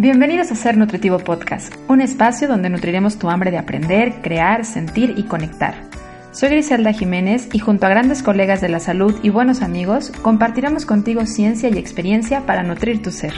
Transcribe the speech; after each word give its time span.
Bienvenidos 0.00 0.52
a 0.52 0.54
Ser 0.54 0.76
Nutritivo 0.76 1.18
Podcast, 1.18 1.74
un 1.88 2.00
espacio 2.00 2.46
donde 2.46 2.70
nutriremos 2.70 3.18
tu 3.18 3.30
hambre 3.30 3.50
de 3.50 3.58
aprender, 3.58 4.22
crear, 4.22 4.64
sentir 4.64 5.14
y 5.16 5.24
conectar. 5.24 5.74
Soy 6.30 6.50
Griselda 6.50 6.92
Jiménez 6.92 7.48
y 7.52 7.58
junto 7.58 7.84
a 7.84 7.88
grandes 7.88 8.22
colegas 8.22 8.60
de 8.60 8.68
la 8.68 8.78
salud 8.78 9.18
y 9.24 9.30
buenos 9.30 9.60
amigos, 9.60 10.12
compartiremos 10.22 10.86
contigo 10.86 11.26
ciencia 11.26 11.68
y 11.68 11.78
experiencia 11.78 12.46
para 12.46 12.62
nutrir 12.62 13.02
tu 13.02 13.10
ser. 13.10 13.34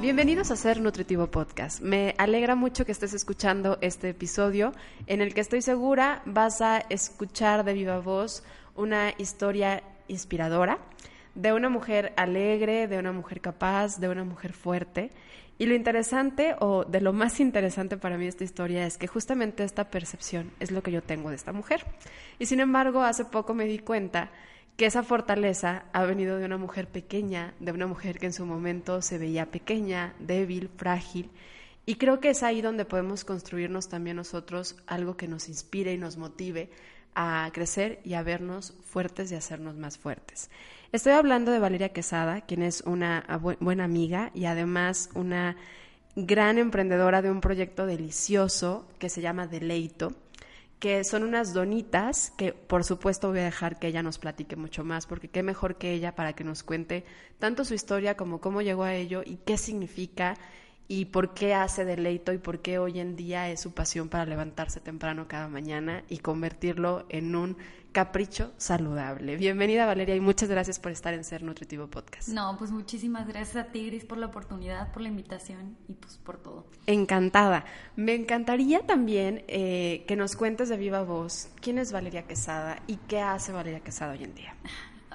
Bienvenidos 0.00 0.50
a 0.50 0.56
Ser 0.56 0.80
Nutritivo 0.80 1.28
Podcast. 1.28 1.80
Me 1.80 2.16
alegra 2.18 2.56
mucho 2.56 2.84
que 2.84 2.90
estés 2.90 3.14
escuchando 3.14 3.78
este 3.82 4.08
episodio 4.08 4.72
en 5.06 5.20
el 5.20 5.32
que 5.32 5.42
estoy 5.42 5.62
segura 5.62 6.22
vas 6.24 6.60
a 6.60 6.78
escuchar 6.90 7.62
de 7.62 7.74
viva 7.74 8.00
voz 8.00 8.42
una 8.74 9.12
historia 9.16 9.84
inspiradora 10.08 10.78
de 11.40 11.54
una 11.54 11.70
mujer 11.70 12.12
alegre, 12.16 12.86
de 12.86 12.98
una 12.98 13.12
mujer 13.12 13.40
capaz, 13.40 13.98
de 13.98 14.10
una 14.10 14.24
mujer 14.24 14.52
fuerte. 14.52 15.10
Y 15.56 15.66
lo 15.66 15.74
interesante, 15.74 16.54
o 16.60 16.84
de 16.84 17.00
lo 17.00 17.14
más 17.14 17.40
interesante 17.40 17.96
para 17.96 18.18
mí 18.18 18.26
esta 18.26 18.44
historia, 18.44 18.86
es 18.86 18.98
que 18.98 19.06
justamente 19.06 19.64
esta 19.64 19.90
percepción 19.90 20.52
es 20.60 20.70
lo 20.70 20.82
que 20.82 20.92
yo 20.92 21.02
tengo 21.02 21.30
de 21.30 21.36
esta 21.36 21.52
mujer. 21.52 21.84
Y 22.38 22.46
sin 22.46 22.60
embargo, 22.60 23.02
hace 23.02 23.24
poco 23.24 23.54
me 23.54 23.64
di 23.64 23.78
cuenta 23.78 24.30
que 24.76 24.84
esa 24.84 25.02
fortaleza 25.02 25.84
ha 25.92 26.04
venido 26.04 26.36
de 26.36 26.44
una 26.44 26.58
mujer 26.58 26.88
pequeña, 26.88 27.54
de 27.58 27.72
una 27.72 27.86
mujer 27.86 28.18
que 28.18 28.26
en 28.26 28.32
su 28.34 28.44
momento 28.44 29.00
se 29.00 29.16
veía 29.16 29.46
pequeña, 29.46 30.14
débil, 30.18 30.68
frágil. 30.76 31.30
Y 31.86 31.96
creo 31.96 32.20
que 32.20 32.30
es 32.30 32.42
ahí 32.42 32.60
donde 32.60 32.84
podemos 32.84 33.24
construirnos 33.24 33.88
también 33.88 34.16
nosotros 34.16 34.76
algo 34.86 35.16
que 35.16 35.28
nos 35.28 35.48
inspire 35.48 35.94
y 35.94 35.98
nos 35.98 36.18
motive 36.18 36.70
a 37.14 37.50
crecer 37.52 38.00
y 38.04 38.14
a 38.14 38.22
vernos 38.22 38.74
fuertes 38.84 39.32
y 39.32 39.34
hacernos 39.34 39.76
más 39.76 39.98
fuertes. 39.98 40.50
Estoy 40.92 41.12
hablando 41.12 41.52
de 41.52 41.60
Valeria 41.60 41.90
Quesada, 41.90 42.40
quien 42.40 42.62
es 42.62 42.80
una 42.84 43.24
buena 43.60 43.84
amiga 43.84 44.32
y 44.34 44.46
además 44.46 45.08
una 45.14 45.56
gran 46.16 46.58
emprendedora 46.58 47.22
de 47.22 47.30
un 47.30 47.40
proyecto 47.40 47.86
delicioso 47.86 48.88
que 48.98 49.08
se 49.08 49.20
llama 49.20 49.46
Deleito, 49.46 50.12
que 50.80 51.04
son 51.04 51.22
unas 51.22 51.54
donitas 51.54 52.32
que 52.36 52.52
por 52.52 52.82
supuesto 52.82 53.28
voy 53.28 53.38
a 53.38 53.44
dejar 53.44 53.78
que 53.78 53.86
ella 53.86 54.02
nos 54.02 54.18
platique 54.18 54.56
mucho 54.56 54.82
más, 54.82 55.06
porque 55.06 55.28
qué 55.28 55.44
mejor 55.44 55.76
que 55.76 55.92
ella 55.92 56.16
para 56.16 56.32
que 56.32 56.42
nos 56.42 56.64
cuente 56.64 57.04
tanto 57.38 57.64
su 57.64 57.74
historia 57.74 58.16
como 58.16 58.40
cómo 58.40 58.60
llegó 58.60 58.82
a 58.82 58.94
ello 58.94 59.22
y 59.24 59.36
qué 59.36 59.58
significa 59.58 60.34
y 60.88 61.04
por 61.04 61.34
qué 61.34 61.54
hace 61.54 61.84
deleito 61.84 62.32
y 62.32 62.38
por 62.38 62.58
qué 62.58 62.80
hoy 62.80 62.98
en 62.98 63.14
día 63.14 63.48
es 63.48 63.60
su 63.60 63.72
pasión 63.72 64.08
para 64.08 64.26
levantarse 64.26 64.80
temprano 64.80 65.28
cada 65.28 65.46
mañana 65.46 66.02
y 66.08 66.18
convertirlo 66.18 67.06
en 67.10 67.36
un 67.36 67.58
capricho 67.92 68.52
saludable. 68.56 69.36
Bienvenida 69.36 69.86
Valeria 69.86 70.14
y 70.16 70.20
muchas 70.20 70.48
gracias 70.48 70.78
por 70.78 70.92
estar 70.92 71.14
en 71.14 71.24
Ser 71.24 71.42
Nutritivo 71.42 71.88
Podcast. 71.88 72.28
No, 72.28 72.56
pues 72.58 72.70
muchísimas 72.70 73.26
gracias 73.26 73.64
a 73.64 73.68
ti 73.70 73.86
Gris 73.86 74.04
por 74.04 74.18
la 74.18 74.26
oportunidad, 74.26 74.92
por 74.92 75.02
la 75.02 75.08
invitación 75.08 75.76
y 75.88 75.94
pues 75.94 76.18
por 76.18 76.38
todo. 76.38 76.66
Encantada. 76.86 77.64
Me 77.96 78.14
encantaría 78.14 78.80
también 78.86 79.44
eh, 79.48 80.04
que 80.06 80.16
nos 80.16 80.36
cuentes 80.36 80.68
de 80.68 80.76
viva 80.76 81.02
voz 81.02 81.48
quién 81.60 81.78
es 81.78 81.92
Valeria 81.92 82.26
Quesada 82.26 82.80
y 82.86 82.96
qué 82.96 83.20
hace 83.20 83.52
Valeria 83.52 83.80
Quesada 83.80 84.12
hoy 84.12 84.24
en 84.24 84.34
día. 84.34 84.54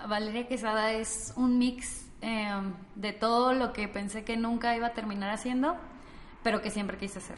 Valeria 0.07 0.47
Quesada 0.47 0.91
es 0.91 1.33
un 1.35 1.57
mix 1.57 2.05
Em, 2.27 2.73
de 2.95 3.13
todo 3.13 3.53
lo 3.53 3.71
que 3.71 3.87
pensé 3.87 4.23
que 4.23 4.35
nunca 4.35 4.75
iba 4.75 4.87
a 4.87 4.93
terminar 4.93 5.29
haciendo, 5.29 5.77
pero 6.41 6.59
que 6.59 6.71
siempre 6.71 6.97
quise 6.97 7.19
hacer. 7.19 7.37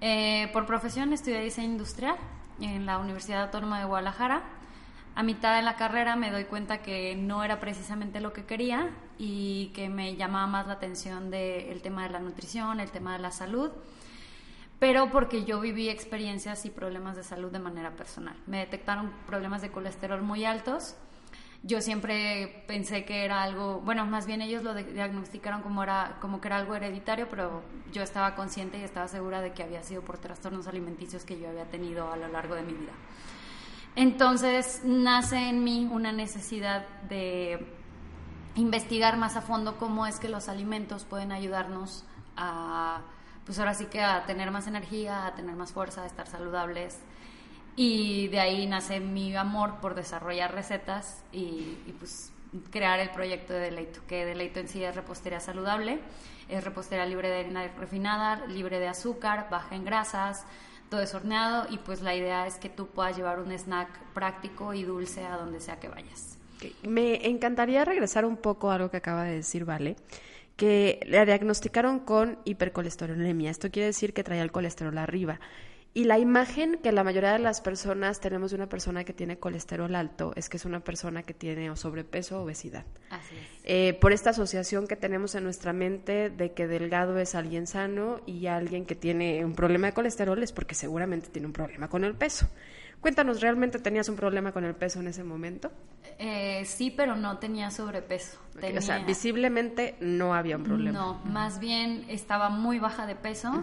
Eh, 0.00 0.48
por 0.52 0.66
profesión 0.66 1.12
estudié 1.12 1.40
diseño 1.40 1.72
industrial 1.72 2.16
en 2.60 2.86
la 2.86 2.98
Universidad 2.98 3.42
Autónoma 3.42 3.78
de 3.78 3.84
Guadalajara. 3.84 4.42
A 5.14 5.22
mitad 5.22 5.56
de 5.56 5.62
la 5.62 5.76
carrera 5.76 6.16
me 6.16 6.30
doy 6.30 6.44
cuenta 6.44 6.82
que 6.82 7.14
no 7.14 7.44
era 7.44 7.60
precisamente 7.60 8.20
lo 8.20 8.32
que 8.32 8.44
quería 8.44 8.90
y 9.16 9.68
que 9.68 9.88
me 9.88 10.16
llamaba 10.16 10.46
más 10.46 10.66
la 10.66 10.74
atención 10.74 11.30
del 11.30 11.80
tema 11.82 12.02
de 12.04 12.10
la 12.10 12.18
nutrición, 12.18 12.80
el 12.80 12.90
tema 12.90 13.12
de 13.12 13.20
la 13.20 13.30
salud, 13.30 13.70
pero 14.80 15.10
porque 15.10 15.44
yo 15.44 15.60
viví 15.60 15.88
experiencias 15.88 16.66
y 16.66 16.70
problemas 16.70 17.16
de 17.16 17.22
salud 17.22 17.52
de 17.52 17.60
manera 17.60 17.92
personal. 17.92 18.34
Me 18.46 18.58
detectaron 18.58 19.12
problemas 19.26 19.62
de 19.62 19.70
colesterol 19.70 20.20
muy 20.22 20.44
altos 20.44 20.96
yo 21.66 21.80
siempre 21.80 22.62
pensé 22.66 23.06
que 23.06 23.24
era 23.24 23.42
algo, 23.42 23.80
bueno, 23.80 24.04
más 24.04 24.26
bien 24.26 24.42
ellos 24.42 24.62
lo 24.62 24.74
diagnosticaron 24.74 25.62
como, 25.62 25.82
era, 25.82 26.18
como 26.20 26.38
que 26.38 26.48
era 26.48 26.58
algo 26.58 26.74
hereditario, 26.74 27.26
pero 27.30 27.62
yo 27.90 28.02
estaba 28.02 28.34
consciente 28.34 28.78
y 28.78 28.82
estaba 28.82 29.08
segura 29.08 29.40
de 29.40 29.52
que 29.52 29.62
había 29.62 29.82
sido 29.82 30.02
por 30.02 30.18
trastornos 30.18 30.66
alimenticios 30.66 31.24
que 31.24 31.40
yo 31.40 31.48
había 31.48 31.64
tenido 31.64 32.12
a 32.12 32.18
lo 32.18 32.28
largo 32.28 32.54
de 32.54 32.62
mi 32.62 32.74
vida. 32.74 32.92
Entonces 33.96 34.82
nace 34.84 35.48
en 35.48 35.64
mí 35.64 35.88
una 35.90 36.12
necesidad 36.12 36.86
de 37.08 37.66
investigar 38.56 39.16
más 39.16 39.36
a 39.36 39.40
fondo 39.40 39.78
cómo 39.78 40.06
es 40.06 40.18
que 40.18 40.28
los 40.28 40.50
alimentos 40.50 41.04
pueden 41.04 41.32
ayudarnos 41.32 42.04
a, 42.36 43.00
pues 43.46 43.58
ahora 43.58 43.72
sí 43.72 43.86
que 43.86 44.02
a 44.02 44.26
tener 44.26 44.50
más 44.50 44.66
energía, 44.66 45.26
a 45.26 45.34
tener 45.34 45.56
más 45.56 45.72
fuerza, 45.72 46.02
a 46.02 46.06
estar 46.06 46.26
saludables 46.26 46.98
y 47.76 48.28
de 48.28 48.40
ahí 48.40 48.66
nace 48.66 49.00
mi 49.00 49.34
amor 49.34 49.80
por 49.80 49.94
desarrollar 49.94 50.54
recetas 50.54 51.22
y, 51.32 51.76
pues 51.98 52.32
crear 52.70 53.00
el 53.00 53.10
proyecto 53.10 53.52
de 53.52 53.60
Deleito, 53.60 54.00
que 54.06 54.24
Deleito 54.24 54.60
en 54.60 54.68
sí 54.68 54.82
es 54.84 54.94
repostería 54.94 55.40
saludable, 55.40 55.98
es 56.48 56.62
repostería 56.62 57.04
libre 57.04 57.28
de 57.28 57.40
harina 57.40 57.66
refinada, 57.76 58.46
libre 58.46 58.78
de 58.78 58.86
azúcar, 58.86 59.48
baja 59.50 59.74
en 59.74 59.84
grasas, 59.84 60.44
todo 60.88 61.00
es 61.00 61.14
horneado 61.14 61.66
y 61.70 61.78
pues 61.78 62.02
la 62.02 62.14
idea 62.14 62.46
es 62.46 62.56
que 62.56 62.68
tú 62.68 62.86
puedas 62.86 63.16
llevar 63.16 63.40
un 63.40 63.50
snack 63.50 63.88
práctico 64.12 64.72
y 64.74 64.84
dulce 64.84 65.24
a 65.24 65.36
donde 65.36 65.60
sea 65.60 65.80
que 65.80 65.88
vayas. 65.88 66.38
Me 66.86 67.26
encantaría 67.28 67.84
regresar 67.84 68.24
un 68.24 68.36
poco 68.36 68.70
a 68.70 68.76
algo 68.76 68.90
que 68.90 68.98
acaba 68.98 69.24
de 69.24 69.34
decir 69.34 69.64
Vale, 69.64 69.96
que 70.56 71.00
le 71.06 71.24
diagnosticaron 71.26 71.98
con 72.00 72.38
hipercolesterolemia. 72.44 73.50
Esto 73.50 73.70
quiere 73.70 73.86
decir 73.86 74.14
que 74.14 74.22
traía 74.22 74.42
el 74.42 74.52
colesterol 74.52 74.96
arriba. 74.98 75.40
Y 75.96 76.04
la 76.04 76.18
imagen 76.18 76.80
que 76.82 76.90
la 76.90 77.04
mayoría 77.04 77.32
de 77.32 77.38
las 77.38 77.60
personas 77.60 78.18
tenemos 78.18 78.50
de 78.50 78.56
una 78.56 78.68
persona 78.68 79.04
que 79.04 79.12
tiene 79.12 79.38
colesterol 79.38 79.94
alto 79.94 80.32
es 80.34 80.48
que 80.48 80.56
es 80.56 80.64
una 80.64 80.80
persona 80.80 81.22
que 81.22 81.34
tiene 81.34 81.74
sobrepeso 81.76 82.40
o 82.40 82.42
obesidad. 82.42 82.84
Así 83.10 83.36
es. 83.36 83.60
Eh, 83.62 83.96
por 84.00 84.12
esta 84.12 84.30
asociación 84.30 84.88
que 84.88 84.96
tenemos 84.96 85.36
en 85.36 85.44
nuestra 85.44 85.72
mente 85.72 86.30
de 86.30 86.52
que 86.52 86.66
delgado 86.66 87.16
es 87.18 87.36
alguien 87.36 87.68
sano 87.68 88.20
y 88.26 88.48
alguien 88.48 88.86
que 88.86 88.96
tiene 88.96 89.44
un 89.44 89.54
problema 89.54 89.86
de 89.86 89.92
colesterol 89.92 90.42
es 90.42 90.50
porque 90.50 90.74
seguramente 90.74 91.28
tiene 91.28 91.46
un 91.46 91.52
problema 91.52 91.88
con 91.88 92.02
el 92.02 92.16
peso. 92.16 92.48
Cuéntanos, 93.00 93.40
¿realmente 93.40 93.78
tenías 93.78 94.08
un 94.08 94.16
problema 94.16 94.50
con 94.50 94.64
el 94.64 94.74
peso 94.74 94.98
en 94.98 95.06
ese 95.06 95.22
momento? 95.22 95.70
Eh, 96.18 96.64
sí, 96.64 96.90
pero 96.90 97.14
no 97.14 97.38
tenía 97.38 97.70
sobrepeso. 97.70 98.38
O 98.76 98.80
sea, 98.80 98.98
visiblemente 99.04 99.94
no 100.00 100.34
había 100.34 100.56
un 100.56 100.64
problema. 100.64 100.98
No, 100.98 101.20
más 101.24 101.60
bien 101.60 102.04
estaba 102.08 102.48
muy 102.48 102.80
baja 102.80 103.06
de 103.06 103.14
peso 103.14 103.62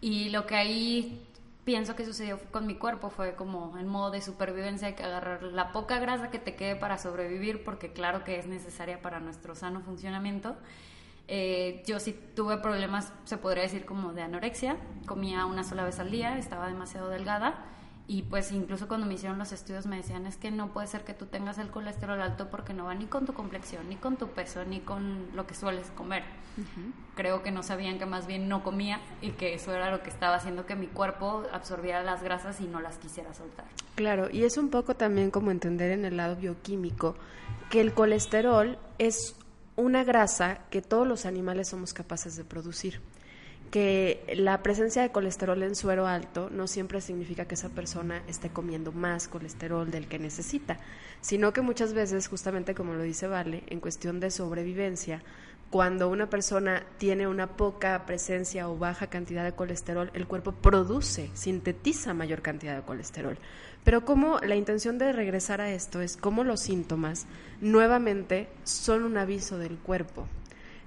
y 0.00 0.30
lo 0.30 0.46
que 0.46 0.56
ahí 0.56 1.26
pienso 1.64 1.94
que 1.96 2.04
sucedió 2.04 2.38
con 2.50 2.66
mi 2.66 2.74
cuerpo 2.76 3.10
fue 3.10 3.34
como 3.34 3.76
en 3.78 3.86
modo 3.86 4.10
de 4.10 4.22
supervivencia 4.22 4.88
hay 4.88 4.94
que 4.94 5.02
agarrar 5.02 5.42
la 5.42 5.72
poca 5.72 5.98
grasa 5.98 6.30
que 6.30 6.38
te 6.38 6.54
quede 6.54 6.76
para 6.76 6.98
sobrevivir 6.98 7.64
porque 7.64 7.92
claro 7.92 8.24
que 8.24 8.38
es 8.38 8.46
necesaria 8.46 9.02
para 9.02 9.20
nuestro 9.20 9.54
sano 9.54 9.80
funcionamiento. 9.80 10.56
Eh, 11.28 11.82
yo 11.86 12.00
sí 12.00 12.18
tuve 12.34 12.56
problemas, 12.58 13.12
se 13.24 13.36
podría 13.36 13.62
decir 13.62 13.84
como 13.84 14.12
de 14.12 14.22
anorexia, 14.22 14.76
comía 15.06 15.46
una 15.46 15.62
sola 15.62 15.84
vez 15.84 16.00
al 16.00 16.10
día, 16.10 16.38
estaba 16.38 16.66
demasiado 16.66 17.08
delgada 17.08 17.64
y 18.06 18.22
pues 18.22 18.50
incluso 18.50 18.88
cuando 18.88 19.06
me 19.06 19.14
hicieron 19.14 19.38
los 19.38 19.52
estudios 19.52 19.86
me 19.86 19.96
decían 19.96 20.26
es 20.26 20.36
que 20.36 20.50
no 20.50 20.72
puede 20.72 20.88
ser 20.88 21.04
que 21.04 21.14
tú 21.14 21.26
tengas 21.26 21.58
el 21.58 21.70
colesterol 21.70 22.20
alto 22.20 22.50
porque 22.50 22.74
no 22.74 22.84
va 22.86 22.94
ni 22.94 23.06
con 23.06 23.24
tu 23.24 23.32
complexión, 23.32 23.88
ni 23.88 23.96
con 23.96 24.16
tu 24.16 24.28
peso, 24.28 24.64
ni 24.64 24.80
con 24.80 25.28
lo 25.34 25.46
que 25.46 25.54
sueles 25.54 25.86
comer. 25.96 26.24
Creo 27.14 27.42
que 27.42 27.50
no 27.50 27.62
sabían 27.62 27.98
que 27.98 28.06
más 28.06 28.26
bien 28.26 28.48
no 28.48 28.64
comía 28.64 29.00
y 29.22 29.30
que 29.30 29.54
eso 29.54 29.72
era 29.72 29.90
lo 29.90 30.02
que 30.02 30.10
estaba 30.10 30.36
haciendo 30.36 30.66
que 30.66 30.74
mi 30.74 30.88
cuerpo 30.88 31.44
absorbiera 31.52 32.02
las 32.02 32.22
grasas 32.22 32.60
y 32.60 32.66
no 32.66 32.80
las 32.80 32.98
quisiera 32.98 33.32
soltar. 33.32 33.66
Claro, 33.94 34.28
y 34.30 34.44
es 34.44 34.58
un 34.58 34.70
poco 34.70 34.96
también 34.96 35.30
como 35.30 35.50
entender 35.50 35.92
en 35.92 36.04
el 36.04 36.16
lado 36.16 36.36
bioquímico 36.36 37.14
que 37.70 37.80
el 37.80 37.94
colesterol 37.94 38.78
es 38.98 39.36
una 39.76 40.02
grasa 40.04 40.60
que 40.70 40.82
todos 40.82 41.06
los 41.06 41.26
animales 41.26 41.68
somos 41.68 41.94
capaces 41.94 42.36
de 42.36 42.44
producir 42.44 43.00
que 43.70 44.24
la 44.36 44.62
presencia 44.62 45.02
de 45.02 45.12
colesterol 45.12 45.62
en 45.62 45.76
suero 45.76 46.06
alto 46.06 46.50
no 46.50 46.66
siempre 46.66 47.00
significa 47.00 47.44
que 47.44 47.54
esa 47.54 47.68
persona 47.68 48.22
esté 48.26 48.50
comiendo 48.50 48.90
más 48.90 49.28
colesterol 49.28 49.90
del 49.90 50.08
que 50.08 50.18
necesita, 50.18 50.78
sino 51.20 51.52
que 51.52 51.60
muchas 51.60 51.94
veces, 51.94 52.26
justamente 52.26 52.74
como 52.74 52.94
lo 52.94 53.02
dice 53.02 53.28
Vale, 53.28 53.62
en 53.68 53.80
cuestión 53.80 54.18
de 54.18 54.32
sobrevivencia, 54.32 55.22
cuando 55.70 56.08
una 56.08 56.28
persona 56.28 56.84
tiene 56.98 57.28
una 57.28 57.46
poca 57.46 58.04
presencia 58.04 58.68
o 58.68 58.76
baja 58.76 59.06
cantidad 59.06 59.44
de 59.44 59.52
colesterol, 59.52 60.10
el 60.14 60.26
cuerpo 60.26 60.50
produce, 60.50 61.30
sintetiza 61.34 62.12
mayor 62.12 62.42
cantidad 62.42 62.74
de 62.74 62.82
colesterol. 62.82 63.38
Pero 63.84 64.04
como 64.04 64.40
la 64.40 64.56
intención 64.56 64.98
de 64.98 65.12
regresar 65.12 65.60
a 65.60 65.70
esto 65.70 66.00
es 66.00 66.16
cómo 66.16 66.42
los 66.42 66.60
síntomas 66.60 67.26
nuevamente 67.60 68.48
son 68.64 69.04
un 69.04 69.16
aviso 69.16 69.58
del 69.58 69.78
cuerpo. 69.78 70.26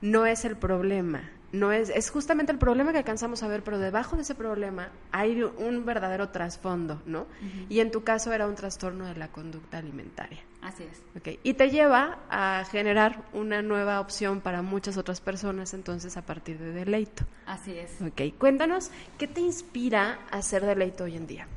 No 0.01 0.25
es 0.25 0.43
el 0.43 0.57
problema, 0.57 1.31
no 1.53 1.71
es, 1.71 1.89
es 1.89 2.09
justamente 2.09 2.51
el 2.51 2.57
problema 2.57 2.91
que 2.91 2.97
alcanzamos 2.97 3.43
a 3.43 3.47
ver, 3.47 3.63
pero 3.63 3.77
debajo 3.77 4.15
de 4.15 4.23
ese 4.23 4.33
problema 4.33 4.89
hay 5.11 5.43
un 5.43 5.85
verdadero 5.85 6.29
trasfondo, 6.29 7.01
¿no? 7.05 7.27
Y 7.69 7.79
en 7.79 7.91
tu 7.91 8.03
caso 8.03 8.33
era 8.33 8.47
un 8.47 8.55
trastorno 8.55 9.05
de 9.05 9.15
la 9.15 9.27
conducta 9.27 9.77
alimentaria. 9.77 10.39
Así 10.63 10.83
es. 10.83 11.03
Okay. 11.15 11.39
Y 11.43 11.53
te 11.53 11.69
lleva 11.69 12.17
a 12.29 12.65
generar 12.71 13.23
una 13.33 13.61
nueva 13.61 13.99
opción 13.99 14.41
para 14.41 14.63
muchas 14.63 14.97
otras 14.97 15.21
personas, 15.21 15.75
entonces, 15.75 16.17
a 16.17 16.23
partir 16.23 16.57
de 16.57 16.71
Deleito. 16.71 17.23
Así 17.45 17.77
es. 17.77 18.01
Ok, 18.01 18.35
cuéntanos, 18.39 18.89
¿qué 19.19 19.27
te 19.27 19.41
inspira 19.41 20.19
a 20.31 20.37
hacer 20.37 20.65
Deleito 20.65 21.03
hoy 21.03 21.17
en 21.17 21.27
día? 21.27 21.47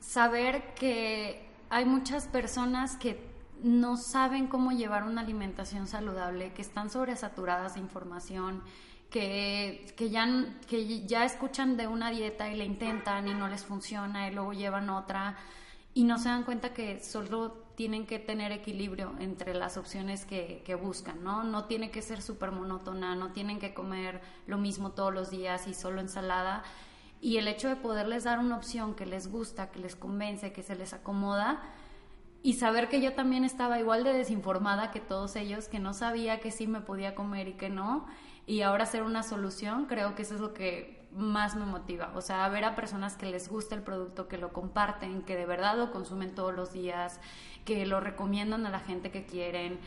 Saber 0.00 0.74
que 0.74 1.48
hay 1.70 1.86
muchas 1.86 2.28
personas 2.28 2.98
que 2.98 3.35
no 3.66 3.96
saben 3.96 4.46
cómo 4.46 4.70
llevar 4.70 5.02
una 5.04 5.22
alimentación 5.22 5.88
saludable, 5.88 6.52
que 6.52 6.62
están 6.62 6.88
sobresaturadas 6.88 7.74
de 7.74 7.80
información, 7.80 8.62
que, 9.10 9.92
que, 9.96 10.08
ya, 10.08 10.28
que 10.68 11.04
ya 11.06 11.24
escuchan 11.24 11.76
de 11.76 11.88
una 11.88 12.10
dieta 12.10 12.50
y 12.50 12.56
la 12.56 12.64
intentan 12.64 13.26
y 13.26 13.34
no 13.34 13.48
les 13.48 13.64
funciona 13.64 14.28
y 14.28 14.34
luego 14.34 14.52
llevan 14.52 14.88
otra 14.88 15.36
y 15.94 16.04
no 16.04 16.18
se 16.18 16.28
dan 16.28 16.44
cuenta 16.44 16.72
que 16.72 17.02
solo 17.02 17.64
tienen 17.74 18.06
que 18.06 18.18
tener 18.18 18.52
equilibrio 18.52 19.14
entre 19.18 19.52
las 19.52 19.76
opciones 19.76 20.24
que, 20.24 20.62
que 20.64 20.74
buscan, 20.74 21.24
¿no? 21.24 21.42
No 21.42 21.64
tiene 21.64 21.90
que 21.90 22.02
ser 22.02 22.22
súper 22.22 22.52
monótona, 22.52 23.16
no 23.16 23.32
tienen 23.32 23.58
que 23.58 23.74
comer 23.74 24.20
lo 24.46 24.58
mismo 24.58 24.92
todos 24.92 25.12
los 25.12 25.30
días 25.30 25.66
y 25.66 25.74
solo 25.74 26.00
ensalada. 26.00 26.62
Y 27.20 27.38
el 27.38 27.48
hecho 27.48 27.68
de 27.68 27.76
poderles 27.76 28.24
dar 28.24 28.38
una 28.38 28.56
opción 28.56 28.94
que 28.94 29.06
les 29.06 29.28
gusta, 29.28 29.70
que 29.70 29.80
les 29.80 29.96
convence, 29.96 30.52
que 30.52 30.62
se 30.62 30.76
les 30.76 30.92
acomoda, 30.92 31.62
y 32.46 32.52
saber 32.52 32.88
que 32.88 33.00
yo 33.00 33.12
también 33.12 33.42
estaba 33.42 33.80
igual 33.80 34.04
de 34.04 34.12
desinformada 34.12 34.92
que 34.92 35.00
todos 35.00 35.34
ellos, 35.34 35.66
que 35.66 35.80
no 35.80 35.92
sabía 35.92 36.38
que 36.38 36.52
sí 36.52 36.68
me 36.68 36.80
podía 36.80 37.16
comer 37.16 37.48
y 37.48 37.54
que 37.54 37.70
no, 37.70 38.06
y 38.46 38.62
ahora 38.62 38.86
ser 38.86 39.02
una 39.02 39.24
solución, 39.24 39.86
creo 39.86 40.14
que 40.14 40.22
eso 40.22 40.36
es 40.36 40.40
lo 40.40 40.54
que 40.54 41.04
más 41.10 41.56
me 41.56 41.66
motiva, 41.66 42.12
o 42.14 42.20
sea, 42.20 42.48
ver 42.48 42.64
a 42.64 42.76
personas 42.76 43.16
que 43.16 43.26
les 43.26 43.48
gusta 43.48 43.74
el 43.74 43.82
producto, 43.82 44.28
que 44.28 44.38
lo 44.38 44.52
comparten, 44.52 45.22
que 45.22 45.34
de 45.34 45.44
verdad 45.44 45.76
lo 45.76 45.90
consumen 45.90 46.36
todos 46.36 46.54
los 46.54 46.72
días, 46.72 47.18
que 47.64 47.84
lo 47.84 47.98
recomiendan 47.98 48.64
a 48.64 48.70
la 48.70 48.78
gente 48.78 49.10
que 49.10 49.26
quieren. 49.26 49.80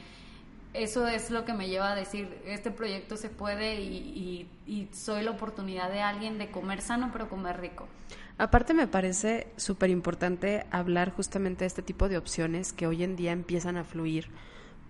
Eso 0.73 1.07
es 1.07 1.31
lo 1.31 1.45
que 1.45 1.53
me 1.53 1.69
lleva 1.69 1.93
a 1.93 1.95
decir, 1.95 2.41
este 2.45 2.71
proyecto 2.71 3.15
se 3.15 3.29
puede 3.29 3.79
y, 3.79 4.49
y 4.67 4.89
soy 4.91 5.23
la 5.23 5.31
oportunidad 5.31 5.89
de 5.89 6.01
alguien 6.01 6.37
de 6.37 6.51
comer 6.51 6.81
sano 6.81 7.09
pero 7.13 7.29
comer 7.29 7.61
rico. 7.61 7.87
Aparte 8.39 8.73
me 8.73 8.87
parece 8.87 9.47
súper 9.57 9.89
importante 9.89 10.65
hablar 10.71 11.11
justamente 11.11 11.65
de 11.65 11.67
este 11.67 11.81
tipo 11.81 12.07
de 12.07 12.17
opciones 12.17 12.71
que 12.71 12.87
hoy 12.87 13.03
en 13.03 13.17
día 13.17 13.33
empiezan 13.33 13.75
a 13.75 13.83
fluir, 13.83 14.29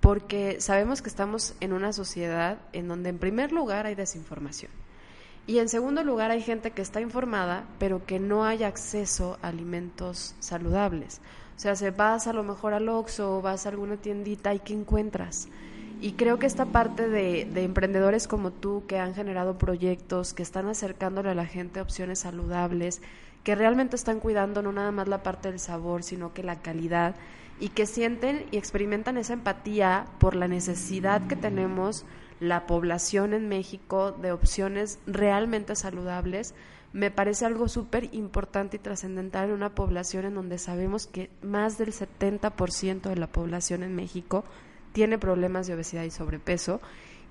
porque 0.02 0.62
sabemos 0.62 1.02
que 1.02 1.10
estamos 1.10 1.56
en 1.60 1.74
una 1.74 1.92
sociedad 1.92 2.60
en 2.74 2.88
donde 2.88 3.10
en 3.10 3.18
primer 3.18 3.52
lugar 3.52 3.88
hay 3.88 3.96
desinformación 3.96 4.72
y 5.48 5.58
en 5.58 5.68
segundo 5.68 6.04
lugar 6.04 6.30
hay 6.30 6.44
gente 6.44 6.70
que 6.70 6.84
está 6.84 7.02
informada 7.02 7.64
pero 7.80 8.06
que 8.06 8.20
no 8.20 8.46
hay 8.46 8.64
acceso 8.64 9.40
a 9.42 9.48
alimentos 9.48 10.36
saludables. 10.40 11.20
O 11.58 11.60
sea, 11.60 11.76
se 11.76 11.90
vas 11.90 12.28
a 12.28 12.34
lo 12.34 12.44
mejor 12.44 12.76
al 12.76 12.88
Oxxo 12.88 13.40
o 13.40 13.42
vas 13.42 13.66
a 13.66 13.70
alguna 13.70 13.98
tiendita 13.98 14.54
y 14.54 14.60
¿qué 14.60 14.74
encuentras? 14.74 15.48
Y 16.02 16.12
creo 16.14 16.38
que 16.38 16.46
esta 16.46 16.66
parte 16.66 17.10
de, 17.10 17.46
de, 17.46 17.64
emprendedores 17.64 18.28
como 18.28 18.52
tú 18.52 18.84
que 18.88 19.00
han 19.00 19.16
generado 19.16 19.58
proyectos, 19.58 20.36
que 20.36 20.44
están 20.44 20.68
acercándole 20.68 21.32
a 21.32 21.36
la 21.36 21.48
gente 21.48 21.82
opciones 21.82 22.20
saludables, 22.20 23.02
que 23.44 23.56
realmente 23.56 23.96
están 23.96 24.20
cuidando 24.20 24.62
no 24.62 24.72
nada 24.72 24.92
más 24.92 25.08
la 25.08 25.24
parte 25.24 25.50
del 25.50 25.60
sabor, 25.60 26.04
sino 26.04 26.34
que 26.34 26.44
la 26.44 26.62
calidad 26.62 27.16
y 27.60 27.70
que 27.70 27.86
sienten 27.86 28.46
y 28.52 28.58
experimentan 28.58 29.18
esa 29.18 29.34
empatía 29.34 30.06
por 30.20 30.36
la 30.36 30.48
necesidad 30.48 31.28
que 31.28 31.36
tenemos 31.36 32.06
la 32.40 32.66
población 32.68 33.34
en 33.34 33.50
México 33.50 34.12
de 34.12 34.32
opciones 34.32 35.00
realmente 35.06 35.76
saludables, 35.76 36.54
me 36.94 37.12
parece 37.12 37.46
algo 37.46 37.68
súper 37.68 38.10
importante 38.14 38.78
y 38.78 38.80
trascendental 38.80 39.50
en 39.50 39.56
una 39.56 39.76
población 39.76 40.26
en 40.26 40.36
donde 40.36 40.58
sabemos 40.58 41.06
que 41.06 41.30
más 41.42 41.78
del 41.78 41.94
70% 41.94 43.02
de 43.02 43.16
la 43.16 43.28
población 43.28 43.84
en 43.84 43.96
México 43.96 44.44
tiene 44.94 45.20
problemas 45.20 45.68
de 45.68 45.76
obesidad 45.76 46.04
y 46.04 46.12
sobrepeso 46.12 46.82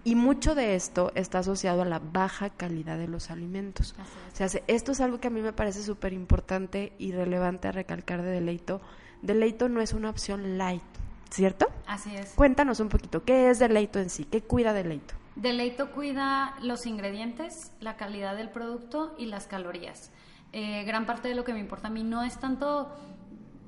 y 0.05 0.15
mucho 0.15 0.55
de 0.55 0.75
esto 0.75 1.13
está 1.15 1.41
asociado 1.41 1.83
a 1.83 1.85
la 1.85 1.99
baja 1.99 2.51
calidad 2.51 2.99
de 2.99 3.09
los 3.09 3.31
alimentos. 3.31 3.95
O 4.33 4.37
sea, 4.37 4.49
esto 4.67 4.93
es 4.93 5.01
algo 5.01 5.21
que 5.21 5.29
a 5.29 5.31
mí 5.31 5.41
me 5.41 5.53
parece 5.53 5.83
súper 5.83 6.13
importante 6.13 6.93
y 6.99 7.13
relevante 7.13 7.69
a 7.69 7.73
recalcar 7.73 8.23
de 8.23 8.31
Deleito. 8.31 8.81
Deleito 9.23 9.69
no 9.69 9.81
es 9.81 9.93
una 9.93 10.11
opción 10.11 10.57
light, 10.59 10.83
¿cierto? 11.31 11.67
Así 11.87 12.15
es. 12.15 12.33
Cuéntanos 12.35 12.81
un 12.81 12.89
poquito, 12.89 13.25
¿qué 13.25 13.51
es 13.51 13.59
Deleito 13.59 13.99
en 13.99 14.11
sí? 14.11 14.25
¿Qué 14.25 14.43
cuida 14.43 14.73
Deleito? 14.73 15.15
Deleito 15.37 15.93
cuida 15.93 16.57
los 16.63 16.87
ingredientes, 16.87 17.73
la 17.81 17.97
calidad 17.97 18.37
del 18.37 18.51
producto 18.51 19.15
y 19.19 19.27
las 19.27 19.47
calorías. 19.47 20.11
Eh, 20.53 20.85
gran 20.85 21.07
parte 21.07 21.29
de 21.29 21.35
lo 21.35 21.45
que 21.45 21.53
me 21.53 21.61
importa 21.61 21.89
a 21.89 21.91
mí 21.91 22.03
no 22.03 22.25
es 22.25 22.39
tanto 22.39 22.91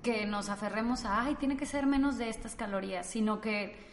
que 0.03 0.27
nos 0.27 0.49
aferremos 0.49 1.05
a, 1.05 1.23
ay, 1.23 1.35
tiene 1.35 1.57
que 1.57 1.67
ser 1.67 1.87
menos 1.87 2.17
de 2.17 2.29
estas 2.29 2.57
calorías, 2.57 3.07
sino 3.07 3.41
que 3.41 3.90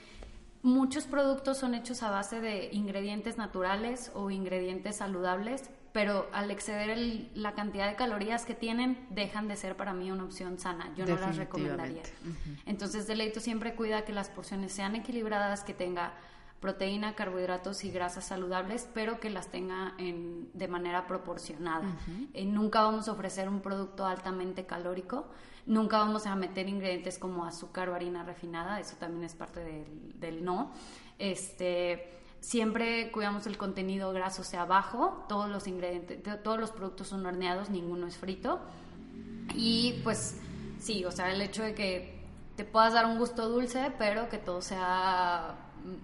Muchos 0.67 1.05
productos 1.05 1.59
son 1.59 1.75
hechos 1.75 2.03
a 2.03 2.09
base 2.09 2.41
de 2.41 2.67
ingredientes 2.73 3.37
naturales 3.37 4.11
o 4.13 4.29
ingredientes 4.31 4.97
saludables, 4.97 5.69
pero 5.93 6.27
al 6.33 6.51
exceder 6.51 7.29
la 7.35 7.53
cantidad 7.53 7.87
de 7.87 7.95
calorías 7.95 8.45
que 8.45 8.53
tienen, 8.53 9.07
dejan 9.09 9.47
de 9.47 9.55
ser 9.55 9.77
para 9.77 9.93
mí 9.93 10.11
una 10.11 10.25
opción 10.25 10.59
sana. 10.59 10.91
Yo 10.97 11.05
no 11.05 11.15
las 11.15 11.37
recomendaría. 11.37 12.01
Entonces, 12.65 13.07
Deleito 13.07 13.39
siempre 13.39 13.75
cuida 13.75 14.03
que 14.03 14.11
las 14.11 14.27
porciones 14.27 14.73
sean 14.73 14.97
equilibradas, 14.97 15.63
que 15.63 15.73
tenga 15.73 16.11
proteína, 16.59 17.15
carbohidratos 17.15 17.85
y 17.85 17.89
grasas 17.89 18.25
saludables, 18.25 18.89
pero 18.93 19.21
que 19.21 19.29
las 19.29 19.47
tenga 19.47 19.93
en, 19.97 20.49
de 20.53 20.67
manera 20.67 21.07
proporcionada. 21.07 21.87
Eh, 22.33 22.43
nunca 22.43 22.81
vamos 22.81 23.07
a 23.07 23.13
ofrecer 23.13 23.47
un 23.47 23.61
producto 23.61 24.05
altamente 24.05 24.65
calórico, 24.65 25.27
nunca 25.67 25.99
vamos 25.99 26.25
a 26.25 26.35
meter 26.35 26.67
ingredientes 26.67 27.19
como 27.19 27.45
azúcar 27.45 27.89
o 27.89 27.95
harina 27.95 28.23
refinada, 28.23 28.79
eso 28.79 28.95
también 28.97 29.23
es 29.23 29.35
parte 29.35 29.59
del, 29.63 30.19
del 30.19 30.43
no. 30.43 30.71
Este, 31.19 32.17
siempre 32.39 33.11
cuidamos 33.11 33.45
el 33.45 33.57
contenido 33.57 34.11
graso 34.13 34.43
sea 34.43 34.65
bajo, 34.65 35.25
todos 35.29 35.49
los 35.49 35.67
ingredientes, 35.67 36.19
todos 36.43 36.59
los 36.59 36.71
productos 36.71 37.07
son 37.07 37.25
horneados, 37.25 37.69
ninguno 37.69 38.07
es 38.07 38.17
frito. 38.17 38.59
Y 39.53 40.01
pues 40.03 40.39
sí, 40.79 41.05
o 41.05 41.11
sea, 41.11 41.31
el 41.31 41.41
hecho 41.41 41.63
de 41.63 41.75
que 41.75 42.17
te 42.55 42.63
puedas 42.63 42.93
dar 42.93 43.05
un 43.05 43.17
gusto 43.17 43.49
dulce, 43.49 43.91
pero 43.97 44.29
que 44.29 44.37
todo 44.37 44.61
sea 44.61 45.55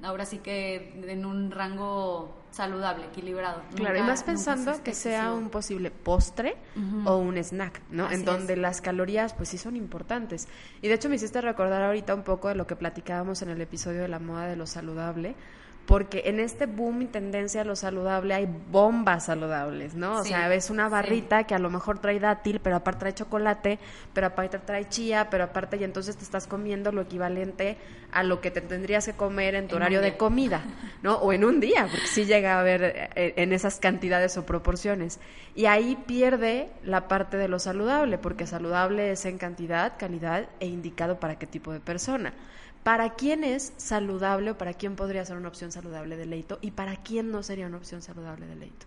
ahora 0.03 0.25
sí 0.25 0.37
que 0.39 0.93
en 1.07 1.25
un 1.25 1.51
rango 1.51 2.35
saludable, 2.53 3.05
equilibrado. 3.05 3.63
Claro, 3.75 3.97
y 3.97 4.03
más 4.03 4.23
pensando 4.23 4.81
que 4.83 4.93
sea 4.93 5.33
un 5.33 5.49
posible 5.49 5.89
postre 5.89 6.55
o 7.05 7.17
un 7.17 7.37
snack, 7.37 7.81
¿no? 7.89 8.11
en 8.11 8.25
donde 8.25 8.55
las 8.55 8.79
calorías 8.79 9.33
pues 9.33 9.49
sí 9.49 9.57
son 9.57 9.75
importantes. 9.75 10.47
Y 10.81 10.87
de 10.87 10.93
hecho 10.93 11.09
me 11.09 11.15
hiciste 11.15 11.41
recordar 11.41 11.81
ahorita 11.81 12.13
un 12.13 12.23
poco 12.23 12.49
de 12.49 12.55
lo 12.55 12.67
que 12.67 12.75
platicábamos 12.75 13.41
en 13.41 13.49
el 13.49 13.59
episodio 13.59 14.01
de 14.01 14.07
la 14.07 14.19
moda 14.19 14.45
de 14.45 14.55
lo 14.55 14.67
saludable, 14.67 15.35
porque 15.85 16.23
en 16.25 16.39
este 16.39 16.65
boom 16.65 17.01
y 17.01 17.05
tendencia 17.07 17.61
a 17.61 17.63
lo 17.65 17.75
saludable 17.75 18.33
hay 18.33 18.47
bombas 18.71 19.25
saludables, 19.25 19.95
¿no? 19.95 20.19
O 20.19 20.23
sea, 20.23 20.47
ves 20.47 20.69
una 20.69 20.87
barrita 20.87 21.43
que 21.43 21.55
a 21.55 21.59
lo 21.59 21.69
mejor 21.69 21.99
trae 21.99 22.19
dátil, 22.19 22.61
pero 22.61 22.77
aparte 22.77 22.99
trae 22.99 23.13
chocolate, 23.13 23.79
pero 24.13 24.27
aparte 24.27 24.59
trae 24.59 24.87
chía, 24.87 25.27
pero 25.29 25.43
aparte 25.43 25.75
y 25.77 25.83
entonces 25.83 26.15
te 26.15 26.23
estás 26.23 26.47
comiendo 26.47 26.91
lo 26.91 27.01
equivalente 27.01 27.77
a 28.13 28.23
lo 28.23 28.39
que 28.39 28.51
te 28.51 28.61
tendrías 28.61 29.05
que 29.05 29.13
comer 29.13 29.55
en 29.55 29.67
tu 29.67 29.75
horario 29.75 29.99
de 29.99 30.15
comida, 30.15 30.63
¿no? 31.01 31.15
O 31.15 31.33
en 31.33 31.43
un 31.43 31.59
día, 31.59 31.87
porque 31.89 32.07
sí 32.07 32.25
llega 32.25 32.55
a 32.55 32.59
haber 32.61 33.09
eh, 33.15 33.33
en 33.37 33.51
esas 33.51 33.79
cantidades 33.79 34.37
o 34.37 34.45
proporciones. 34.45 35.19
Y 35.55 35.65
ahí 35.65 35.97
pierde 36.07 36.69
la 36.83 37.07
parte 37.07 37.37
de 37.37 37.47
lo 37.47 37.59
saludable, 37.59 38.17
porque 38.17 38.47
saludable 38.47 39.11
es 39.11 39.25
en 39.25 39.37
cantidad, 39.37 39.93
calidad 39.97 40.47
e 40.59 40.67
indicado 40.67 41.19
para 41.19 41.37
qué 41.37 41.47
tipo 41.47 41.73
de 41.73 41.79
persona. 41.79 42.33
¿Para 42.83 43.11
quién 43.11 43.45
es 43.45 43.73
saludable 43.77 44.51
o 44.51 44.57
para 44.57 44.73
quién 44.73 44.97
podría 44.97 45.23
ser 45.23 45.37
una 45.37 45.47
opción 45.47 45.71
saludable 45.71 46.17
de 46.17 46.25
leito 46.25 46.59
y 46.61 46.71
para 46.71 46.97
quién 46.97 47.31
no 47.31 47.41
sería 47.41 47.67
una 47.67 47.77
opción 47.77 48.01
saludable 48.01 48.45
de 48.45 48.55
leito? 48.55 48.85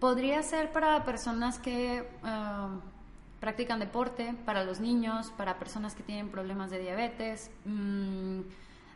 Podría 0.00 0.42
ser 0.42 0.72
para 0.72 1.04
personas 1.04 1.60
que 1.60 2.08
um, 2.24 2.80
practican 3.38 3.78
deporte, 3.78 4.34
para 4.44 4.64
los 4.64 4.80
niños, 4.80 5.32
para 5.36 5.58
personas 5.58 5.94
que 5.94 6.02
tienen 6.02 6.30
problemas 6.30 6.70
de 6.70 6.80
diabetes. 6.80 7.52
Mm, 7.64 8.40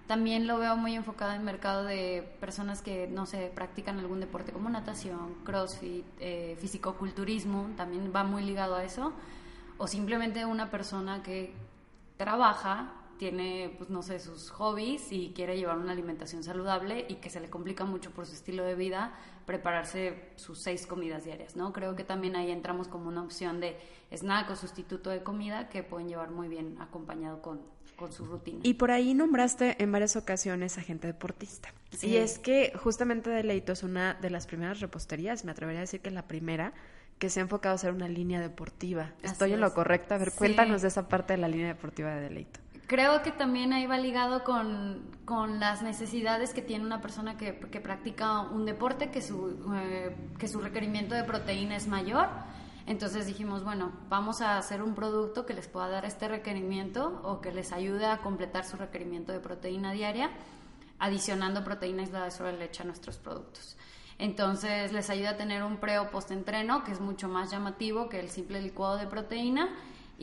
también 0.09 0.49
lo 0.49 0.59
veo 0.59 0.77
muy 0.77 0.97
enfocado 0.97 1.33
en 1.33 1.39
el 1.39 1.45
mercado 1.45 1.85
de 1.85 2.29
personas 2.41 2.83
que, 2.83 3.07
no 3.07 3.27
sé, 3.27 3.53
practican 3.55 4.01
algún 4.01 4.19
deporte 4.19 4.51
como 4.51 4.69
natación, 4.69 5.35
crossfit, 5.45 6.05
eh, 6.19 6.57
fisicoculturismo, 6.61 7.71
también 7.77 8.13
va 8.15 8.25
muy 8.25 8.43
ligado 8.43 8.75
a 8.75 8.83
eso. 8.83 9.13
O 9.79 9.87
simplemente 9.87 10.45
una 10.45 10.71
persona 10.71 11.23
que 11.23 11.55
trabaja 12.17 12.93
tiene, 13.19 13.75
pues 13.79 13.91
no 13.91 14.03
sé, 14.03 14.19
sus 14.19 14.51
hobbies 14.51 15.13
y 15.13 15.33
quiere 15.35 15.57
llevar 15.57 15.79
una 15.79 15.93
alimentación 15.93 16.43
saludable 16.43 17.07
y 17.09 17.17
que 17.17 17.31
se 17.31 17.41
le 17.41 17.49
complica 17.49 17.85
mucho 17.85 18.11
por 18.11 18.27
su 18.27 18.35
estilo 18.35 18.65
de 18.65 18.75
vida 18.75 19.15
prepararse 19.47 20.31
sus 20.37 20.59
seis 20.59 20.87
comidas 20.87 21.25
diarias, 21.25 21.57
¿no? 21.57 21.73
Creo 21.73 21.97
que 21.97 22.05
también 22.05 22.37
ahí 22.37 22.51
entramos 22.51 22.89
como 22.89 23.09
una 23.09 23.23
opción 23.23 23.61
de 23.61 23.77
snack 24.13 24.51
o 24.51 24.57
sustituto 24.57 25.11
de 25.11 25.23
comida 25.23 25.69
que 25.69 25.83
pueden 25.83 26.09
llevar 26.09 26.31
muy 26.31 26.49
bien 26.49 26.77
acompañado 26.81 27.43
con, 27.43 27.61
con 27.97 28.13
su 28.13 28.25
rutina. 28.25 28.61
Y 28.63 28.75
por 28.75 28.91
ahí 28.91 29.15
nombraste 29.15 29.83
en 29.83 29.91
varias 29.93 30.17
ocasiones 30.17 30.79
a 30.79 30.83
gente 30.83 31.07
deportista. 31.07 31.71
Y 32.01 32.17
es 32.17 32.39
que 32.39 32.73
justamente 32.77 33.31
Deleito 33.31 33.73
es 33.73 33.83
una 33.83 34.15
de 34.15 34.31
las 34.31 34.47
primeras 34.47 34.81
reposterías, 34.81 35.45
me 35.45 35.53
atrevería 35.53 35.81
a 35.81 35.83
decir 35.83 36.01
que 36.01 36.09
es 36.09 36.15
la 36.15 36.27
primera, 36.27 36.73
que 37.19 37.31
se 37.31 37.41
ha 37.41 37.43
enfocado 37.43 37.75
a 37.75 37.79
ser 37.79 37.93
una 37.93 38.09
línea 38.09 38.41
deportiva. 38.41 39.13
¿Estoy 39.23 39.53
en 39.53 39.61
lo 39.61 39.73
correcto? 39.75 40.15
A 40.15 40.19
ver, 40.19 40.33
cuéntanos 40.33 40.83
de 40.83 40.89
esa 40.89 41.09
parte 41.09 41.35
de 41.35 41.39
la 41.39 41.47
línea 41.47 41.69
deportiva 41.69 42.15
de 42.15 42.23
Deleito. 42.23 42.59
Creo 42.87 43.23
que 43.23 43.31
también 43.31 43.73
ahí 43.73 43.87
va 43.87 43.97
ligado 43.97 44.45
con, 44.45 45.03
con 45.25 45.61
las 45.61 45.83
necesidades 45.83 46.53
que 46.53 46.63
tiene 46.63 46.85
una 46.85 47.01
persona 47.01 47.37
que, 47.37 47.59
que 47.59 47.81
practica 47.81 48.41
un 48.41 48.67
deporte, 48.67 49.11
que 49.11 49.23
su, 49.23 49.73
eh, 49.75 50.15
que 50.39 50.49
su 50.49 50.61
requerimiento 50.61 51.15
de 51.15 51.25
proteína 51.25 51.77
es 51.77 51.87
mayor. 51.87 52.29
Entonces 52.87 53.27
dijimos, 53.27 53.63
bueno, 53.63 53.93
vamos 54.09 54.41
a 54.41 54.59
hacer 54.59 54.83
un 54.83 54.95
producto 54.95 55.47
que 55.47 55.55
les 55.55 55.69
pueda 55.69 55.89
dar 55.89 56.05
este 56.05 56.27
requerimiento 56.29 57.21
o 57.23 57.41
que 57.41 57.53
les 57.53 57.73
ayude 57.73 58.07
a 58.07 58.19
completar 58.19 58.65
su 58.65 58.77
requerimiento 58.77 59.33
de 59.33 59.39
proteína 59.39 59.93
diaria, 59.93 60.31
adicionando 60.99 61.63
proteína 61.63 62.03
aislada 62.03 62.27
de 62.27 62.31
sobre 62.33 62.59
leche 62.59 62.83
a 62.83 62.87
nuestros 62.87 63.19
productos. 63.19 63.77
Entonces 64.19 64.93
les 64.93 65.11
ayuda 65.11 65.31
a 65.31 65.37
tener 65.37 65.63
un 65.63 65.79
pre 65.79 65.99
o 65.99 66.11
post-entreno 66.11 66.85
que 66.85 66.93
es 66.93 67.01
mucho 67.01 67.29
más 67.29 67.51
llamativo 67.51 68.09
que 68.09 68.21
el 68.21 68.29
simple 68.29 68.61
licuado 68.61 68.97
de 68.97 69.07
proteína 69.07 69.69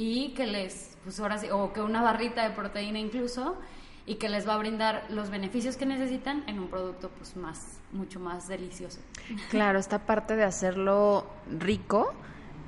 y 0.02 0.30
que 0.30 0.48
les, 0.48 0.96
pues 1.04 1.20
ahora 1.20 1.38
sí, 1.38 1.48
o 1.52 1.74
que 1.74 1.82
una 1.82 2.02
barrita 2.02 2.48
de 2.48 2.56
proteína 2.56 3.00
incluso, 3.00 3.58
y 4.06 4.16
que 4.16 4.30
les 4.30 4.48
va 4.48 4.54
a 4.54 4.58
brindar 4.58 5.04
los 5.10 5.30
beneficios 5.30 5.76
que 5.76 5.86
necesitan 5.86 6.46
en 6.48 6.58
un 6.58 6.70
producto 6.70 7.10
pues 7.10 7.36
más, 7.36 7.82
mucho 7.92 8.18
más 8.18 8.48
delicioso. 8.48 9.02
Claro, 9.50 9.78
esta 9.78 10.00
parte 10.06 10.38
de 10.38 10.46
hacerlo 10.46 11.28
rico, 11.60 12.14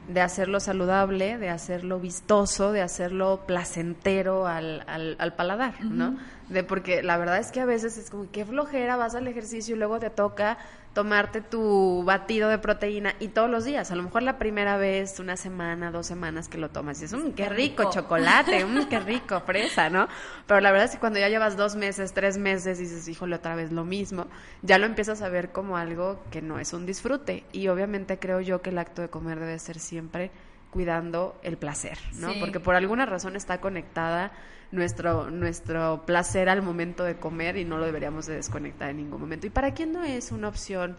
de 0.09 0.19
hacerlo 0.19 0.59
saludable, 0.59 1.38
de 1.38 1.47
hacerlo 1.47 2.01
vistoso, 2.01 2.73
de 2.73 2.81
hacerlo 2.81 3.43
placentero 3.47 4.45
al, 4.45 4.83
al, 4.85 5.33
paladar, 5.35 5.81
¿no? 5.85 6.17
De 6.51 6.63
porque 6.63 7.01
la 7.01 7.17
verdad 7.17 7.38
es 7.38 7.51
que 7.51 7.62
a 7.62 7.65
veces 7.65 7.98
es 7.98 8.10
como 8.10 8.29
qué 8.29 8.46
flojera, 8.46 8.98
vas 8.98 9.15
al 9.15 9.27
ejercicio 9.27 9.75
y 9.75 9.79
luego 9.79 10.00
te 10.00 10.10
toca 10.10 10.58
tomarte 10.93 11.39
tu 11.39 12.03
batido 12.03 12.50
de 12.50 12.58
proteína 12.58 13.15
y 13.20 13.29
todos 13.29 13.50
los 13.50 13.63
días, 13.63 13.91
a 13.91 13.96
lo 13.96 14.03
mejor 14.03 14.24
la 14.24 14.38
primera 14.38 14.75
vez, 14.75 15.20
una 15.20 15.38
semana, 15.38 15.91
dos 15.91 16.08
semanas 16.08 16.50
que 16.50 16.58
lo 16.58 16.70
tomas 16.70 17.01
y 17.01 17.05
es, 17.05 17.13
un 17.13 17.31
qué 17.31 17.48
rico, 17.48 17.89
chocolate, 17.89 18.65
un 18.65 18.86
qué 18.89 19.00
rico, 19.00 19.39
fresa, 19.39 19.89
¿no? 19.89 20.10
Pero 20.46 20.60
la 20.60 20.72
verdad 20.72 20.88
es 20.88 20.91
que 20.91 21.00
cuando 21.00 21.20
ya 21.20 21.29
llevas 21.29 21.55
dos 21.55 21.77
meses, 21.77 22.12
tres 22.12 22.38
meses 22.38 22.79
y 22.79 22.84
dices, 22.84 23.08
híjole, 23.08 23.38
otra 23.38 23.55
vez 23.55 23.72
lo 23.72 23.86
mismo, 23.86 24.27
ya 24.62 24.77
lo 24.77 24.86
empiezas 24.86 25.22
a 25.22 25.29
ver 25.29 25.53
como 25.53 25.77
algo 25.77 26.22
que 26.31 26.41
no 26.41 26.60
es 26.60 26.74
un 26.74 26.86
disfrute 26.86 27.46
y 27.53 27.70
obviamente 27.70 28.20
creo 28.20 28.41
yo 28.41 28.62
que 28.62 28.72
el 28.72 28.77
acto 28.77 29.01
de 29.01 29.10
comer 29.10 29.39
debe 29.39 29.58
ser 29.60 29.79
siempre 29.79 30.31
cuidando 30.72 31.39
el 31.43 31.58
placer, 31.58 31.98
¿no? 32.15 32.34
Porque 32.39 32.60
por 32.60 32.75
alguna 32.75 33.05
razón 33.05 33.38
está 33.38 33.62
conectada 33.62 34.31
nuestro, 34.72 35.30
nuestro 35.30 36.04
placer 36.06 36.50
al 36.50 36.62
momento 36.62 37.04
de 37.04 37.18
comer 37.18 37.58
y 37.58 37.66
no 37.66 37.78
lo 37.78 37.86
deberíamos 37.86 38.25
de 38.25 38.36
desconectar 38.36 38.90
en 38.90 38.98
ningún 38.98 39.20
momento. 39.20 39.48
¿Y 39.48 39.50
para 39.50 39.74
quién 39.74 39.92
no 39.92 40.04
es 40.04 40.32
una 40.32 40.48
opción 40.48 40.98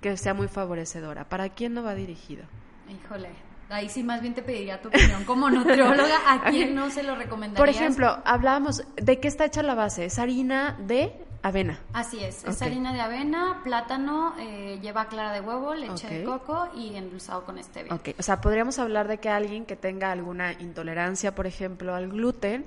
que 0.00 0.16
sea 0.16 0.34
muy 0.34 0.48
favorecedora? 0.48 1.28
¿Para 1.28 1.48
quién 1.48 1.74
no 1.74 1.82
va 1.82 1.94
dirigido? 1.94 2.44
Híjole, 2.88 3.30
ahí 3.70 3.88
sí 3.88 4.02
más 4.02 4.20
bien 4.20 4.34
te 4.34 4.42
pediría 4.42 4.80
tu 4.80 4.88
opinión 4.88 5.24
como 5.24 5.48
nutrióloga, 5.50 6.18
¿a 6.26 6.44
quién 6.50 6.74
no 6.74 6.90
se 6.90 7.02
lo 7.02 7.16
recomendarías? 7.16 7.58
Por 7.58 7.68
ejemplo, 7.68 8.18
hablábamos, 8.24 8.84
¿de 8.96 9.20
qué 9.20 9.28
está 9.28 9.46
hecha 9.46 9.62
la 9.62 9.74
base? 9.74 10.04
¿Es 10.04 10.18
harina 10.18 10.76
de 10.86 11.14
avena? 11.42 11.78
Así 11.94 12.22
es, 12.22 12.44
es 12.44 12.60
harina 12.60 12.92
de 12.92 13.00
avena, 13.00 13.60
plátano, 13.64 14.34
eh, 14.38 14.78
lleva 14.82 15.08
clara 15.08 15.32
de 15.32 15.40
huevo, 15.40 15.74
leche 15.74 16.08
de 16.08 16.24
coco 16.24 16.68
y 16.74 16.96
endulzado 16.96 17.44
con 17.44 17.62
stevia. 17.62 17.94
Ok, 17.94 18.10
o 18.18 18.22
sea, 18.22 18.40
podríamos 18.40 18.78
hablar 18.78 19.08
de 19.08 19.18
que 19.18 19.30
alguien 19.30 19.64
que 19.64 19.76
tenga 19.76 20.12
alguna 20.12 20.52
intolerancia, 20.52 21.34
por 21.34 21.46
ejemplo, 21.46 21.94
al 21.94 22.08
gluten, 22.08 22.66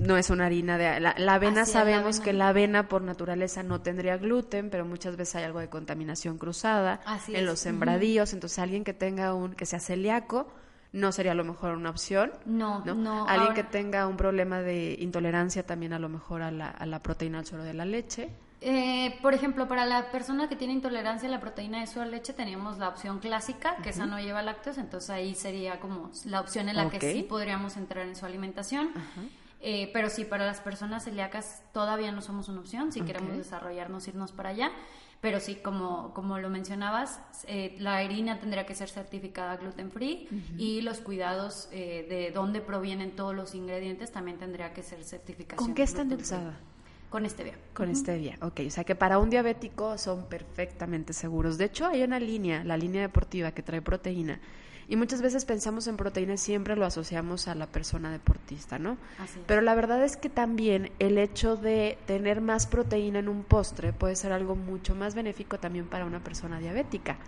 no 0.00 0.16
es 0.16 0.30
una 0.30 0.46
harina 0.46 0.78
de 0.78 1.00
la, 1.00 1.34
avena 1.34 1.64
sabemos 1.66 2.20
que 2.20 2.32
la 2.32 2.48
avena 2.48 2.88
por 2.88 3.02
naturaleza 3.02 3.62
no 3.62 3.80
tendría 3.80 4.16
gluten 4.16 4.70
pero 4.70 4.84
muchas 4.84 5.16
veces 5.16 5.36
hay 5.36 5.44
algo 5.44 5.60
de 5.60 5.68
contaminación 5.68 6.38
cruzada 6.38 7.00
en 7.28 7.46
los 7.46 7.60
sembradíos 7.60 8.32
entonces 8.32 8.58
alguien 8.58 8.84
que 8.84 8.94
tenga 8.94 9.34
un 9.34 9.54
que 9.54 9.66
sea 9.66 9.80
celíaco 9.80 10.48
no 10.92 11.12
sería 11.12 11.32
a 11.32 11.36
lo 11.36 11.44
mejor 11.44 11.76
una 11.76 11.90
opción 11.90 12.32
no 12.46 12.84
no, 12.84 13.26
alguien 13.28 13.54
que 13.54 13.62
tenga 13.62 14.06
un 14.06 14.16
problema 14.16 14.62
de 14.62 14.96
intolerancia 14.98 15.64
también 15.64 15.92
a 15.92 15.98
lo 15.98 16.08
mejor 16.08 16.42
a 16.42 16.50
la, 16.50 16.68
a 16.68 16.86
la 16.86 17.02
proteína 17.02 17.38
al 17.38 17.46
suero 17.46 17.64
de 17.64 17.74
la 17.74 17.84
leche. 17.84 18.30
Eh, 18.62 19.18
por 19.22 19.32
ejemplo, 19.32 19.66
para 19.68 19.86
la 19.86 20.10
persona 20.10 20.48
que 20.48 20.56
tiene 20.56 20.74
intolerancia 20.74 21.28
a 21.28 21.30
la 21.32 21.40
proteína 21.40 21.80
de 21.80 22.00
de 22.00 22.06
leche, 22.06 22.34
teníamos 22.34 22.78
la 22.78 22.88
opción 22.88 23.18
clásica, 23.18 23.76
que 23.82 23.88
esa 23.90 24.04
no 24.04 24.20
lleva 24.20 24.42
lácteos, 24.42 24.76
entonces 24.76 25.08
ahí 25.08 25.34
sería 25.34 25.80
como 25.80 26.10
la 26.26 26.40
opción 26.40 26.68
en 26.68 26.76
la 26.76 26.90
que 26.90 27.00
sí 27.00 27.22
podríamos 27.22 27.76
entrar 27.76 28.06
en 28.06 28.16
su 28.16 28.26
alimentación. 28.26 28.90
Eh, 29.60 29.90
pero 29.92 30.08
sí, 30.08 30.24
para 30.24 30.46
las 30.46 30.60
personas 30.60 31.04
celíacas 31.04 31.62
todavía 31.72 32.12
no 32.12 32.22
somos 32.22 32.48
una 32.48 32.60
opción, 32.60 32.92
si 32.92 33.02
queremos 33.02 33.36
desarrollarnos, 33.36 34.08
irnos 34.08 34.32
para 34.32 34.50
allá. 34.50 34.70
Pero 35.20 35.38
sí, 35.38 35.56
como, 35.56 36.14
como 36.14 36.38
lo 36.38 36.48
mencionabas, 36.48 37.20
eh, 37.46 37.76
la 37.78 37.98
harina 37.98 38.40
tendría 38.40 38.64
que 38.64 38.74
ser 38.74 38.88
certificada 38.88 39.58
gluten 39.58 39.90
free 39.90 40.26
y 40.56 40.80
los 40.80 41.00
cuidados 41.00 41.68
eh, 41.72 42.06
de 42.08 42.30
dónde 42.30 42.62
provienen 42.62 43.10
todos 43.10 43.34
los 43.34 43.54
ingredientes 43.54 44.12
también 44.12 44.38
tendría 44.38 44.72
que 44.72 44.82
ser 44.82 45.04
certificación. 45.04 45.66
¿Con 45.66 45.74
qué 45.74 45.82
está 45.82 46.02
endulzada? 46.02 46.58
Con 47.10 47.28
stevia. 47.28 47.58
Con 47.74 47.94
stevia, 47.94 48.38
ok. 48.40 48.60
O 48.68 48.70
sea 48.70 48.84
que 48.84 48.94
para 48.94 49.18
un 49.18 49.28
diabético 49.28 49.98
son 49.98 50.26
perfectamente 50.26 51.12
seguros. 51.12 51.58
De 51.58 51.66
hecho, 51.66 51.86
hay 51.86 52.02
una 52.02 52.18
línea, 52.18 52.64
la 52.64 52.78
línea 52.78 53.02
deportiva 53.02 53.50
que 53.50 53.62
trae 53.62 53.82
proteína 53.82 54.40
y 54.90 54.96
muchas 54.96 55.22
veces 55.22 55.44
pensamos 55.44 55.86
en 55.86 55.96
proteína 55.96 56.34
y 56.34 56.38
siempre 56.38 56.74
lo 56.74 56.84
asociamos 56.84 57.46
a 57.46 57.54
la 57.54 57.68
persona 57.68 58.10
deportista, 58.10 58.80
¿no? 58.80 58.98
Pero 59.46 59.60
la 59.60 59.76
verdad 59.76 60.02
es 60.04 60.16
que 60.16 60.28
también 60.28 60.90
el 60.98 61.16
hecho 61.16 61.56
de 61.56 61.96
tener 62.06 62.40
más 62.40 62.66
proteína 62.66 63.20
en 63.20 63.28
un 63.28 63.44
postre 63.44 63.92
puede 63.92 64.16
ser 64.16 64.32
algo 64.32 64.56
mucho 64.56 64.96
más 64.96 65.14
benéfico 65.14 65.60
también 65.60 65.86
para 65.86 66.04
una 66.04 66.18
persona 66.18 66.58
diabética 66.58 67.18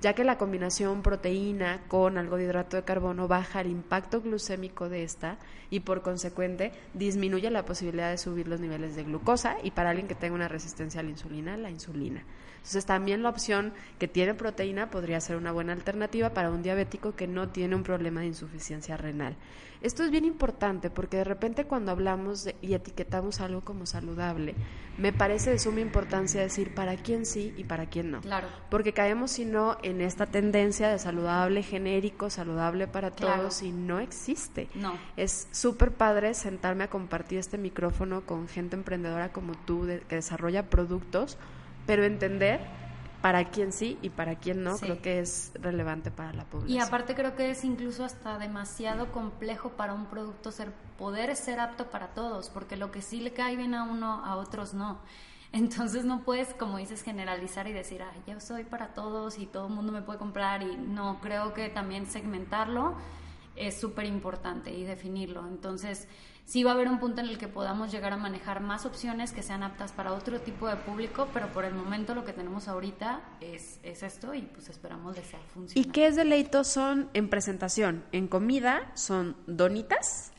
ya 0.00 0.14
que 0.14 0.24
la 0.24 0.38
combinación 0.38 1.02
proteína 1.02 1.82
con 1.88 2.16
algo 2.16 2.36
de 2.36 2.44
hidrato 2.44 2.76
de 2.76 2.84
carbono 2.84 3.28
baja 3.28 3.60
el 3.60 3.68
impacto 3.68 4.22
glucémico 4.22 4.88
de 4.88 5.02
esta 5.02 5.36
y 5.68 5.80
por 5.80 6.02
consecuente 6.02 6.72
disminuye 6.94 7.50
la 7.50 7.66
posibilidad 7.66 8.10
de 8.10 8.16
subir 8.18 8.48
los 8.48 8.60
niveles 8.60 8.96
de 8.96 9.04
glucosa 9.04 9.56
y 9.62 9.72
para 9.72 9.90
alguien 9.90 10.08
que 10.08 10.14
tenga 10.14 10.34
una 10.34 10.48
resistencia 10.48 11.00
a 11.00 11.02
la 11.02 11.10
insulina, 11.10 11.56
la 11.56 11.70
insulina. 11.70 12.24
Entonces 12.60 12.84
también 12.84 13.22
la 13.22 13.30
opción 13.30 13.72
que 13.98 14.06
tiene 14.06 14.34
proteína 14.34 14.90
podría 14.90 15.20
ser 15.20 15.36
una 15.36 15.50
buena 15.50 15.72
alternativa 15.72 16.30
para 16.30 16.50
un 16.50 16.62
diabético 16.62 17.16
que 17.16 17.26
no 17.26 17.48
tiene 17.48 17.74
un 17.74 17.82
problema 17.82 18.20
de 18.20 18.26
insuficiencia 18.26 18.96
renal. 18.96 19.36
Esto 19.82 20.04
es 20.04 20.10
bien 20.10 20.26
importante 20.26 20.90
porque 20.90 21.16
de 21.16 21.24
repente 21.24 21.64
cuando 21.64 21.90
hablamos 21.90 22.46
y 22.60 22.74
etiquetamos 22.74 23.40
algo 23.40 23.62
como 23.62 23.86
saludable, 23.86 24.54
me 24.98 25.10
parece 25.14 25.50
de 25.50 25.58
suma 25.58 25.80
importancia 25.80 26.42
decir 26.42 26.74
para 26.74 26.96
quién 26.96 27.24
sí 27.24 27.54
y 27.56 27.64
para 27.64 27.86
quién 27.86 28.10
no. 28.10 28.20
Claro. 28.20 28.46
Porque 28.68 28.92
caemos 28.92 29.30
si 29.30 29.46
no 29.46 29.78
en 29.82 30.02
esta 30.02 30.26
tendencia 30.26 30.90
de 30.90 30.98
saludable 30.98 31.62
genérico, 31.62 32.28
saludable 32.28 32.88
para 32.88 33.10
todos 33.10 33.62
y 33.62 33.72
no 33.72 34.00
existe. 34.00 34.68
No. 34.74 34.98
Es 35.16 35.48
súper 35.50 35.92
padre 35.92 36.34
sentarme 36.34 36.84
a 36.84 36.90
compartir 36.90 37.38
este 37.38 37.56
micrófono 37.56 38.26
con 38.26 38.48
gente 38.48 38.76
emprendedora 38.76 39.32
como 39.32 39.54
tú 39.54 39.86
que 40.08 40.16
desarrolla 40.16 40.68
productos 40.68 41.38
pero 41.90 42.04
entender 42.04 42.60
para 43.20 43.50
quién 43.50 43.72
sí 43.72 43.98
y 44.00 44.10
para 44.10 44.36
quién 44.36 44.62
no, 44.62 44.78
creo 44.78 45.02
que 45.02 45.18
es 45.18 45.50
relevante 45.54 46.12
para 46.12 46.32
la 46.32 46.44
población. 46.44 46.78
Y 46.78 46.80
aparte 46.80 47.16
creo 47.16 47.34
que 47.34 47.50
es 47.50 47.64
incluso 47.64 48.04
hasta 48.04 48.38
demasiado 48.38 49.10
complejo 49.10 49.70
para 49.70 49.92
un 49.92 50.06
producto 50.06 50.52
ser 50.52 50.70
poder 50.96 51.34
ser 51.34 51.58
apto 51.58 51.90
para 51.90 52.14
todos, 52.14 52.48
porque 52.48 52.76
lo 52.76 52.92
que 52.92 53.02
sí 53.02 53.20
le 53.20 53.32
cae 53.32 53.56
bien 53.56 53.74
a 53.74 53.82
uno, 53.82 54.24
a 54.24 54.36
otros 54.36 54.72
no. 54.72 55.00
Entonces 55.52 56.04
no 56.04 56.22
puedes, 56.22 56.54
como 56.54 56.78
dices, 56.78 57.02
generalizar 57.02 57.66
y 57.66 57.72
decir, 57.72 58.04
ay, 58.04 58.22
yo 58.24 58.38
soy 58.38 58.62
para 58.62 58.94
todos 58.94 59.36
y 59.36 59.46
todo 59.46 59.66
el 59.66 59.74
mundo 59.74 59.90
me 59.90 60.02
puede 60.02 60.20
comprar 60.20 60.62
y 60.62 60.76
no, 60.76 61.18
creo 61.20 61.54
que 61.54 61.70
también 61.70 62.06
segmentarlo 62.06 62.94
es 63.56 63.80
súper 63.80 64.04
importante 64.04 64.72
y 64.72 64.84
definirlo. 64.84 65.44
Entonces, 65.48 66.06
sí 66.44 66.62
va 66.64 66.72
a 66.72 66.74
haber 66.74 66.88
un 66.88 66.98
punto 66.98 67.20
en 67.20 67.28
el 67.28 67.38
que 67.38 67.48
podamos 67.48 67.92
llegar 67.92 68.12
a 68.12 68.16
manejar 68.16 68.60
más 68.60 68.86
opciones 68.86 69.32
que 69.32 69.42
sean 69.42 69.62
aptas 69.62 69.92
para 69.92 70.12
otro 70.12 70.40
tipo 70.40 70.68
de 70.68 70.76
público, 70.76 71.28
pero 71.32 71.52
por 71.52 71.64
el 71.64 71.74
momento 71.74 72.14
lo 72.14 72.24
que 72.24 72.32
tenemos 72.32 72.68
ahorita 72.68 73.20
es, 73.40 73.78
es 73.82 74.02
esto 74.02 74.34
y 74.34 74.42
pues 74.42 74.68
esperamos 74.68 75.16
que 75.16 75.22
sea 75.22 75.40
funcional. 75.54 75.86
¿Y 75.86 75.90
qué 75.90 76.06
es 76.06 76.16
deleito? 76.16 76.64
Son 76.64 77.08
en 77.14 77.28
presentación, 77.28 78.04
en 78.12 78.28
comida 78.28 78.90
son 78.94 79.36
donitas 79.46 80.32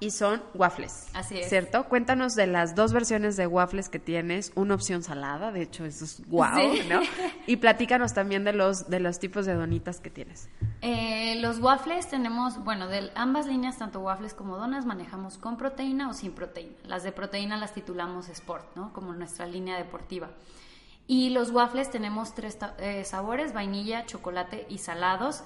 y 0.00 0.10
son 0.10 0.42
waffles. 0.54 1.08
Así 1.14 1.38
es. 1.38 1.48
¿Cierto? 1.48 1.84
Cuéntanos 1.84 2.34
de 2.34 2.46
las 2.46 2.74
dos 2.74 2.92
versiones 2.92 3.36
de 3.36 3.46
waffles 3.46 3.88
que 3.88 3.98
tienes, 3.98 4.52
una 4.54 4.74
opción 4.74 5.02
salada, 5.02 5.52
de 5.52 5.62
hecho 5.62 5.84
eso 5.84 6.04
es 6.04 6.22
guau, 6.28 6.74
¿no? 6.88 7.00
Y 7.46 7.56
platícanos 7.56 8.12
también 8.12 8.44
de 8.44 8.52
los, 8.52 8.90
de 8.90 9.00
los 9.00 9.18
tipos 9.18 9.46
de 9.46 9.54
donitas 9.54 10.00
que 10.00 10.10
tienes. 10.10 10.48
Eh, 10.82 11.36
los 11.40 11.60
waffles 11.60 12.08
tenemos, 12.08 12.62
bueno, 12.62 12.88
de 12.88 13.10
ambas 13.14 13.46
líneas, 13.46 13.78
tanto 13.78 14.00
waffles 14.00 14.34
como 14.34 14.56
donas, 14.56 14.84
manejamos 14.84 15.38
con 15.38 15.47
proteína 15.56 16.08
o 16.08 16.12
sin 16.12 16.32
proteína. 16.32 16.76
Las 16.84 17.02
de 17.02 17.12
proteína 17.12 17.56
las 17.56 17.72
titulamos 17.72 18.28
Sport, 18.28 18.76
¿no? 18.76 18.92
Como 18.92 19.14
nuestra 19.14 19.46
línea 19.46 19.76
deportiva. 19.76 20.30
Y 21.06 21.30
los 21.30 21.50
waffles 21.50 21.90
tenemos 21.90 22.34
tres 22.34 22.58
eh, 22.78 23.04
sabores, 23.04 23.54
vainilla, 23.54 24.04
chocolate 24.04 24.66
y 24.68 24.78
salados. 24.78 25.42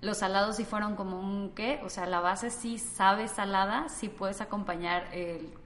Los 0.00 0.18
salados 0.18 0.56
sí 0.56 0.64
fueron 0.64 0.94
como 0.94 1.18
un 1.18 1.50
qué, 1.50 1.80
o 1.84 1.90
sea, 1.90 2.06
la 2.06 2.20
base 2.20 2.50
sí 2.50 2.78
sabe 2.78 3.28
salada, 3.28 3.88
sí 3.90 4.08
puedes 4.08 4.40
acompañar 4.40 5.08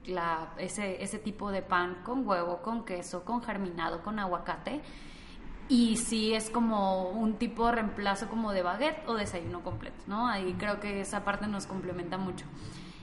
la, 0.05 0.49
ese, 0.57 1.01
ese 1.01 1.19
tipo 1.19 1.51
de 1.51 1.61
pan 1.61 2.01
con 2.03 2.27
huevo, 2.27 2.61
con 2.61 2.83
queso, 2.83 3.23
con 3.23 3.41
germinado, 3.41 4.01
con 4.01 4.19
aguacate. 4.19 4.81
Y 5.69 5.97
sí 5.97 6.33
es 6.33 6.49
como 6.49 7.09
un 7.09 7.35
tipo 7.35 7.65
de 7.67 7.73
reemplazo 7.73 8.27
como 8.27 8.51
de 8.51 8.61
baguette 8.61 9.07
o 9.07 9.15
desayuno 9.15 9.63
completo, 9.63 10.03
¿no? 10.05 10.27
Ahí 10.27 10.55
creo 10.59 10.79
que 10.79 11.01
esa 11.01 11.23
parte 11.23 11.47
nos 11.47 11.65
complementa 11.65 12.17
mucho. 12.17 12.45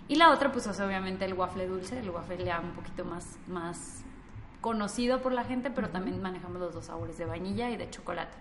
Y 0.09 0.17
la 0.17 0.31
otra, 0.31 0.53
pues 0.53 0.67
es 0.67 0.79
obviamente 0.81 1.25
el 1.25 1.35
waffle 1.35 1.67
dulce, 1.67 1.99
el 1.99 2.11
waffle 2.11 2.45
ya 2.45 2.61
un 2.61 2.73
poquito 2.73 3.05
más, 3.05 3.39
más 3.47 4.03
conocido 4.61 5.23
por 5.23 5.33
la 5.33 5.45
gente, 5.45 5.71
pero 5.71 5.91
también 5.91 6.21
manejamos 6.21 6.59
los 6.59 6.75
dos 6.75 6.87
sabores 6.87 7.19
de 7.19 7.25
vainilla 7.25 7.71
y 7.71 7.77
de 7.77 7.91
chocolate. 7.91 8.37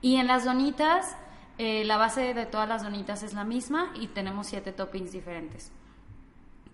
Y 0.00 0.16
en 0.16 0.26
las 0.26 0.44
donitas, 0.44 1.16
eh, 1.58 1.84
la 1.84 1.96
base 1.96 2.34
de 2.34 2.46
todas 2.46 2.68
las 2.68 2.82
donitas 2.82 3.22
es 3.22 3.32
la 3.32 3.44
misma 3.44 3.92
y 3.94 4.08
tenemos 4.08 4.46
siete 4.48 4.72
toppings 4.72 5.12
diferentes. 5.12 5.72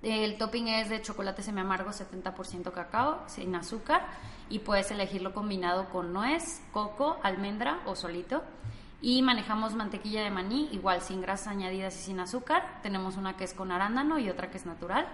El 0.03 0.39
topping 0.39 0.69
es 0.69 0.89
de 0.89 1.03
chocolate 1.03 1.43
semi 1.43 1.61
amargo, 1.61 1.91
70% 1.91 2.73
cacao, 2.73 3.23
sin 3.27 3.55
azúcar, 3.55 4.07
y 4.49 4.61
puedes 4.61 4.91
elegirlo 4.91 5.35
combinado 5.35 5.91
con 5.91 6.15
nuez, 6.15 6.63
coco, 6.73 7.19
almendra 7.23 7.81
o 7.85 7.95
solito. 7.95 8.43
Y 9.03 9.23
manejamos 9.23 9.75
mantequilla 9.75 10.23
de 10.23 10.31
maní, 10.31 10.69
igual 10.73 11.01
sin 11.01 11.21
grasas 11.21 11.49
añadidas 11.49 11.97
y 11.97 12.03
sin 12.03 12.21
azúcar. 12.21 12.81
Tenemos 12.83 13.17
una 13.17 13.37
que 13.37 13.45
es 13.45 13.55
con 13.55 13.73
arándano 13.73 14.19
y 14.19 14.29
otra 14.29 14.51
que 14.51 14.59
es 14.59 14.67
natural. 14.67 15.07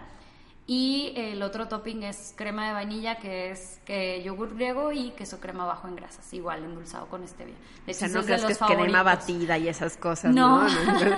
Y 0.69 1.12
el 1.14 1.45
otro 1.45 1.69
topping 1.69 2.02
es 2.02 2.35
crema 2.37 2.66
de 2.66 2.73
vainilla, 2.73 3.19
que 3.19 3.52
es 3.52 3.78
que 3.85 4.21
yogur 4.25 4.57
griego 4.57 4.90
y 4.90 5.11
queso 5.12 5.38
crema 5.38 5.64
bajo 5.64 5.87
en 5.87 5.95
grasas, 5.95 6.33
igual 6.35 6.64
endulzado 6.64 7.07
con 7.07 7.26
stevia. 7.28 7.55
De 7.87 7.93
hecho, 7.93 8.09
no 8.09 8.25
crees 8.25 8.45
que 8.45 8.52
es 8.52 8.59
crema 8.59 9.05
batida 9.05 9.59
y 9.59 9.69
esas 9.69 9.97
cosas, 9.97 10.35
¿no? 10.35 10.66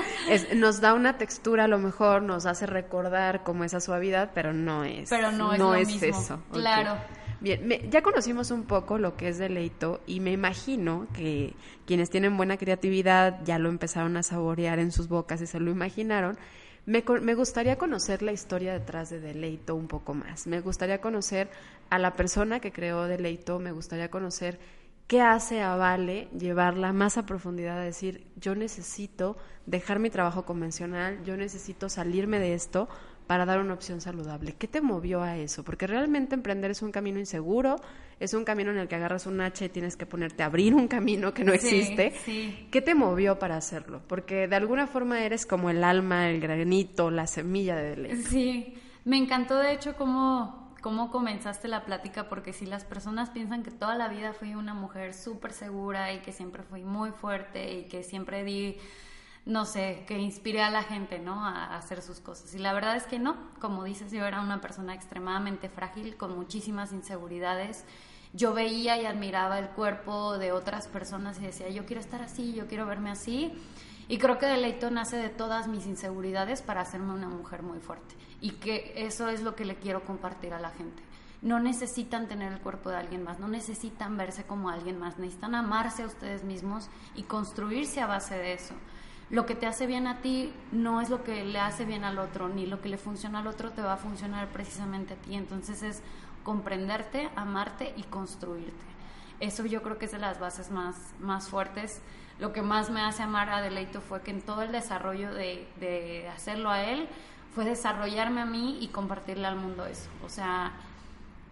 nos 0.55 0.83
da 0.83 0.93
una 0.93 1.17
textura, 1.17 1.65
a 1.65 1.69
lo 1.69 1.79
mejor 1.79 2.21
nos 2.21 2.45
hace 2.45 2.67
recordar 2.67 3.43
como 3.43 3.65
esa 3.65 3.81
suavidad, 3.81 4.33
pero 4.35 4.53
no 4.53 4.85
es. 4.85 5.09
Pero 5.09 5.33
no 5.33 5.55
es, 5.55 5.59
no 5.59 5.75
es 5.75 6.03
eso. 6.03 6.43
Claro. 6.53 6.99
Bien, 7.41 7.89
ya 7.89 8.03
conocimos 8.03 8.51
un 8.51 8.65
poco 8.65 8.99
lo 8.99 9.17
que 9.17 9.29
es 9.29 9.39
deleito 9.39 10.01
y 10.09 10.19
me 10.19 10.33
imagino 10.33 11.07
que 11.15 11.55
quienes 11.87 12.11
tienen 12.11 12.37
buena 12.37 12.57
creatividad 12.57 13.45
ya 13.45 13.61
lo 13.61 13.69
empezaron 13.69 14.17
a 14.17 14.25
saborear 14.25 14.81
en 14.81 14.91
sus 14.91 15.07
bocas 15.07 15.41
y 15.41 15.47
se 15.47 15.61
lo 15.61 15.71
imaginaron. 15.71 16.37
Me, 16.85 17.05
me, 17.21 17.35
gustaría 17.35 17.79
conocer 17.79 18.23
la 18.23 18.33
historia 18.33 18.73
detrás 18.73 19.11
de 19.11 19.21
Deleito 19.21 19.77
un 19.77 19.87
poco 19.87 20.15
más. 20.15 20.49
Me 20.49 20.61
gustaría 20.61 21.01
conocer 21.01 21.49
a 21.91 21.99
la 21.99 22.15
persona 22.15 22.59
que 22.59 22.73
creó 22.73 23.05
Deleito, 23.05 23.61
me 23.61 23.71
gustaría 23.71 24.11
conocer 24.11 24.59
qué 25.07 25.23
hace 25.23 25.63
a 25.63 25.77
Vale 25.77 26.29
llevarla 26.37 26.93
más 26.93 27.19
a 27.19 27.27
profundidad 27.27 27.79
a 27.79 27.85
decir, 27.85 28.27
yo 28.37 28.57
necesito 28.57 29.37
dejar 29.67 30.01
mi 30.01 30.11
trabajo 30.11 30.45
convencional, 30.45 31.23
yo 31.25 31.37
necesito 31.37 31.89
salirme 31.89 32.41
de 32.41 32.55
esto 32.55 32.89
para 33.29 33.45
dar 33.45 33.61
una 33.61 33.75
opción 33.75 34.01
saludable. 34.01 34.55
¿Qué 34.55 34.67
te 34.67 34.81
movió 34.81 35.23
a 35.23 35.37
eso? 35.37 35.63
Porque 35.63 35.87
realmente 35.87 36.35
emprender 36.35 36.71
es 36.71 36.81
un 36.81 36.91
camino 36.91 37.19
inseguro, 37.19 37.77
es 38.19 38.33
un 38.33 38.43
camino 38.43 38.71
en 38.71 38.79
el 38.79 38.89
que 38.89 38.95
agarras 38.95 39.27
un 39.27 39.39
hacha 39.43 39.67
y 39.67 39.69
tienes 39.69 39.97
que 39.97 40.07
ponerte 40.07 40.43
a 40.43 40.47
abrir 40.47 40.75
un 40.75 40.89
camino 40.89 41.35
que 41.35 41.45
no 41.45 41.53
existe. 41.53 42.15
¿Qué 42.71 42.81
te 42.81 42.95
movió 42.95 43.39
para 43.39 43.59
hacerlo? 43.59 44.01
Porque 44.09 44.49
de 44.49 44.57
alguna 44.57 44.87
forma 44.87 45.21
eres 45.21 45.45
como 45.45 45.69
el 45.69 45.85
alma, 45.85 46.31
el 46.31 46.41
granito, 46.41 47.11
la 47.11 47.27
semilla 47.27 47.77
de 47.77 47.97
ley. 47.99 48.17
Sí, 48.23 48.75
me 49.05 49.19
encantó 49.19 49.59
de 49.59 49.75
hecho 49.75 49.95
cómo, 49.97 50.75
cómo 50.81 51.11
comenzaste 51.11 51.69
la 51.69 51.85
plática, 51.85 52.31
porque 52.31 52.55
si 52.55 52.65
las 52.65 52.87
personas 52.87 53.29
piensan 53.29 53.63
que 53.63 53.71
toda 53.71 53.95
la 53.95 54.09
vida 54.09 54.33
fui 54.33 54.55
una 54.55 54.73
mujer 54.73 55.13
súper 55.13 55.53
segura 55.53 56.15
y 56.15 56.21
que 56.21 56.33
siempre 56.33 56.63
fui 56.63 56.83
muy 56.83 57.11
fuerte 57.11 57.75
y 57.75 57.85
que 57.89 58.03
siempre 58.03 58.43
di 58.43 58.79
no 59.47 59.65
sé, 59.65 60.05
que 60.07 60.19
inspire 60.19 60.63
a 60.63 60.71
la 60.71 60.83
gente, 60.83 61.19
¿no? 61.19 61.45
A, 61.45 61.77
hacer 61.77 62.03
sus 62.03 62.21
cosas. 62.21 62.55
Y 62.55 62.59
la 62.59 62.73
verdad 62.73 62.97
es 62.97 63.05
que 63.05 63.19
no, 63.19 63.37
como 63.61 63.85
dices, 63.85 64.13
yo 64.13 64.25
era 64.27 64.43
una 64.43 64.61
persona 64.61 64.95
extremadamente 64.95 65.69
frágil, 65.69 66.17
con 66.17 66.37
muchísimas 66.37 66.93
inseguridades. 66.93 67.85
Yo 68.35 68.53
veía 68.53 69.01
y 69.01 69.07
admiraba 69.07 69.59
el 69.59 69.71
cuerpo 69.71 70.37
de 70.37 70.53
otras 70.53 70.87
personas 70.87 71.39
y 71.39 71.47
decía, 71.47 71.71
yo 71.71 71.87
quiero 71.87 72.01
estar 72.01 72.21
así, 72.21 72.53
yo 72.53 72.67
quiero 72.67 72.85
verme 72.85 73.11
así. 73.11 73.53
Y 74.07 74.19
creo 74.19 74.39
que 74.39 74.47
Deleito 74.47 74.91
nace 74.91 75.17
de 75.17 75.29
todas 75.31 75.67
mis 75.67 75.87
inseguridades 75.87 76.63
para 76.63 76.83
hacerme 76.83 77.15
una 77.15 77.29
mujer 77.29 77.63
muy 77.63 77.79
fuerte. 77.79 78.15
Y 78.41 78.53
que 78.53 78.93
eso 78.97 79.29
es 79.29 79.43
lo 79.43 79.55
que 79.55 79.65
le 79.65 79.77
quiero 79.77 80.05
compartir 80.05 80.53
a 80.53 80.61
la 80.61 80.71
gente. 80.71 81.03
No 81.41 81.59
necesitan 81.61 82.27
tener 82.27 82.53
el 82.53 82.61
cuerpo 82.61 82.91
de 82.91 82.97
alguien 82.97 83.23
más, 83.23 83.39
no 83.39 83.49
necesitan 83.49 84.17
verse 84.17 84.45
como 84.45 84.71
alguien 84.71 84.99
más, 84.99 85.19
necesitan 85.19 85.55
amarse 85.55 86.03
a 86.03 86.07
ustedes 86.07 86.43
mismos 86.43 86.91
y 87.15 87.23
construirse 87.23 88.01
a 88.01 88.07
base 88.07 88.35
de 88.35 88.55
eso 88.55 88.75
lo 89.31 89.45
que 89.45 89.55
te 89.55 89.67
hace 89.67 89.87
bien 89.87 90.07
a 90.07 90.21
ti 90.21 90.53
no 90.73 91.01
es 91.01 91.11
lo 91.11 91.23
que 91.23 91.45
le 91.45 91.59
hace 91.59 91.85
bien 91.85 92.05
al 92.05 92.19
otro, 92.19 92.49
ni 92.49 92.67
lo 92.67 92.81
que 92.81 92.89
le 92.89 92.97
funciona 92.97 93.41
al 93.41 93.47
otro 93.47 93.71
te 93.71 93.83
va 93.83 93.95
a 93.95 93.97
funcionar 93.99 94.49
precisamente 94.49 95.15
a 95.15 95.17
ti. 95.17 95.35
Entonces 95.35 95.83
es 95.83 96.03
comprenderte, 96.43 97.29
amarte 97.37 97.93
y 97.97 98.05
construirte. 98.05 98.87
Eso 99.41 99.67
yo 99.67 99.83
creo 99.83 99.99
que 99.99 100.07
es 100.07 100.13
de 100.13 100.19
las 100.19 100.41
bases 100.41 100.71
más, 100.71 100.97
más 101.21 101.49
fuertes. 101.49 102.01
Lo 102.39 102.53
que 102.53 102.63
más 102.63 102.91
me 102.91 103.03
hace 103.03 103.23
amar 103.23 103.51
a 103.51 103.61
Deleito 103.61 104.01
fue 104.01 104.23
que 104.23 104.31
en 104.31 104.41
todo 104.41 104.63
el 104.63 104.73
desarrollo 104.73 105.33
de, 105.35 105.69
de 105.79 106.29
hacerlo 106.29 106.71
a 106.71 106.83
él 106.83 107.09
fue 107.55 107.65
desarrollarme 107.65 108.41
a 108.41 108.47
mí 108.47 108.79
y 108.81 108.89
compartirle 108.89 109.47
al 109.47 109.57
mundo 109.57 109.85
eso. 109.85 110.09
O 110.25 110.29
sea, 110.29 110.73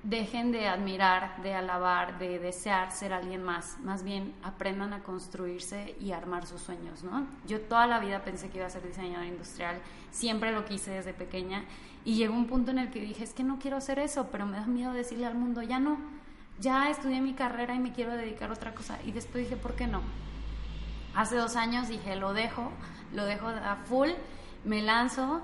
dejen 0.09 0.53
de 0.53 0.69
admirar, 0.69 1.42
de 1.42 1.53
alabar, 1.53 2.19
de 2.21 2.38
desear 2.38 2.92
ser 2.92 3.12
alguien 3.12 3.42
más, 3.42 3.77
más 3.81 4.05
bien 4.05 4.33
aprendan 4.45 4.92
a 4.92 5.03
construirse 5.03 5.97
y 6.01 6.12
armar 6.12 6.47
sus 6.47 6.61
sueños, 6.61 7.03
¿no? 7.03 7.27
Yo 7.49 7.61
toda 7.62 7.88
la 7.88 7.99
vida 7.99 8.23
pensé 8.23 8.49
que 8.49 8.59
iba 8.59 8.66
a 8.66 8.71
ser 8.71 8.87
diseñadora 8.87 9.27
industrial, 9.27 9.81
siempre 10.12 10.53
lo 10.53 10.64
quise 10.64 10.92
desde 10.92 11.12
pequeña. 11.12 11.64
Y 12.05 12.14
llegó 12.14 12.35
un 12.35 12.47
punto 12.47 12.71
en 12.71 12.79
el 12.79 12.90
que 12.90 13.01
dije, 13.01 13.25
es 13.25 13.35
que 13.35 13.42
no 13.42 13.59
quiero 13.59 13.79
hacer 13.79 13.99
eso, 13.99 14.29
pero 14.31 14.47
me 14.47 14.59
da 14.59 14.66
miedo 14.66 14.92
decirle 14.92 15.27
al 15.27 15.35
mundo, 15.35 15.61
ya 15.62 15.81
no, 15.81 15.99
ya 16.61 16.88
estudié 16.88 17.21
mi 17.21 17.35
carrera 17.35 17.75
y 17.75 17.81
me 17.81 17.92
quiero 17.92 18.12
dedicar 18.12 18.51
a 18.51 18.53
otra 18.53 18.75
cosa 18.75 19.01
y 19.05 19.11
después 19.11 19.42
dije, 19.42 19.57
¿por 19.57 19.75
qué 19.75 19.88
no? 19.88 20.03
Hace 21.16 21.35
dos 21.35 21.57
años 21.57 21.88
dije, 21.88 22.14
lo 22.14 22.33
dejo, 22.33 22.71
lo 23.12 23.25
dejo 23.25 23.49
a 23.49 23.75
full, 23.87 24.11
me 24.64 24.83
lanzo 24.83 25.42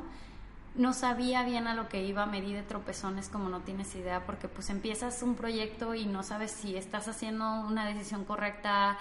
no 0.75 0.93
sabía 0.93 1.43
bien 1.43 1.67
a 1.67 1.75
lo 1.75 1.89
que 1.89 2.03
iba, 2.03 2.25
me 2.27 2.41
di 2.41 2.53
de 2.53 2.63
tropezones 2.63 3.29
como 3.29 3.49
no 3.49 3.61
tienes 3.61 3.95
idea, 3.95 4.25
porque 4.25 4.49
pues 4.49 4.71
empiezas 4.71 5.23
un 5.23 5.35
proyecto 5.35 5.95
y 5.95 6.07
no 6.07 6.23
sabes 6.23 6.51
si 6.53 6.77
estás 6.77 7.09
haciendo 7.09 7.61
una 7.61 7.87
decisión 7.87 8.25
correcta, 8.25 8.99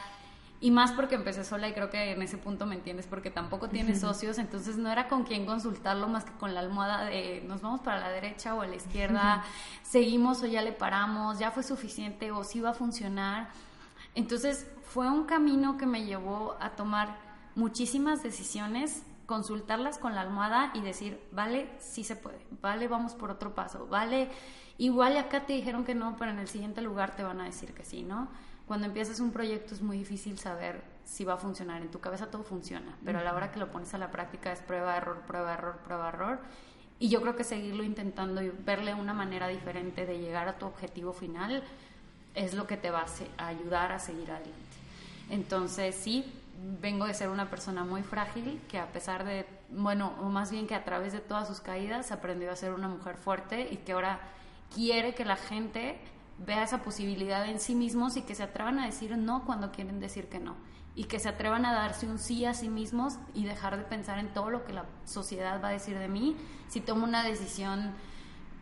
y 0.64 0.70
más 0.70 0.92
porque 0.92 1.16
empecé 1.16 1.44
sola 1.44 1.68
y 1.68 1.74
creo 1.74 1.90
que 1.90 2.12
en 2.12 2.22
ese 2.22 2.38
punto 2.38 2.68
me 2.68 2.76
entiendes, 2.76 3.08
porque 3.08 3.32
tampoco 3.32 3.68
tienes 3.68 4.02
socios, 4.02 4.38
entonces 4.38 4.78
no 4.78 4.92
era 4.92 5.08
con 5.08 5.24
quién 5.24 5.48
consultarlo 5.48 6.08
más 6.08 6.24
que 6.24 6.34
con 6.34 6.54
la 6.54 6.60
almohada 6.60 7.06
de 7.06 7.44
nos 7.48 7.62
vamos 7.62 7.82
para 7.82 8.00
la 8.00 8.10
derecha 8.10 8.54
o 8.54 8.62
a 8.62 8.68
la 8.68 8.76
izquierda, 8.76 9.44
seguimos 9.82 10.44
o 10.44 10.46
ya 10.46 10.62
le 10.62 10.72
paramos, 10.72 11.40
ya 11.40 11.50
fue 11.50 11.64
suficiente 11.64 12.32
o 12.32 12.44
si 12.44 12.60
va 12.62 12.70
a 12.70 12.74
funcionar. 12.74 13.50
Entonces 14.14 14.68
fue 14.84 15.10
un 15.10 15.24
camino 15.24 15.78
que 15.78 15.88
me 15.88 16.06
llevó 16.06 16.56
a 16.60 16.72
tomar 16.72 17.18
muchísimas 17.56 18.22
decisiones 18.22 19.02
consultarlas 19.32 19.98
con 19.98 20.14
la 20.14 20.20
almohada 20.20 20.72
y 20.74 20.82
decir, 20.82 21.18
vale, 21.32 21.70
sí 21.80 22.04
se 22.04 22.18
puede, 22.18 22.46
vale, 22.62 22.90
vamos 22.90 23.14
por 23.14 23.32
otro 23.32 23.56
paso, 23.56 23.88
vale, 23.88 24.28
igual 24.78 25.16
acá 25.16 25.46
te 25.46 25.54
dijeron 25.54 25.86
que 25.86 25.96
no, 25.96 26.18
pero 26.20 26.32
en 26.32 26.40
el 26.40 26.50
siguiente 26.50 26.82
lugar 26.82 27.16
te 27.16 27.24
van 27.24 27.40
a 27.40 27.46
decir 27.46 27.74
que 27.74 27.86
sí, 27.86 28.04
¿no? 28.04 28.28
Cuando 28.68 28.88
empiezas 28.88 29.22
un 29.22 29.32
proyecto 29.32 29.74
es 29.74 29.82
muy 29.82 29.98
difícil 29.98 30.38
saber 30.38 30.84
si 31.06 31.24
va 31.24 31.36
a 31.36 31.38
funcionar, 31.38 31.82
en 31.82 31.90
tu 31.90 32.02
cabeza 32.02 32.30
todo 32.30 32.44
funciona, 32.44 32.98
pero 33.06 33.20
a 33.20 33.24
la 33.24 33.34
hora 33.34 33.54
que 33.54 33.60
lo 33.60 33.72
pones 33.72 33.94
a 33.94 33.98
la 33.98 34.12
práctica 34.12 34.52
es 34.52 34.60
prueba, 34.60 34.98
error, 34.98 35.22
prueba, 35.26 35.54
error, 35.54 35.78
prueba, 35.78 36.10
error. 36.10 36.40
Y 37.00 37.08
yo 37.08 37.22
creo 37.22 37.38
que 37.38 37.46
seguirlo 37.46 37.84
intentando 37.84 38.42
y 38.42 38.50
verle 38.50 38.94
una 38.94 39.14
manera 39.14 39.48
diferente 39.48 40.06
de 40.06 40.20
llegar 40.20 40.50
a 40.50 40.58
tu 40.58 40.66
objetivo 40.66 41.14
final 41.14 41.64
es 42.36 42.54
lo 42.54 42.68
que 42.68 42.76
te 42.76 42.92
va 42.92 43.06
a 43.38 43.48
ayudar 43.48 43.94
a 43.94 44.00
seguir 44.00 44.30
adelante. 44.30 44.60
Entonces, 45.30 45.96
sí, 45.96 46.26
vengo 46.80 47.06
de 47.06 47.14
ser 47.14 47.30
una 47.30 47.50
persona 47.50 47.84
muy 47.84 48.04
frágil 48.04 48.62
que 48.68 48.78
a 48.78 48.92
pesar 48.92 49.26
de, 49.26 49.46
bueno, 49.70 50.14
o 50.22 50.30
más 50.30 50.52
bien 50.52 50.68
que 50.68 50.76
a 50.76 50.84
través 50.84 51.14
de 51.14 51.20
todas 51.20 51.48
sus 51.48 51.62
caídas 51.62 52.12
aprendió 52.12 52.52
a 52.52 52.56
ser 52.56 52.74
una 52.74 52.88
mujer 52.88 53.18
fuerte 53.18 53.68
y 53.72 53.78
que 53.78 53.94
ahora 53.94 54.20
quiere 54.74 55.16
que 55.16 55.26
la 55.26 55.38
gente 55.38 56.00
vea 56.38 56.64
esa 56.64 56.82
posibilidad 56.82 57.48
en 57.48 57.60
sí 57.60 57.76
mismos 57.76 58.18
y 58.18 58.22
que 58.24 58.36
se 58.36 58.44
atrevan 58.44 58.80
a 58.80 58.86
decir 58.86 59.18
no 59.18 59.46
cuando 59.46 59.72
quieren 59.72 60.00
decir 60.00 60.28
que 60.28 60.40
no 60.40 60.56
y 60.96 61.06
que 61.06 61.20
se 61.20 61.30
atrevan 61.30 61.66
a 61.66 61.74
darse 61.74 62.06
un 62.06 62.20
sí 62.20 62.46
a 62.46 62.54
sí 62.54 62.70
mismos 62.70 63.18
y 63.34 63.46
dejar 63.46 63.78
de 63.78 63.84
pensar 63.84 64.20
en 64.20 64.34
todo 64.34 64.50
lo 64.50 64.66
que 64.66 64.74
la 64.74 64.86
sociedad 65.06 65.62
va 65.64 65.70
a 65.70 65.72
decir 65.72 65.98
de 65.98 66.08
mí 66.08 66.36
si 66.68 66.82
tomo 66.82 67.06
una 67.06 67.24
decisión 67.24 67.94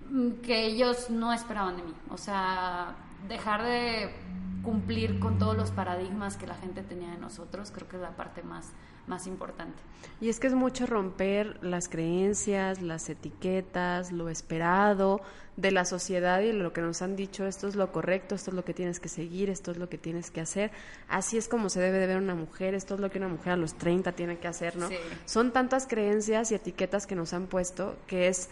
mm, 0.10 0.42
que 0.42 0.66
ellos 0.66 1.10
no 1.10 1.34
esperaban 1.34 1.78
de 1.78 1.84
mí. 1.84 1.94
O 2.10 2.18
sea, 2.18 2.96
dejar 3.28 3.64
de 3.64 4.14
cumplir 4.64 5.20
con 5.20 5.38
todos 5.38 5.56
los 5.56 5.72
paradigmas 5.72 6.38
que 6.38 6.48
la 6.48 6.56
gente 6.56 6.84
tenía 6.84 7.12
de 7.12 7.18
nosotros, 7.18 7.72
creo 7.72 7.88
que 7.88 7.96
es 7.96 8.02
la 8.02 8.16
parte 8.16 8.44
más, 8.44 8.72
más 9.08 9.28
importante. 9.28 9.78
Y 10.22 10.30
es 10.30 10.40
que 10.40 10.48
es 10.48 10.54
mucho 10.54 10.86
romper 10.86 11.58
las 11.64 11.90
creencias, 11.90 12.82
las 12.82 13.10
etiquetas, 13.10 14.12
lo 14.12 14.30
esperado 14.30 15.22
de 15.58 15.72
la 15.72 15.84
sociedad 15.84 16.40
y 16.42 16.54
lo 16.54 16.72
que 16.72 16.82
nos 16.82 17.02
han 17.02 17.16
dicho, 17.16 17.46
esto 17.46 17.68
es 17.68 17.76
lo 17.76 17.92
correcto, 17.92 18.36
esto 18.36 18.52
es 18.52 18.56
lo 18.56 18.64
que 18.64 18.74
tienes 18.74 19.00
que 19.00 19.10
seguir, 19.10 19.50
esto 19.50 19.72
es 19.72 19.78
lo 19.78 19.90
que 19.90 19.98
tienes 19.98 20.32
que 20.32 20.40
hacer, 20.40 20.72
así 21.10 21.38
es 21.38 21.50
como 21.50 21.70
se 21.70 21.82
debe 21.82 22.00
de 22.00 22.08
ver 22.08 22.18
una 22.18 22.36
mujer, 22.36 22.76
esto 22.76 22.96
es 22.96 23.02
lo 23.02 23.12
que 23.12 23.18
una 23.18 23.28
mujer 23.28 23.54
a 23.54 23.58
los 23.58 23.74
30 23.74 24.14
tiene 24.14 24.38
que 24.38 24.48
hacer, 24.48 24.78
¿no? 24.78 24.88
Son 25.26 25.52
tantas 25.52 25.86
creencias 25.86 26.52
y 26.52 26.56
etiquetas 26.56 27.08
que 27.08 27.16
nos 27.16 27.34
han 27.34 27.48
puesto 27.48 27.98
que 28.08 28.30
es 28.30 28.50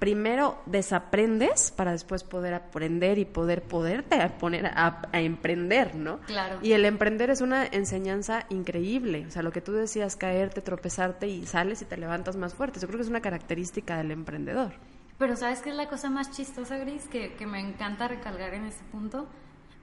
primero 0.00 0.58
desaprendes 0.64 1.70
para 1.70 1.92
después 1.92 2.24
poder 2.24 2.54
aprender 2.54 3.18
y 3.18 3.26
poder 3.26 3.62
poderte 3.62 4.28
poner 4.40 4.66
a, 4.66 5.02
emprender, 5.12 5.94
¿no? 5.94 6.18
Claro. 6.20 6.58
Y 6.62 6.72
el 6.72 6.86
emprender 6.86 7.28
es 7.30 7.42
una 7.42 7.66
enseñanza 7.66 8.46
increíble. 8.48 9.26
O 9.26 9.30
sea, 9.30 9.42
lo 9.42 9.52
que 9.52 9.60
tú 9.60 9.72
decías, 9.72 10.16
caerte, 10.16 10.62
tropezarte 10.62 11.28
y 11.28 11.46
sales 11.46 11.82
y 11.82 11.84
te 11.84 11.98
levantas 11.98 12.36
más 12.36 12.54
fuerte. 12.54 12.80
Yo 12.80 12.88
creo 12.88 12.98
que 12.98 13.02
es 13.04 13.10
una 13.10 13.20
característica 13.20 13.98
del 13.98 14.10
emprendedor. 14.10 14.72
Pero 15.18 15.36
¿sabes 15.36 15.60
qué 15.60 15.68
es 15.68 15.76
la 15.76 15.88
cosa 15.88 16.08
más 16.08 16.30
chistosa, 16.30 16.78
Gris? 16.78 17.06
Que, 17.06 17.34
que 17.34 17.46
me 17.46 17.60
encanta 17.60 18.08
recalcar 18.08 18.54
en 18.54 18.64
ese 18.64 18.82
punto. 18.90 19.28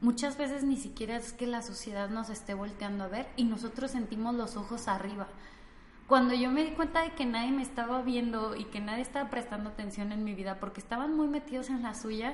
Muchas 0.02 0.36
veces 0.36 0.64
ni 0.64 0.78
siquiera 0.78 1.16
es 1.16 1.32
que 1.32 1.46
la 1.46 1.62
sociedad 1.62 2.10
nos 2.10 2.32
esté 2.32 2.56
volteando 2.56 3.04
a 3.04 3.08
ver 3.08 3.28
y 3.36 3.44
nosotros 3.44 3.92
sentimos 3.92 4.34
los 4.34 4.58
ojos 4.58 4.88
arriba 4.88 5.28
cuando 6.08 6.34
yo 6.34 6.50
me 6.50 6.64
di 6.64 6.72
cuenta 6.72 7.02
de 7.02 7.12
que 7.12 7.26
nadie 7.26 7.52
me 7.52 7.62
estaba 7.62 8.02
viendo 8.02 8.56
y 8.56 8.66
que 8.66 8.80
nadie 8.80 9.02
estaba 9.02 9.30
prestando 9.30 9.70
atención 9.70 10.12
en 10.12 10.24
mi 10.24 10.34
vida 10.34 10.58
porque 10.60 10.80
estaban 10.80 11.16
muy 11.16 11.28
metidos 11.28 11.70
en 11.70 11.84
la 11.84 11.94
suya, 11.94 12.34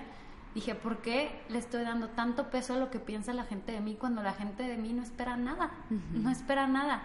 dije, 0.53 0.75
¿por 0.75 0.97
qué 0.97 1.41
le 1.49 1.57
estoy 1.57 1.83
dando 1.83 2.09
tanto 2.09 2.51
peso 2.51 2.75
a 2.75 2.77
lo 2.77 2.91
que 2.91 2.99
piensa 2.99 3.33
la 3.33 3.45
gente 3.45 3.71
de 3.71 3.81
mí 3.81 3.95
cuando 3.99 4.21
la 4.21 4.33
gente 4.33 4.63
de 4.63 4.77
mí 4.77 4.93
no 4.93 5.01
espera 5.01 5.37
nada? 5.37 5.71
No 5.89 6.29
espera 6.29 6.67
nada. 6.67 7.01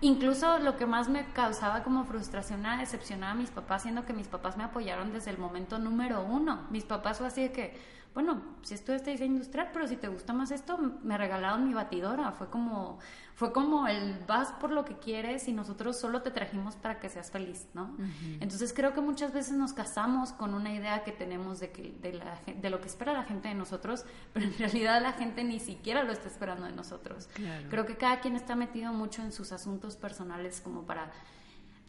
Incluso 0.00 0.58
lo 0.58 0.76
que 0.76 0.84
más 0.84 1.08
me 1.08 1.26
causaba 1.26 1.84
como 1.84 2.04
frustración 2.04 2.66
era 2.66 2.78
decepcionar 2.78 3.30
a 3.30 3.34
mis 3.34 3.50
papás, 3.50 3.82
siendo 3.82 4.04
que 4.04 4.12
mis 4.12 4.26
papás 4.26 4.56
me 4.56 4.64
apoyaron 4.64 5.12
desde 5.12 5.30
el 5.30 5.38
momento 5.38 5.78
número 5.78 6.24
uno. 6.24 6.62
Mis 6.70 6.82
papás 6.82 7.18
fue 7.18 7.28
así 7.28 7.42
de 7.42 7.52
que, 7.52 7.80
bueno, 8.14 8.42
si 8.62 8.74
esto 8.74 8.92
es 8.92 9.04
diseño 9.04 9.34
industrial, 9.34 9.70
pero 9.72 9.88
si 9.88 9.96
te 9.96 10.08
gusta 10.08 10.32
más 10.32 10.50
esto, 10.50 10.78
me 11.02 11.16
regalaron 11.16 11.66
mi 11.66 11.72
batidora. 11.72 12.32
Fue 12.32 12.50
como, 12.50 12.98
fue 13.34 13.52
como 13.52 13.88
el 13.88 14.18
vas 14.26 14.52
por 14.52 14.70
lo 14.70 14.84
que 14.84 14.98
quieres 14.98 15.48
y 15.48 15.52
nosotros 15.52 15.98
solo 15.98 16.20
te 16.20 16.30
trajimos 16.30 16.76
para 16.76 17.00
que 17.00 17.08
seas 17.08 17.30
feliz, 17.30 17.66
¿no? 17.72 17.96
Entonces 18.40 18.74
creo 18.74 18.92
que 18.92 19.00
muchas 19.00 19.32
veces 19.32 19.54
nos 19.54 19.72
casamos 19.72 20.32
con 20.32 20.52
una 20.52 20.72
idea 20.74 21.04
que 21.04 21.12
tenemos 21.12 21.60
de, 21.60 21.70
que, 21.70 21.96
de, 22.02 22.12
la, 22.12 22.38
de 22.46 22.70
lo 22.70 22.80
que 22.80 22.88
espera 22.88 23.14
la 23.14 23.24
gente 23.24 23.48
de 23.48 23.54
nosotros, 23.54 24.04
pero 24.34 24.46
en 24.46 24.58
realidad 24.58 25.00
la 25.00 25.12
gente 25.12 25.42
ni 25.42 25.58
siquiera 25.58 26.04
lo 26.04 26.12
está 26.12 26.28
esperando 26.28 26.66
de 26.66 26.72
nosotros. 26.72 27.28
Creo 27.70 27.86
que 27.86 27.96
cada 27.96 28.20
quien 28.20 28.36
está 28.36 28.56
metido 28.56 28.92
mucho 28.92 29.22
en 29.22 29.32
sus 29.32 29.52
asuntos 29.52 29.96
personales 29.96 30.60
como 30.60 30.82
para 30.82 31.10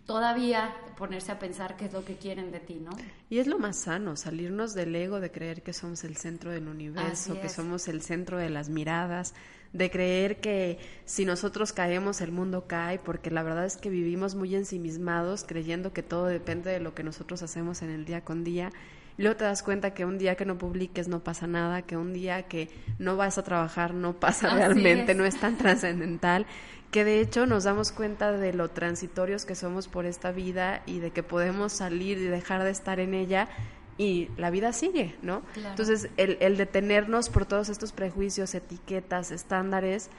todavía 0.06 0.74
ponerse 0.98 1.32
a 1.32 1.40
pensar 1.40 1.76
qué 1.76 1.86
es 1.86 1.94
lo 1.94 2.04
que 2.06 2.16
quieren 2.16 2.52
de 2.52 2.60
ti, 2.60 2.76
¿no? 2.76 2.92
Y 3.30 3.40
es 3.40 3.48
lo 3.48 3.60
más 3.60 3.78
sano, 3.78 4.16
salirnos 4.16 4.74
del 4.74 4.96
ego 4.96 5.20
de 5.20 5.32
creer 5.32 5.64
que 5.64 5.74
somos 5.74 6.04
el 6.04 6.18
centro 6.18 6.52
del 6.52 6.68
universo, 6.68 7.40
que 7.40 7.50
somos 7.50 7.88
el 7.88 8.02
centro 8.02 8.38
de 8.38 8.50
las 8.50 8.70
miradas, 8.70 9.34
de 9.74 9.90
creer 9.90 10.40
que 10.40 10.78
si 11.06 11.26
nosotros 11.26 11.74
caemos 11.74 12.22
el 12.22 12.32
mundo 12.32 12.66
cae, 12.68 13.00
porque 13.00 13.32
la 13.32 13.44
verdad 13.44 13.66
es 13.66 13.76
que 13.76 13.90
vivimos 13.90 14.36
muy 14.36 14.56
ensimismados 14.56 15.44
creyendo 15.44 15.92
que 15.92 16.04
todo 16.04 16.28
depende 16.28 16.72
de 16.72 16.80
lo 16.80 16.94
que 16.94 17.04
nosotros 17.04 17.42
hacemos 17.44 17.82
en 17.82 17.90
el 17.90 18.06
día 18.06 18.24
con 18.24 18.44
día. 18.44 18.72
Y 19.18 19.24
luego 19.24 19.38
te 19.38 19.44
das 19.44 19.62
cuenta 19.62 19.94
que 19.94 20.06
un 20.06 20.18
día 20.18 20.36
que 20.36 20.46
no 20.46 20.58
publiques 20.58 21.08
no 21.08 21.24
pasa 21.24 21.46
nada, 21.46 21.82
que 21.84 21.98
un 21.98 22.14
día 22.14 22.44
que 22.44 22.70
no 22.98 23.18
vas 23.18 23.38
a 23.38 23.44
trabajar 23.44 23.94
no 23.94 24.20
pasa 24.20 24.54
realmente, 24.56 25.16
no 25.16 25.26
es 25.26 25.40
tan 25.40 25.58
trascendental 25.58 26.46
que 26.94 27.04
de 27.04 27.22
hecho 27.22 27.48
nos 27.48 27.64
damos 27.64 27.92
cuenta 27.92 28.32
de 28.32 28.54
lo 28.54 28.70
transitorios 28.70 29.46
que 29.46 29.56
somos 29.56 29.88
por 29.88 30.06
esta 30.06 30.32
vida 30.32 30.84
y 30.86 31.00
de 31.00 31.10
que 31.10 31.24
podemos 31.24 31.74
salir 31.74 32.20
y 32.20 32.26
dejar 32.26 32.64
de 32.64 32.70
estar 32.70 33.00
en 33.00 33.16
ella 33.16 33.50
y 33.98 34.30
la 34.38 34.50
vida 34.50 34.74
sigue, 34.74 35.16
¿no? 35.22 35.44
Entonces, 35.56 36.10
el, 36.18 36.38
el, 36.40 36.58
detenernos 36.58 37.30
por 37.30 37.46
todos 37.46 37.70
estos 37.70 37.92
prejuicios, 37.92 38.56
etiquetas, 38.56 39.32
estándares, 39.32 40.10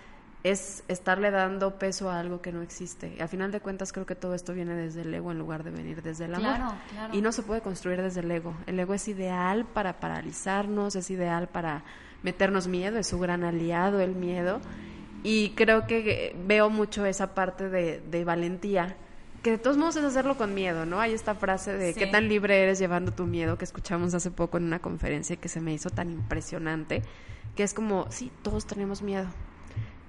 es 0.44 0.84
estarle 0.88 1.30
dando 1.30 1.78
peso 1.78 2.10
a 2.10 2.20
algo 2.20 2.42
que 2.42 2.52
no 2.52 2.62
existe. 2.62 3.14
Y 3.18 3.22
al 3.22 3.28
final 3.28 3.50
de 3.50 3.60
cuentas 3.60 3.92
creo 3.92 4.04
que 4.04 4.14
todo 4.14 4.34
esto 4.34 4.52
viene 4.52 4.74
desde 4.74 5.02
el 5.02 5.12
ego 5.14 5.32
en 5.32 5.38
lugar 5.38 5.64
de 5.64 5.70
venir 5.70 6.02
desde 6.02 6.26
el 6.26 6.34
amor. 6.34 6.74
Y 7.12 7.22
no 7.22 7.32
se 7.32 7.42
puede 7.42 7.62
construir 7.62 8.02
desde 8.02 8.20
el 8.20 8.30
ego. 8.30 8.54
El 8.66 8.78
ego 8.78 8.92
es 8.92 9.08
ideal 9.08 9.64
para 9.64 10.00
paralizarnos, 10.00 10.96
es 10.96 11.10
ideal 11.10 11.48
para 11.48 11.82
meternos 12.22 12.68
miedo, 12.68 12.98
es 12.98 13.06
su 13.06 13.18
gran 13.18 13.42
aliado 13.42 14.00
el 14.00 14.14
miedo 14.14 14.60
y 15.24 15.50
creo 15.50 15.86
que 15.86 16.36
veo 16.46 16.68
mucho 16.68 17.06
esa 17.06 17.34
parte 17.34 17.70
de, 17.70 18.24
valentía, 18.24 18.94
que 19.44 19.50
de 19.50 19.58
todos 19.58 19.76
modos 19.76 19.94
es 19.96 20.04
hacerlo 20.04 20.38
con 20.38 20.54
miedo, 20.54 20.86
¿no? 20.86 21.00
Hay 21.00 21.12
esta 21.12 21.34
frase 21.34 21.74
de 21.74 21.92
qué 21.92 22.06
tan 22.06 22.30
libre 22.30 22.62
eres 22.62 22.78
llevando 22.78 23.12
tu 23.12 23.26
miedo 23.26 23.58
que 23.58 23.66
escuchamos 23.66 24.14
hace 24.14 24.30
poco 24.30 24.56
en 24.56 24.64
una 24.64 24.78
conferencia 24.78 25.36
que 25.36 25.50
se 25.50 25.60
me 25.60 25.74
hizo 25.74 25.90
tan 25.90 26.10
impresionante, 26.10 27.02
que 27.54 27.62
es 27.62 27.74
como, 27.74 28.10
sí, 28.10 28.32
todos 28.40 28.66
tenemos 28.66 29.02
miedo, 29.02 29.26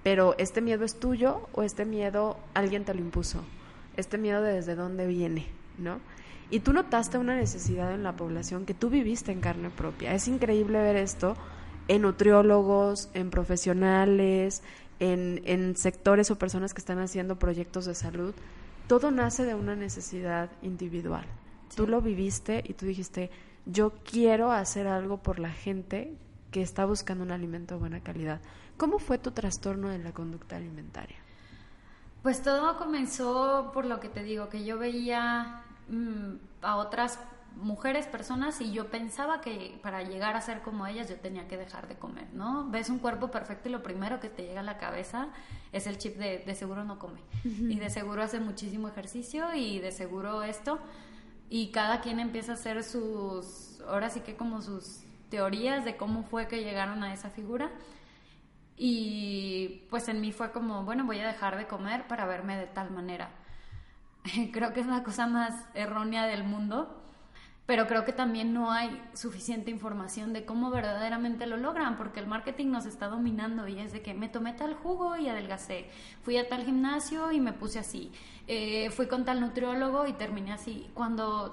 pero 0.04 0.36
este 0.38 0.62
miedo 0.62 0.86
es 0.86 1.02
tuyo 1.02 1.50
o 1.52 1.64
este 1.64 1.84
miedo 1.84 2.38
alguien 2.54 2.86
te 2.86 2.94
lo 2.94 3.02
impuso, 3.02 3.44
este 3.98 4.18
miedo 4.18 4.42
de 4.42 4.54
desde 4.54 4.74
dónde 4.74 5.06
viene, 5.06 5.48
¿no? 5.78 6.00
Y 6.50 6.62
tú 6.62 6.72
notaste 6.72 7.18
una 7.18 7.36
necesidad 7.36 7.94
en 7.94 8.04
la 8.04 8.16
población 8.16 8.66
que 8.66 8.74
tú 8.74 8.90
viviste 8.90 9.34
en 9.34 9.42
carne 9.42 9.70
propia. 9.70 10.14
Es 10.14 10.30
increíble 10.30 10.80
ver 10.80 10.96
esto 10.96 11.36
en 11.90 12.04
nutriólogos, 12.04 13.10
en 13.14 13.32
profesionales, 13.32 14.64
en, 15.00 15.76
sectores 15.76 16.32
o 16.32 16.38
personas 16.38 16.74
que 16.74 16.80
están 16.80 17.00
haciendo 17.00 17.38
proyectos 17.38 17.86
de 17.86 17.96
salud, 17.96 18.34
todo 18.88 19.12
nace 19.12 19.46
de 19.46 19.56
una 19.56 19.76
necesidad 19.76 20.50
individual. 20.62 21.26
Tú 21.76 21.88
lo 21.88 22.02
viviste 22.02 22.64
y 22.66 22.74
tú 22.74 22.86
dijiste, 22.86 23.32
yo 23.66 23.94
quiero 24.04 24.52
hacer 24.52 24.88
algo 24.88 25.18
por 25.18 25.40
la 25.40 25.50
gente 25.50 26.16
que 26.52 26.62
está 26.62 26.86
buscando 26.86 27.24
un 27.24 27.32
alimento 27.32 27.76
de 27.76 27.80
buena 27.80 28.00
calidad. 28.02 28.40
¿Cómo 28.78 29.00
fue 29.00 29.18
tu 29.18 29.32
trastorno 29.32 29.90
de 29.90 30.00
la 30.00 30.12
conducta 30.12 30.56
alimentaria? 30.56 31.18
Pues 32.22 32.42
todo 32.42 32.78
comenzó 32.78 33.72
por 33.74 33.86
lo 33.86 34.00
que 34.00 34.10
te 34.10 34.24
digo, 34.24 34.50
que 34.50 34.64
yo 34.64 34.78
veía 34.78 35.64
mm, 35.90 36.36
a 36.62 36.78
otras 36.78 37.20
mujeres, 37.56 38.08
personas, 38.08 38.60
y 38.62 38.72
yo 38.72 38.90
pensaba 38.90 39.42
que 39.42 39.80
para 39.82 40.04
llegar 40.04 40.36
a 40.36 40.42
ser 40.42 40.62
como 40.62 40.86
ellas 40.88 41.10
yo 41.10 41.16
tenía 41.16 41.48
que 41.48 41.58
dejar 41.58 41.88
de 41.88 41.96
comer, 41.96 42.28
¿no? 42.34 42.70
Ves 42.70 42.90
un 42.90 43.00
cuerpo 43.00 43.32
perfecto 43.32 43.70
y 43.70 43.72
lo 43.72 43.82
primero 43.84 44.20
que 44.20 44.30
te 44.30 44.44
llega 44.44 44.60
a 44.60 44.64
la 44.64 44.78
cabeza 44.78 45.30
es 45.72 45.88
el 45.88 45.98
chip 45.98 46.18
de, 46.18 46.40
de 46.40 46.56
seguro 46.56 46.84
no 46.84 47.00
come, 47.00 47.22
y 47.44 47.80
de 47.80 47.90
seguro 47.90 48.24
hace 48.24 48.40
muchísimo 48.40 48.88
ejercicio, 48.88 49.54
y 49.54 49.80
de 49.80 49.92
seguro 49.92 50.44
esto, 50.44 50.80
y 51.50 51.72
cada 51.72 52.02
quien 52.02 52.20
empieza 52.20 52.54
a 52.54 52.56
hacer 52.56 52.84
sus, 52.84 53.82
ahora 53.88 54.10
sí 54.10 54.22
que 54.22 54.36
como 54.36 54.62
sus 54.62 55.02
teorías 55.30 55.86
de 55.86 55.98
cómo 55.98 56.24
fue 56.24 56.48
que 56.48 56.64
llegaron 56.64 57.04
a 57.04 57.14
esa 57.14 57.30
figura. 57.30 57.72
Y 58.78 59.86
pues 59.90 60.08
en 60.10 60.20
mí 60.20 60.32
fue 60.32 60.52
como, 60.52 60.84
bueno, 60.84 61.06
voy 61.06 61.20
a 61.20 61.28
dejar 61.28 61.58
de 61.58 61.68
comer 61.68 62.08
para 62.08 62.26
verme 62.26 62.58
de 62.58 62.68
tal 62.68 62.92
manera. 62.92 63.30
Creo 64.52 64.74
que 64.74 64.82
es 64.82 64.88
la 64.88 65.04
cosa 65.04 65.28
más 65.28 65.54
errónea 65.74 66.26
del 66.26 66.44
mundo 66.44 67.05
pero 67.66 67.88
creo 67.88 68.06
que 68.06 68.14
también 68.14 68.54
no 68.54 68.72
hay 68.72 69.02
suficiente 69.14 69.72
información 69.72 70.34
de 70.34 70.46
cómo 70.46 70.70
verdaderamente 70.70 71.48
lo 71.48 71.58
logran, 71.58 71.98
porque 71.98 72.20
el 72.20 72.28
marketing 72.28 72.68
nos 72.68 72.86
está 72.86 73.08
dominando 73.08 73.68
y 73.68 73.80
es 73.80 73.92
de 73.92 74.02
que 74.02 74.14
me 74.14 74.30
tomé 74.30 74.54
tal 74.54 74.76
jugo 74.76 75.18
y 75.18 75.30
adelgacé, 75.30 75.90
fui 76.22 76.38
a 76.38 76.48
tal 76.48 76.64
gimnasio 76.64 77.32
y 77.32 77.40
me 77.40 77.54
puse 77.54 77.80
así, 77.80 78.12
eh, 78.48 78.90
fui 78.92 79.08
con 79.08 79.26
tal 79.26 79.42
nutriólogo 79.42 80.06
y 80.06 80.14
terminé 80.14 80.54
así. 80.54 80.88
Cuando 80.94 81.52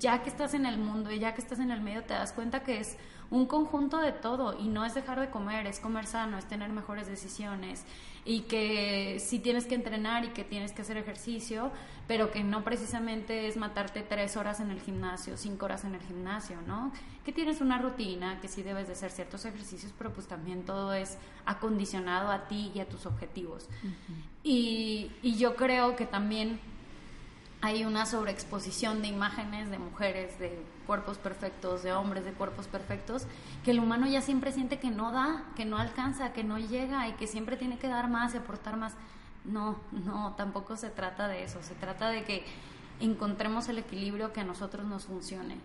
ya 0.00 0.22
que 0.22 0.30
estás 0.30 0.54
en 0.54 0.66
el 0.66 0.78
mundo 0.78 1.12
y 1.12 1.18
ya 1.18 1.34
que 1.34 1.42
estás 1.42 1.60
en 1.60 1.70
el 1.70 1.80
medio 1.80 2.02
te 2.02 2.14
das 2.14 2.32
cuenta 2.32 2.64
que 2.64 2.80
es 2.80 2.96
un 3.30 3.46
conjunto 3.46 3.98
de 3.98 4.12
todo 4.12 4.58
y 4.58 4.68
no 4.68 4.84
es 4.84 4.94
dejar 4.94 5.20
de 5.20 5.30
comer, 5.30 5.66
es 5.66 5.78
comer 5.78 6.06
sano, 6.06 6.36
es 6.36 6.46
tener 6.46 6.70
mejores 6.70 7.06
decisiones 7.06 7.84
y 8.24 8.42
que 8.42 9.18
sí 9.20 9.38
tienes 9.38 9.66
que 9.66 9.74
entrenar 9.74 10.24
y 10.24 10.28
que 10.28 10.44
tienes 10.44 10.72
que 10.72 10.82
hacer 10.82 10.96
ejercicio, 10.96 11.70
pero 12.06 12.30
que 12.30 12.42
no 12.42 12.64
precisamente 12.64 13.46
es 13.46 13.56
matarte 13.56 14.02
tres 14.02 14.36
horas 14.36 14.60
en 14.60 14.70
el 14.70 14.80
gimnasio, 14.80 15.36
cinco 15.36 15.66
horas 15.66 15.84
en 15.84 15.94
el 15.94 16.02
gimnasio, 16.02 16.56
¿no? 16.66 16.92
Que 17.24 17.32
tienes 17.32 17.60
una 17.60 17.78
rutina, 17.78 18.40
que 18.40 18.48
sí 18.48 18.62
debes 18.62 18.88
de 18.88 18.92
hacer 18.94 19.10
ciertos 19.10 19.44
ejercicios, 19.44 19.92
pero 19.96 20.12
pues 20.12 20.26
también 20.26 20.64
todo 20.64 20.92
es 20.92 21.16
acondicionado 21.46 22.30
a 22.30 22.48
ti 22.48 22.72
y 22.74 22.80
a 22.80 22.88
tus 22.88 23.06
objetivos. 23.06 23.68
y, 24.42 25.10
y 25.22 25.36
yo 25.36 25.54
creo 25.56 25.96
que 25.96 26.04
también 26.04 26.60
hay 27.62 27.84
una 27.84 28.06
sobreexposición 28.06 29.02
de 29.02 29.08
imágenes 29.08 29.70
de 29.70 29.78
mujeres, 29.78 30.38
de 30.38 30.62
cuerpos 30.86 31.18
perfectos, 31.18 31.82
de 31.82 31.92
hombres 31.92 32.24
de 32.24 32.32
cuerpos 32.32 32.66
perfectos, 32.66 33.26
que 33.64 33.72
el 33.72 33.80
humano 33.80 34.06
ya 34.06 34.22
siempre 34.22 34.52
siente 34.52 34.78
que 34.78 34.90
no 34.90 35.12
da, 35.12 35.44
que 35.56 35.66
no 35.66 35.76
alcanza, 35.76 36.32
que 36.32 36.42
no 36.42 36.58
llega 36.58 37.06
y 37.08 37.12
que 37.12 37.26
siempre 37.26 37.56
tiene 37.56 37.78
que 37.78 37.88
dar 37.88 38.08
más 38.08 38.34
y 38.34 38.38
aportar 38.38 38.76
más. 38.76 38.94
No, 39.44 39.78
no, 39.92 40.34
tampoco 40.36 40.76
se 40.76 40.90
trata 40.90 41.28
de 41.28 41.44
eso, 41.44 41.62
se 41.62 41.74
trata 41.74 42.08
de 42.08 42.24
que 42.24 42.44
encontremos 42.98 43.68
el 43.68 43.78
equilibrio 43.78 44.32
que 44.32 44.40
a 44.40 44.44
nosotros 44.44 44.86
nos 44.86 45.04
funcione 45.04 45.56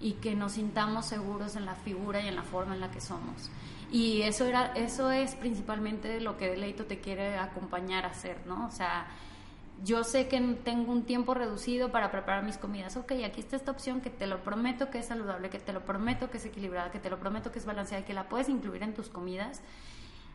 y 0.00 0.12
que 0.14 0.34
nos 0.34 0.52
sintamos 0.52 1.06
seguros 1.06 1.56
en 1.56 1.66
la 1.66 1.74
figura 1.74 2.20
y 2.20 2.28
en 2.28 2.36
la 2.36 2.42
forma 2.42 2.74
en 2.74 2.80
la 2.80 2.90
que 2.90 3.00
somos. 3.00 3.50
Y 3.90 4.22
eso, 4.22 4.44
era, 4.44 4.72
eso 4.74 5.12
es 5.12 5.34
principalmente 5.36 6.20
lo 6.20 6.36
que 6.36 6.48
Deleito 6.50 6.86
te 6.86 7.00
quiere 7.00 7.38
acompañar 7.38 8.04
a 8.04 8.08
hacer, 8.08 8.38
¿no? 8.46 8.66
O 8.66 8.70
sea, 8.70 9.06
yo 9.82 10.04
sé 10.04 10.28
que 10.28 10.40
tengo 10.64 10.92
un 10.92 11.04
tiempo 11.04 11.34
reducido 11.34 11.90
para 11.90 12.10
preparar 12.10 12.44
mis 12.44 12.58
comidas. 12.58 12.96
Ok, 12.96 13.12
aquí 13.24 13.40
está 13.40 13.56
esta 13.56 13.70
opción 13.70 14.00
que 14.00 14.10
te 14.10 14.26
lo 14.26 14.42
prometo 14.42 14.90
que 14.90 14.98
es 14.98 15.06
saludable, 15.06 15.50
que 15.50 15.58
te 15.58 15.72
lo 15.72 15.84
prometo 15.84 16.30
que 16.30 16.38
es 16.38 16.46
equilibrada, 16.46 16.90
que 16.90 17.00
te 17.00 17.10
lo 17.10 17.18
prometo 17.18 17.50
que 17.52 17.58
es 17.58 17.66
balanceada, 17.66 18.04
que 18.04 18.14
la 18.14 18.28
puedes 18.28 18.48
incluir 18.48 18.82
en 18.82 18.94
tus 18.94 19.08
comidas 19.08 19.60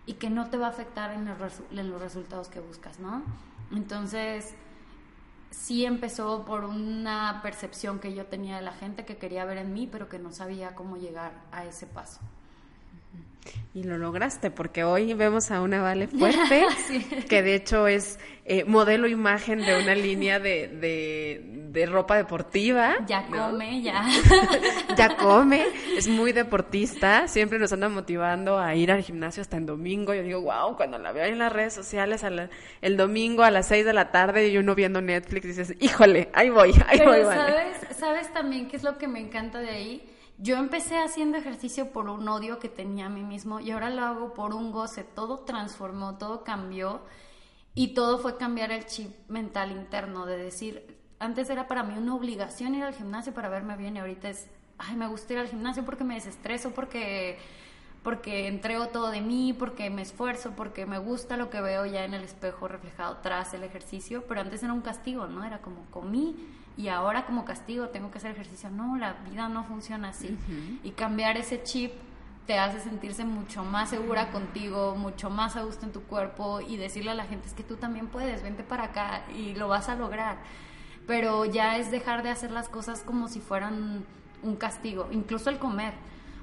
y 0.05 0.13
que 0.13 0.29
no 0.29 0.49
te 0.49 0.57
va 0.57 0.67
a 0.67 0.69
afectar 0.69 1.11
en 1.11 1.25
los, 1.25 1.61
en 1.71 1.89
los 1.89 2.01
resultados 2.01 2.49
que 2.49 2.59
buscas, 2.59 2.99
¿no? 2.99 3.23
Entonces, 3.71 4.55
sí 5.51 5.85
empezó 5.85 6.45
por 6.45 6.65
una 6.65 7.39
percepción 7.41 7.99
que 7.99 8.13
yo 8.13 8.25
tenía 8.25 8.57
de 8.57 8.61
la 8.61 8.73
gente 8.73 9.05
que 9.05 9.17
quería 9.17 9.45
ver 9.45 9.57
en 9.57 9.73
mí, 9.73 9.87
pero 9.87 10.09
que 10.09 10.19
no 10.19 10.31
sabía 10.31 10.75
cómo 10.75 10.97
llegar 10.97 11.33
a 11.51 11.65
ese 11.65 11.87
paso. 11.87 12.19
Y 13.73 13.83
lo 13.83 13.97
lograste, 13.97 14.49
porque 14.49 14.83
hoy 14.83 15.13
vemos 15.13 15.51
a 15.51 15.61
una 15.61 15.81
Vale 15.81 16.07
fuerte, 16.07 16.65
que 17.29 17.43
de 17.43 17.55
hecho 17.55 17.87
es 17.87 18.19
eh, 18.45 18.63
modelo 18.65 19.07
imagen 19.07 19.59
de 19.59 19.79
una 19.79 19.93
línea 19.93 20.39
de, 20.39 20.67
de, 21.71 21.85
ropa 21.85 22.17
deportiva. 22.17 22.95
Ya 23.05 23.27
come, 23.27 23.83
ya. 23.83 24.03
ya 24.97 25.15
come, 25.17 25.63
es 25.95 26.07
muy 26.07 26.33
deportista, 26.33 27.27
siempre 27.27 27.59
nos 27.59 27.71
anda 27.71 27.89
motivando 27.89 28.57
a 28.57 28.73
ir 28.73 28.91
al 28.91 29.03
gimnasio 29.03 29.41
hasta 29.41 29.57
en 29.57 29.67
domingo. 29.67 30.15
Yo 30.15 30.23
digo, 30.23 30.41
wow, 30.41 30.75
cuando 30.75 30.97
la 30.97 31.11
veo 31.11 31.25
en 31.25 31.37
las 31.37 31.53
redes 31.53 31.73
sociales 31.73 32.25
el 32.81 32.97
domingo 32.97 33.43
a 33.43 33.51
las 33.51 33.67
6 33.67 33.85
de 33.85 33.93
la 33.93 34.11
tarde 34.11 34.49
y 34.49 34.57
uno 34.57 34.73
viendo 34.73 34.99
Netflix, 34.99 35.45
dices, 35.45 35.75
híjole, 35.79 36.29
ahí 36.33 36.49
voy, 36.49 36.73
ahí 36.87 36.99
voy. 37.05 37.21
¿sabes, 37.21 37.77
¿sabes 37.97 38.33
también 38.33 38.67
qué 38.67 38.77
es 38.77 38.83
lo 38.83 38.97
que 38.97 39.07
me 39.07 39.19
encanta 39.19 39.59
de 39.59 39.69
ahí? 39.69 40.09
Yo 40.41 40.55
empecé 40.55 40.97
haciendo 40.99 41.37
ejercicio 41.37 41.91
por 41.91 42.07
un 42.07 42.25
odio 42.29 42.59
que 42.59 42.69
tenía 42.69 43.07
a 43.07 43.09
mí 43.09 43.23
mismo 43.23 43.59
y 43.59 43.71
ahora 43.71 43.89
lo 43.89 44.03
hago 44.03 44.33
por 44.33 44.53
un 44.53 44.71
goce. 44.71 45.03
Todo 45.03 45.39
transformó, 45.39 46.17
todo 46.17 46.45
cambió 46.45 47.01
y 47.75 47.93
todo 47.93 48.19
fue 48.19 48.37
cambiar 48.37 48.71
el 48.71 48.85
chip 48.85 49.13
mental 49.27 49.73
interno 49.73 50.25
de 50.25 50.37
decir, 50.37 50.97
antes 51.19 51.49
era 51.49 51.67
para 51.67 51.83
mí 51.83 51.93
una 51.97 52.15
obligación 52.15 52.73
ir 52.73 52.83
al 52.83 52.93
gimnasio 52.93 53.33
para 53.33 53.49
verme 53.49 53.75
bien 53.75 53.97
y 53.97 53.99
ahorita 53.99 54.29
es, 54.29 54.47
ay, 54.77 54.95
me 54.95 55.07
gusta 55.07 55.33
ir 55.33 55.39
al 55.39 55.49
gimnasio 55.49 55.83
porque 55.83 56.05
me 56.05 56.15
desestreso, 56.15 56.71
porque 56.71 57.37
porque 58.01 58.47
entrego 58.47 58.87
todo 58.87 59.11
de 59.11 59.19
mí, 59.19 59.51
porque 59.51 59.89
me 59.89 60.03
esfuerzo, 60.03 60.53
porque 60.55 60.85
me 60.85 60.99
gusta 60.99 61.35
lo 61.35 61.49
que 61.49 61.59
veo 61.59 61.85
ya 61.85 62.05
en 62.05 62.13
el 62.13 62.23
espejo 62.23 62.69
reflejado 62.69 63.17
tras 63.17 63.53
el 63.53 63.63
ejercicio, 63.63 64.23
pero 64.25 64.39
antes 64.39 64.63
era 64.63 64.71
un 64.71 64.79
castigo, 64.79 65.27
¿no? 65.27 65.43
Era 65.43 65.59
como 65.61 65.85
comí 65.91 66.37
y 66.79 66.87
ahora 66.87 67.25
como 67.25 67.43
castigo 67.43 67.89
tengo 67.89 68.09
que 68.09 68.19
hacer 68.19 68.31
ejercicio. 68.31 68.69
No, 68.69 68.95
la 68.95 69.11
vida 69.29 69.49
no 69.49 69.65
funciona 69.65 70.09
así. 70.09 70.37
Y 70.81 70.91
cambiar 70.91 71.35
ese 71.35 71.61
chip 71.61 71.91
te 72.47 72.57
hace 72.57 72.79
sentirse 72.79 73.25
mucho 73.25 73.65
más 73.65 73.89
segura 73.89 74.31
contigo, 74.31 74.95
mucho 74.95 75.29
más 75.29 75.57
a 75.57 75.63
gusto 75.63 75.85
en 75.85 75.91
tu 75.91 76.03
cuerpo 76.03 76.61
y 76.61 76.77
decirle 76.77 77.11
a 77.11 77.15
la 77.15 77.25
gente 77.25 77.47
es 77.47 77.53
que 77.53 77.63
tú 77.63 77.75
también 77.75 78.07
puedes, 78.07 78.43
vente 78.43 78.63
para 78.63 78.85
acá 78.85 79.25
y 79.35 79.55
lo 79.55 79.67
vas 79.67 79.89
a 79.89 79.95
lograr. 79.95 80.37
Pero 81.05 81.43
ya 81.43 81.77
es 81.77 81.91
dejar 81.91 82.23
de 82.23 82.29
hacer 82.29 82.51
las 82.51 82.69
cosas 82.69 83.01
como 83.01 83.27
si 83.27 83.41
fueran 83.41 84.05
un 84.41 84.55
castigo, 84.55 85.09
incluso 85.11 85.49
el 85.49 85.59
comer 85.59 85.93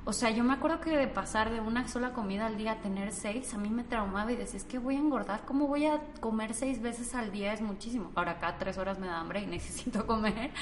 o 0.08 0.12
sea, 0.12 0.30
yo 0.30 0.44
me 0.44 0.52
acuerdo 0.52 0.80
que 0.80 0.96
de 0.96 1.08
pasar 1.08 1.50
de 1.50 1.58
una 1.58 1.88
sola 1.88 2.12
comida 2.12 2.46
al 2.46 2.56
día 2.56 2.72
a 2.72 2.76
tener 2.76 3.12
seis, 3.12 3.52
a 3.54 3.58
mí 3.58 3.70
me 3.70 3.82
traumaba 3.82 4.30
y 4.30 4.36
decía, 4.36 4.58
es 4.58 4.64
que 4.64 4.78
voy 4.78 4.94
a 4.94 5.00
engordar, 5.00 5.44
¿cómo 5.44 5.66
voy 5.66 5.86
a 5.86 6.00
comer 6.20 6.54
seis 6.54 6.80
veces 6.80 7.12
al 7.16 7.32
día? 7.32 7.52
Es 7.52 7.60
muchísimo. 7.60 8.12
Ahora 8.14 8.32
acá 8.32 8.56
tres 8.56 8.78
horas 8.78 9.00
me 9.00 9.08
da 9.08 9.18
hambre 9.18 9.40
y 9.40 9.46
necesito 9.48 10.06
comer, 10.06 10.52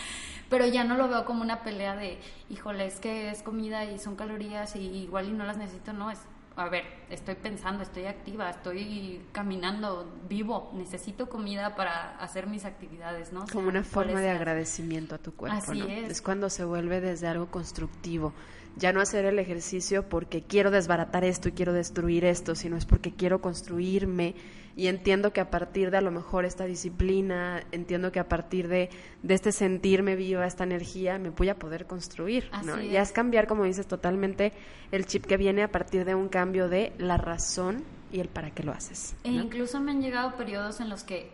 pero 0.48 0.66
ya 0.66 0.82
no 0.84 0.96
lo 0.96 1.08
veo 1.08 1.26
como 1.26 1.42
una 1.42 1.62
pelea 1.62 1.94
de, 1.94 2.18
híjole, 2.48 2.86
es 2.86 2.98
que 3.00 3.28
es 3.28 3.42
comida 3.42 3.84
y 3.84 3.98
son 3.98 4.16
calorías 4.16 4.76
y 4.76 4.80
igual 4.80 5.28
y 5.28 5.32
no 5.32 5.44
las 5.44 5.58
necesito, 5.58 5.92
no, 5.92 6.10
es, 6.10 6.20
a 6.56 6.70
ver, 6.70 6.84
estoy 7.14 7.36
pensando, 7.36 7.82
estoy 7.82 8.06
activa, 8.06 8.50
estoy 8.50 9.22
caminando, 9.32 10.12
vivo, 10.28 10.70
necesito 10.74 11.28
comida 11.28 11.74
para 11.74 12.16
hacer 12.18 12.46
mis 12.46 12.64
actividades, 12.64 13.32
¿no? 13.32 13.46
Como 13.52 13.68
una 13.68 13.84
forma 13.84 14.20
de 14.20 14.30
agradecimiento 14.30 15.14
a 15.14 15.18
tu 15.18 15.34
cuerpo, 15.34 15.56
Así 15.56 15.80
es. 15.80 16.10
Es 16.10 16.22
cuando 16.22 16.50
se 16.50 16.64
vuelve 16.64 17.00
desde 17.00 17.26
algo 17.26 17.46
constructivo 17.46 18.32
ya 18.76 18.92
no 18.92 19.00
hacer 19.00 19.24
el 19.24 19.38
ejercicio 19.38 20.08
porque 20.08 20.42
quiero 20.42 20.70
desbaratar 20.70 21.24
esto 21.24 21.48
y 21.48 21.52
quiero 21.52 21.72
destruir 21.72 22.24
esto, 22.24 22.54
sino 22.54 22.76
es 22.76 22.84
porque 22.84 23.12
quiero 23.12 23.40
construirme 23.40 24.34
y 24.76 24.88
entiendo 24.88 25.32
que 25.32 25.40
a 25.40 25.50
partir 25.50 25.92
de 25.92 25.98
a 25.98 26.00
lo 26.00 26.10
mejor 26.10 26.44
esta 26.44 26.64
disciplina, 26.64 27.62
entiendo 27.70 28.10
que 28.10 28.18
a 28.18 28.28
partir 28.28 28.66
de, 28.66 28.90
de 29.22 29.34
este 29.34 29.52
sentirme 29.52 30.16
viva, 30.16 30.46
esta 30.46 30.64
energía, 30.64 31.16
me 31.18 31.30
voy 31.30 31.48
a 31.48 31.56
poder 31.56 31.86
construir. 31.86 32.50
¿no? 32.64 32.80
Ya 32.80 33.02
es 33.02 33.12
cambiar, 33.12 33.46
como 33.46 33.64
dices, 33.64 33.86
totalmente 33.86 34.52
el 34.90 35.06
chip 35.06 35.26
que 35.26 35.36
viene 35.36 35.62
a 35.62 35.70
partir 35.70 36.04
de 36.04 36.16
un 36.16 36.28
cambio 36.28 36.68
de 36.68 36.92
la 37.04 37.16
razón 37.16 37.84
y 38.12 38.20
el 38.20 38.28
para 38.28 38.50
qué 38.50 38.62
lo 38.62 38.72
haces. 38.72 39.16
E 39.24 39.30
incluso 39.30 39.80
me 39.80 39.90
han 39.90 40.00
llegado 40.00 40.36
periodos 40.36 40.80
en 40.80 40.88
los 40.88 41.04
que 41.04 41.32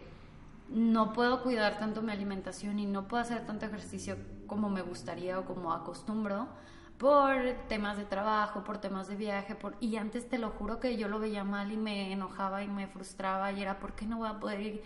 no 0.70 1.12
puedo 1.12 1.42
cuidar 1.42 1.78
tanto 1.78 2.00
mi 2.02 2.12
alimentación 2.12 2.78
y 2.78 2.86
no 2.86 3.08
puedo 3.08 3.22
hacer 3.22 3.44
tanto 3.46 3.66
ejercicio 3.66 4.16
como 4.46 4.70
me 4.70 4.82
gustaría 4.82 5.38
o 5.38 5.44
como 5.44 5.72
acostumbro 5.72 6.48
por 6.96 7.34
temas 7.68 7.96
de 7.96 8.04
trabajo, 8.04 8.62
por 8.62 8.78
temas 8.78 9.08
de 9.08 9.16
viaje, 9.16 9.54
por... 9.54 9.74
y 9.80 9.96
antes 9.96 10.28
te 10.28 10.36
lo 10.36 10.50
juro 10.50 10.80
que 10.80 10.98
yo 10.98 11.08
lo 11.08 11.18
veía 11.18 11.44
mal 11.44 11.72
y 11.72 11.78
me 11.78 12.12
enojaba 12.12 12.62
y 12.62 12.68
me 12.68 12.86
frustraba 12.88 13.50
y 13.52 13.62
era, 13.62 13.80
¿por 13.80 13.94
qué 13.94 14.04
no 14.06 14.18
voy 14.18 14.28
a 14.28 14.38
poder 14.38 14.60
ir? 14.60 14.82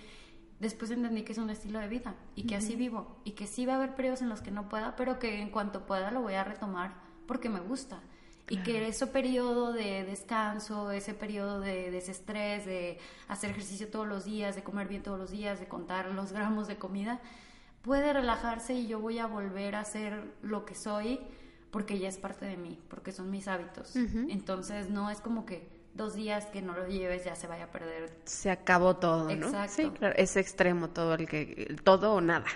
Después 0.60 0.92
entendí 0.92 1.22
que 1.22 1.32
es 1.32 1.38
un 1.38 1.50
estilo 1.50 1.80
de 1.80 1.88
vida 1.88 2.14
y 2.36 2.44
que 2.46 2.54
así 2.54 2.76
vivo 2.76 3.18
y 3.24 3.32
que 3.32 3.48
sí 3.48 3.66
va 3.66 3.72
a 3.72 3.76
haber 3.76 3.96
periodos 3.96 4.22
en 4.22 4.28
los 4.28 4.42
que 4.42 4.52
no 4.52 4.68
pueda, 4.68 4.94
pero 4.94 5.18
que 5.18 5.42
en 5.42 5.50
cuanto 5.50 5.86
pueda 5.86 6.12
lo 6.12 6.22
voy 6.22 6.34
a 6.34 6.44
retomar 6.44 6.94
porque 7.26 7.48
me 7.48 7.58
gusta. 7.60 8.00
Y 8.48 8.58
que 8.58 8.86
ese 8.86 9.06
periodo 9.06 9.72
de 9.72 10.04
descanso, 10.04 10.90
ese 10.90 11.14
periodo 11.14 11.60
de 11.60 11.90
desestrés, 11.90 12.66
de 12.66 12.98
hacer 13.26 13.50
ejercicio 13.50 13.88
todos 13.88 14.06
los 14.06 14.24
días, 14.26 14.54
de 14.54 14.62
comer 14.62 14.86
bien 14.86 15.02
todos 15.02 15.18
los 15.18 15.30
días, 15.30 15.60
de 15.60 15.66
contar 15.66 16.10
los 16.10 16.32
gramos 16.32 16.68
de 16.68 16.76
comida, 16.76 17.20
puede 17.82 18.12
relajarse 18.12 18.74
y 18.74 18.86
yo 18.86 19.00
voy 19.00 19.18
a 19.18 19.26
volver 19.26 19.76
a 19.76 19.84
ser 19.84 20.34
lo 20.42 20.64
que 20.66 20.74
soy 20.74 21.20
porque 21.70 21.98
ya 21.98 22.08
es 22.08 22.18
parte 22.18 22.44
de 22.44 22.56
mí, 22.56 22.78
porque 22.88 23.12
son 23.12 23.30
mis 23.30 23.48
hábitos. 23.48 23.96
Entonces 23.96 24.90
no 24.90 25.10
es 25.10 25.20
como 25.20 25.44
que 25.44 25.68
dos 25.94 26.14
días 26.14 26.46
que 26.46 26.60
no 26.60 26.72
lo 26.74 26.86
lleves 26.86 27.24
ya 27.24 27.34
se 27.34 27.46
vaya 27.46 27.64
a 27.64 27.70
perder. 27.70 28.16
Se 28.24 28.50
acabó 28.50 28.96
todo, 28.96 29.24
¿no? 29.34 29.46
Exacto. 29.46 29.74
Sí, 29.74 29.90
claro, 29.90 30.14
es 30.16 30.36
extremo 30.36 30.90
todo 30.90 31.14
el 31.14 31.26
que 31.26 31.76
todo 31.82 32.14
o 32.14 32.20
nada 32.20 32.46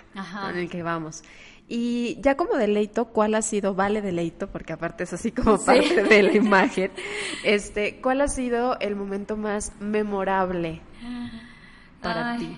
en 0.49 0.57
el 0.57 0.69
que 0.69 0.83
vamos. 0.83 1.23
Y 1.71 2.19
ya 2.19 2.35
como 2.35 2.55
deleito, 2.55 3.05
¿cuál 3.05 3.35
ha 3.35 3.43
sido, 3.43 3.75
vale 3.75 4.01
deleito, 4.01 4.47
porque 4.47 4.73
aparte 4.73 5.03
es 5.03 5.13
así 5.13 5.31
como 5.31 5.63
parte 5.63 6.03
de 6.03 6.23
la 6.23 6.31
imagen, 6.35 6.91
este, 7.43 8.01
¿cuál 8.01 8.21
ha 8.21 8.27
sido 8.27 8.79
el 8.79 8.95
momento 8.95 9.37
más 9.37 9.71
memorable 9.79 10.81
para 12.01 12.37
ti? 12.37 12.57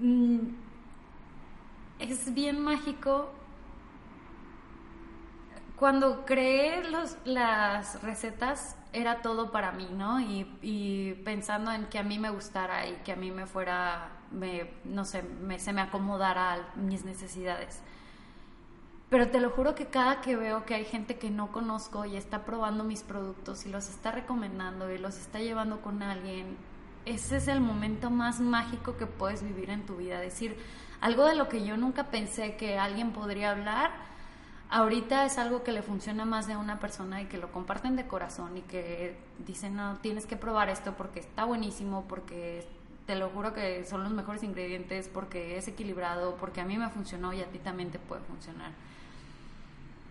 Mm, 0.00 0.38
es 2.00 2.32
bien 2.32 2.58
mágico 2.58 3.30
cuando 5.82 6.24
creé 6.24 6.84
los, 6.84 7.16
las 7.24 8.00
recetas 8.04 8.76
era 8.92 9.20
todo 9.20 9.50
para 9.50 9.72
mí, 9.72 9.88
¿no? 9.92 10.20
Y, 10.20 11.20
pensando 11.24 11.72
en 11.72 11.86
que 11.86 11.98
a 11.98 12.04
mí 12.04 12.20
me 12.20 12.30
gustara 12.30 12.86
y 12.86 12.92
que 13.04 13.10
a 13.10 13.16
mí 13.16 13.32
me 13.32 13.46
fuera, 13.46 14.08
me, 14.30 14.70
no 14.84 15.04
sé, 15.04 15.24
me, 15.24 15.58
se 15.58 15.72
me 15.72 15.80
acomodara 15.80 16.52
a 16.52 16.76
mis 16.76 17.04
necesidades. 17.04 17.82
Pero 19.12 19.28
te 19.28 19.40
lo 19.40 19.50
juro 19.50 19.74
que 19.74 19.88
cada 19.88 20.22
que 20.22 20.36
veo 20.36 20.64
que 20.64 20.74
hay 20.74 20.86
gente 20.86 21.18
que 21.18 21.28
no 21.28 21.52
conozco 21.52 22.06
y 22.06 22.16
está 22.16 22.46
probando 22.46 22.82
mis 22.82 23.02
productos 23.02 23.66
y 23.66 23.68
los 23.68 23.90
está 23.90 24.10
recomendando 24.10 24.90
y 24.90 24.96
los 24.96 25.18
está 25.18 25.38
llevando 25.38 25.82
con 25.82 26.02
alguien, 26.02 26.56
ese 27.04 27.36
es 27.36 27.46
el 27.46 27.60
momento 27.60 28.08
más 28.08 28.40
mágico 28.40 28.96
que 28.96 29.04
puedes 29.04 29.42
vivir 29.42 29.68
en 29.68 29.84
tu 29.84 29.96
vida. 29.96 30.18
Decir 30.18 30.56
algo 31.02 31.26
de 31.26 31.34
lo 31.34 31.50
que 31.50 31.62
yo 31.62 31.76
nunca 31.76 32.04
pensé 32.04 32.56
que 32.56 32.78
alguien 32.78 33.12
podría 33.12 33.50
hablar 33.50 33.90
ahorita 34.70 35.26
es 35.26 35.36
algo 35.36 35.62
que 35.62 35.72
le 35.72 35.82
funciona 35.82 36.24
más 36.24 36.46
de 36.46 36.56
una 36.56 36.80
persona 36.80 37.20
y 37.20 37.26
que 37.26 37.36
lo 37.36 37.52
comparten 37.52 37.96
de 37.96 38.06
corazón 38.06 38.56
y 38.56 38.62
que 38.62 39.14
dicen, 39.46 39.76
no, 39.76 39.98
tienes 39.98 40.24
que 40.24 40.38
probar 40.38 40.70
esto 40.70 40.94
porque 40.96 41.20
está 41.20 41.44
buenísimo, 41.44 42.06
porque 42.08 42.66
te 43.04 43.14
lo 43.14 43.28
juro 43.28 43.52
que 43.52 43.84
son 43.84 44.04
los 44.04 44.12
mejores 44.12 44.42
ingredientes, 44.42 45.10
porque 45.12 45.58
es 45.58 45.68
equilibrado, 45.68 46.36
porque 46.36 46.62
a 46.62 46.64
mí 46.64 46.78
me 46.78 46.88
funcionó 46.88 47.34
y 47.34 47.42
a 47.42 47.50
ti 47.50 47.58
también 47.58 47.90
te 47.90 47.98
puede 47.98 48.22
funcionar. 48.22 48.72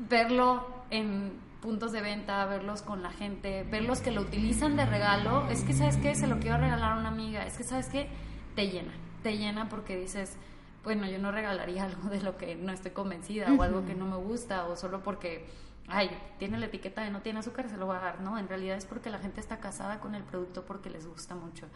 Verlo 0.09 0.65
en 0.89 1.39
puntos 1.61 1.91
de 1.91 2.01
venta, 2.01 2.45
verlos 2.45 2.81
con 2.81 3.03
la 3.03 3.11
gente, 3.11 3.63
verlos 3.63 4.01
que 4.01 4.11
lo 4.11 4.21
utilizan 4.21 4.75
de 4.75 4.85
regalo, 4.85 5.47
es 5.49 5.61
que 5.61 5.73
sabes 5.73 5.97
qué, 5.97 6.15
se 6.15 6.27
lo 6.27 6.39
quiero 6.39 6.57
regalar 6.57 6.93
a 6.93 6.97
una 6.97 7.09
amiga, 7.09 7.45
es 7.45 7.55
que 7.55 7.63
sabes 7.63 7.87
qué, 7.87 8.09
te 8.55 8.67
llena, 8.69 8.91
te 9.21 9.37
llena 9.37 9.69
porque 9.69 9.95
dices, 9.95 10.37
bueno, 10.83 11.07
yo 11.07 11.19
no 11.19 11.31
regalaría 11.31 11.83
algo 11.85 12.09
de 12.09 12.21
lo 12.21 12.37
que 12.37 12.55
no 12.55 12.71
estoy 12.71 12.91
convencida 12.91 13.53
o 13.53 13.61
algo 13.61 13.85
que 13.85 13.93
no 13.93 14.05
me 14.05 14.17
gusta 14.17 14.67
o 14.67 14.75
solo 14.75 15.03
porque, 15.03 15.45
ay, 15.87 16.09
tiene 16.39 16.57
la 16.57 16.65
etiqueta 16.65 17.03
de 17.03 17.11
no 17.11 17.21
tiene 17.21 17.39
azúcar, 17.39 17.69
se 17.69 17.77
lo 17.77 17.85
voy 17.85 17.97
a 17.97 17.99
dar, 17.99 18.21
¿no? 18.21 18.39
En 18.39 18.47
realidad 18.47 18.77
es 18.77 18.85
porque 18.85 19.09
la 19.09 19.19
gente 19.19 19.39
está 19.39 19.59
casada 19.59 19.99
con 19.99 20.15
el 20.15 20.23
producto 20.23 20.65
porque 20.65 20.89
les 20.89 21.05
gusta 21.05 21.35
mucho. 21.35 21.67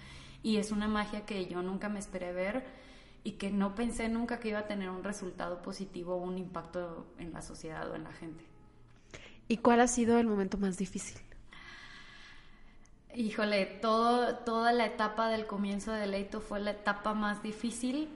Y 0.41 0.57
es 0.57 0.71
una 0.71 0.87
magia 0.87 1.25
que 1.25 1.45
yo 1.45 1.61
nunca 1.61 1.89
me 1.89 1.99
esperé 1.99 2.33
ver 2.33 2.65
y 3.25 3.33
que 3.33 3.49
no 3.49 3.73
pensé 3.73 4.07
nunca 4.07 4.39
que 4.39 4.49
iba 4.49 4.59
a 4.59 4.67
tener 4.67 4.89
un 4.89 5.03
resultado 5.03 5.61
positivo 5.63 6.13
o 6.13 6.17
un 6.17 6.37
impacto 6.37 7.07
en 7.17 7.33
la 7.33 7.41
sociedad 7.41 7.89
o 7.91 7.95
en 7.95 8.03
la 8.03 8.13
gente. 8.13 8.45
¿Y 9.47 9.57
cuál 9.57 9.81
ha 9.81 9.87
sido 9.87 10.19
el 10.19 10.27
momento 10.27 10.59
más 10.59 10.77
difícil? 10.77 11.19
Híjole, 13.15 13.65
todo, 13.65 14.35
toda 14.37 14.71
la 14.73 14.85
etapa 14.85 15.29
del 15.29 15.47
comienzo 15.47 15.91
de 15.91 16.05
Leito 16.05 16.39
fue 16.39 16.59
la 16.59 16.71
etapa 16.71 17.15
más 17.15 17.41
difícil 17.41 18.09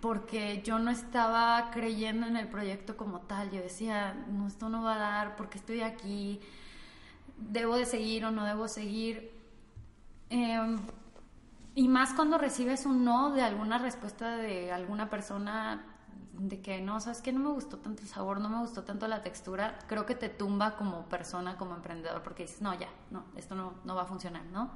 porque 0.00 0.62
yo 0.62 0.78
no 0.78 0.92
estaba 0.92 1.70
creyendo 1.72 2.26
en 2.26 2.36
el 2.36 2.46
proyecto 2.46 2.96
como 2.96 3.20
tal. 3.22 3.50
Yo 3.50 3.60
decía, 3.60 4.14
no, 4.30 4.46
esto 4.46 4.68
no 4.68 4.84
va 4.84 4.94
a 4.94 4.98
dar, 4.98 5.36
porque 5.36 5.58
estoy 5.58 5.80
aquí, 5.80 6.40
debo 7.36 7.76
de 7.76 7.86
seguir 7.86 8.24
o 8.24 8.30
no 8.30 8.44
debo 8.44 8.68
seguir. 8.68 9.32
Em, 10.30 10.78
y 11.78 11.86
más 11.86 12.12
cuando 12.12 12.38
recibes 12.38 12.86
un 12.86 13.04
no 13.04 13.30
de 13.30 13.42
alguna 13.42 13.78
respuesta 13.78 14.36
de 14.36 14.72
alguna 14.72 15.08
persona 15.08 15.84
de 16.32 16.60
que 16.60 16.80
no, 16.80 16.98
sabes 16.98 17.22
que 17.22 17.32
no 17.32 17.38
me 17.38 17.50
gustó 17.50 17.78
tanto 17.78 18.02
el 18.02 18.08
sabor, 18.08 18.40
no 18.40 18.48
me 18.48 18.58
gustó 18.58 18.82
tanto 18.82 19.06
la 19.06 19.22
textura, 19.22 19.78
creo 19.86 20.04
que 20.04 20.16
te 20.16 20.28
tumba 20.28 20.74
como 20.74 21.04
persona, 21.04 21.56
como 21.56 21.76
emprendedor, 21.76 22.24
porque 22.24 22.42
dices, 22.42 22.62
no, 22.62 22.74
ya, 22.74 22.88
no, 23.12 23.26
esto 23.36 23.54
no, 23.54 23.74
no 23.84 23.94
va 23.94 24.02
a 24.02 24.06
funcionar, 24.06 24.44
¿no? 24.46 24.72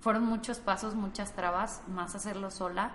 Fueron 0.00 0.24
muchos 0.24 0.58
pasos, 0.58 0.96
muchas 0.96 1.32
trabas, 1.32 1.82
más 1.86 2.16
hacerlo 2.16 2.50
sola 2.50 2.90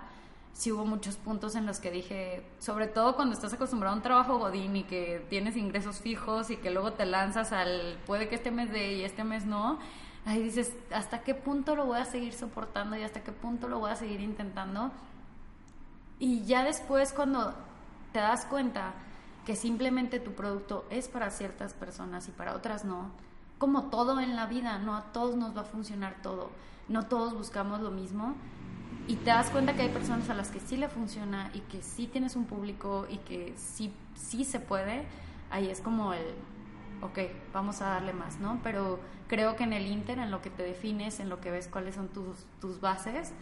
sí 0.54 0.72
hubo 0.74 0.86
muchos 0.86 1.16
puntos 1.16 1.56
en 1.56 1.66
los 1.66 1.80
que 1.80 1.90
dije, 1.90 2.46
sobre 2.60 2.88
todo 2.88 3.16
cuando 3.16 3.34
estás 3.34 3.54
acostumbrado 3.54 3.94
a 3.94 3.98
un 3.98 4.04
trabajo 4.04 4.40
godín 4.40 4.76
y 4.76 4.84
que 4.84 5.26
tienes 5.30 5.56
ingresos 5.56 6.00
fijos 6.00 6.50
y 6.50 6.58
que 6.58 6.72
luego 6.72 6.92
te 6.92 7.06
lanzas 7.06 7.54
al 7.54 7.98
puede 8.06 8.28
que 8.28 8.36
este 8.36 8.52
mes 8.52 8.70
de 8.72 8.96
y 8.96 9.04
este 9.04 9.24
mes 9.24 9.46
no, 9.46 9.80
ahí 10.26 10.44
dices, 10.44 10.74
¿hasta 10.94 11.24
qué 11.24 11.34
punto 11.34 11.76
lo 11.76 11.86
voy 11.86 12.00
a 12.00 12.06
seguir 12.06 12.34
soportando 12.34 12.96
y 12.96 13.04
hasta 13.04 13.24
qué 13.24 13.32
punto 13.32 13.68
lo 13.68 13.80
voy 13.80 13.92
a 13.92 13.96
seguir 13.96 14.22
intentando? 14.22 14.92
Y 16.20 16.44
ya 16.46 16.64
después 16.64 17.14
cuando 17.14 17.54
te 18.14 18.20
das 18.20 18.46
cuenta 18.46 18.94
que 19.46 19.56
simplemente 19.56 20.20
tu 20.20 20.34
producto 20.34 20.86
es 20.90 21.08
para 21.08 21.32
ciertas 21.32 21.74
personas 21.74 22.28
y 22.28 22.32
para 22.32 22.56
otras 22.56 22.86
no, 22.86 23.10
como 23.58 23.86
todo 23.86 24.20
en 24.20 24.36
la 24.36 24.46
vida, 24.46 24.78
no 24.78 24.96
a 24.96 25.12
todos 25.12 25.36
nos 25.36 25.56
va 25.56 25.62
a 25.62 25.66
funcionar 25.66 26.16
todo, 26.22 26.52
no 26.88 27.08
todos 27.08 27.34
buscamos 27.34 27.82
lo 27.82 27.92
mismo 27.92 28.36
y 29.08 29.16
te 29.16 29.32
das 29.32 29.50
cuenta 29.50 29.76
que 29.76 29.82
hay 29.82 29.90
personas 29.90 30.30
a 30.30 30.36
las 30.36 30.50
que 30.50 30.60
sí 30.60 30.78
le 30.78 30.88
funciona 30.88 31.50
y 31.54 31.62
que 31.62 31.82
sí 31.82 32.08
tienes 32.08 32.36
un 32.36 32.46
público 32.46 33.08
y 33.10 33.18
que 33.18 33.54
sí, 33.58 33.92
sí 34.16 34.46
se 34.46 34.60
puede, 34.60 35.06
ahí 35.50 35.70
es 35.70 35.82
como 35.82 36.14
el, 36.14 36.26
ok, 37.02 37.20
vamos 37.54 37.82
a 37.82 37.90
darle 37.90 38.14
más, 38.14 38.40
¿no? 38.40 38.60
Pero 38.64 39.00
creo 39.28 39.56
que 39.56 39.64
en 39.64 39.74
el 39.74 39.88
Inter, 39.88 40.20
en 40.20 40.32
lo 40.32 40.42
que 40.42 40.50
te 40.50 40.64
defines, 40.64 41.20
en 41.20 41.30
lo 41.30 41.40
que 41.42 41.52
ves 41.52 41.68
cuáles 41.68 41.96
son 41.96 42.10
tus, 42.10 42.82
bases, 42.82 43.34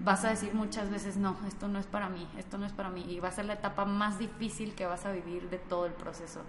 vas 0.00 0.24
a 0.24 0.30
decir 0.30 0.54
muchas 0.54 0.90
veces, 0.90 1.16
no, 1.16 1.36
esto 1.46 1.68
no 1.68 1.78
es 1.78 1.86
para 1.86 2.08
mí, 2.08 2.26
esto 2.38 2.58
no 2.58 2.66
es 2.66 2.72
para 2.72 2.90
mí, 2.90 3.04
y 3.08 3.20
va 3.20 3.28
a 3.28 3.32
ser 3.32 3.46
la 3.46 3.54
etapa 3.54 3.84
más 3.84 4.18
difícil 4.18 4.74
que 4.74 4.86
vas 4.86 5.06
a 5.06 5.12
vivir 5.12 5.48
de 5.48 5.58
todo 5.58 5.86
el 5.86 5.92
proceso. 5.92 6.40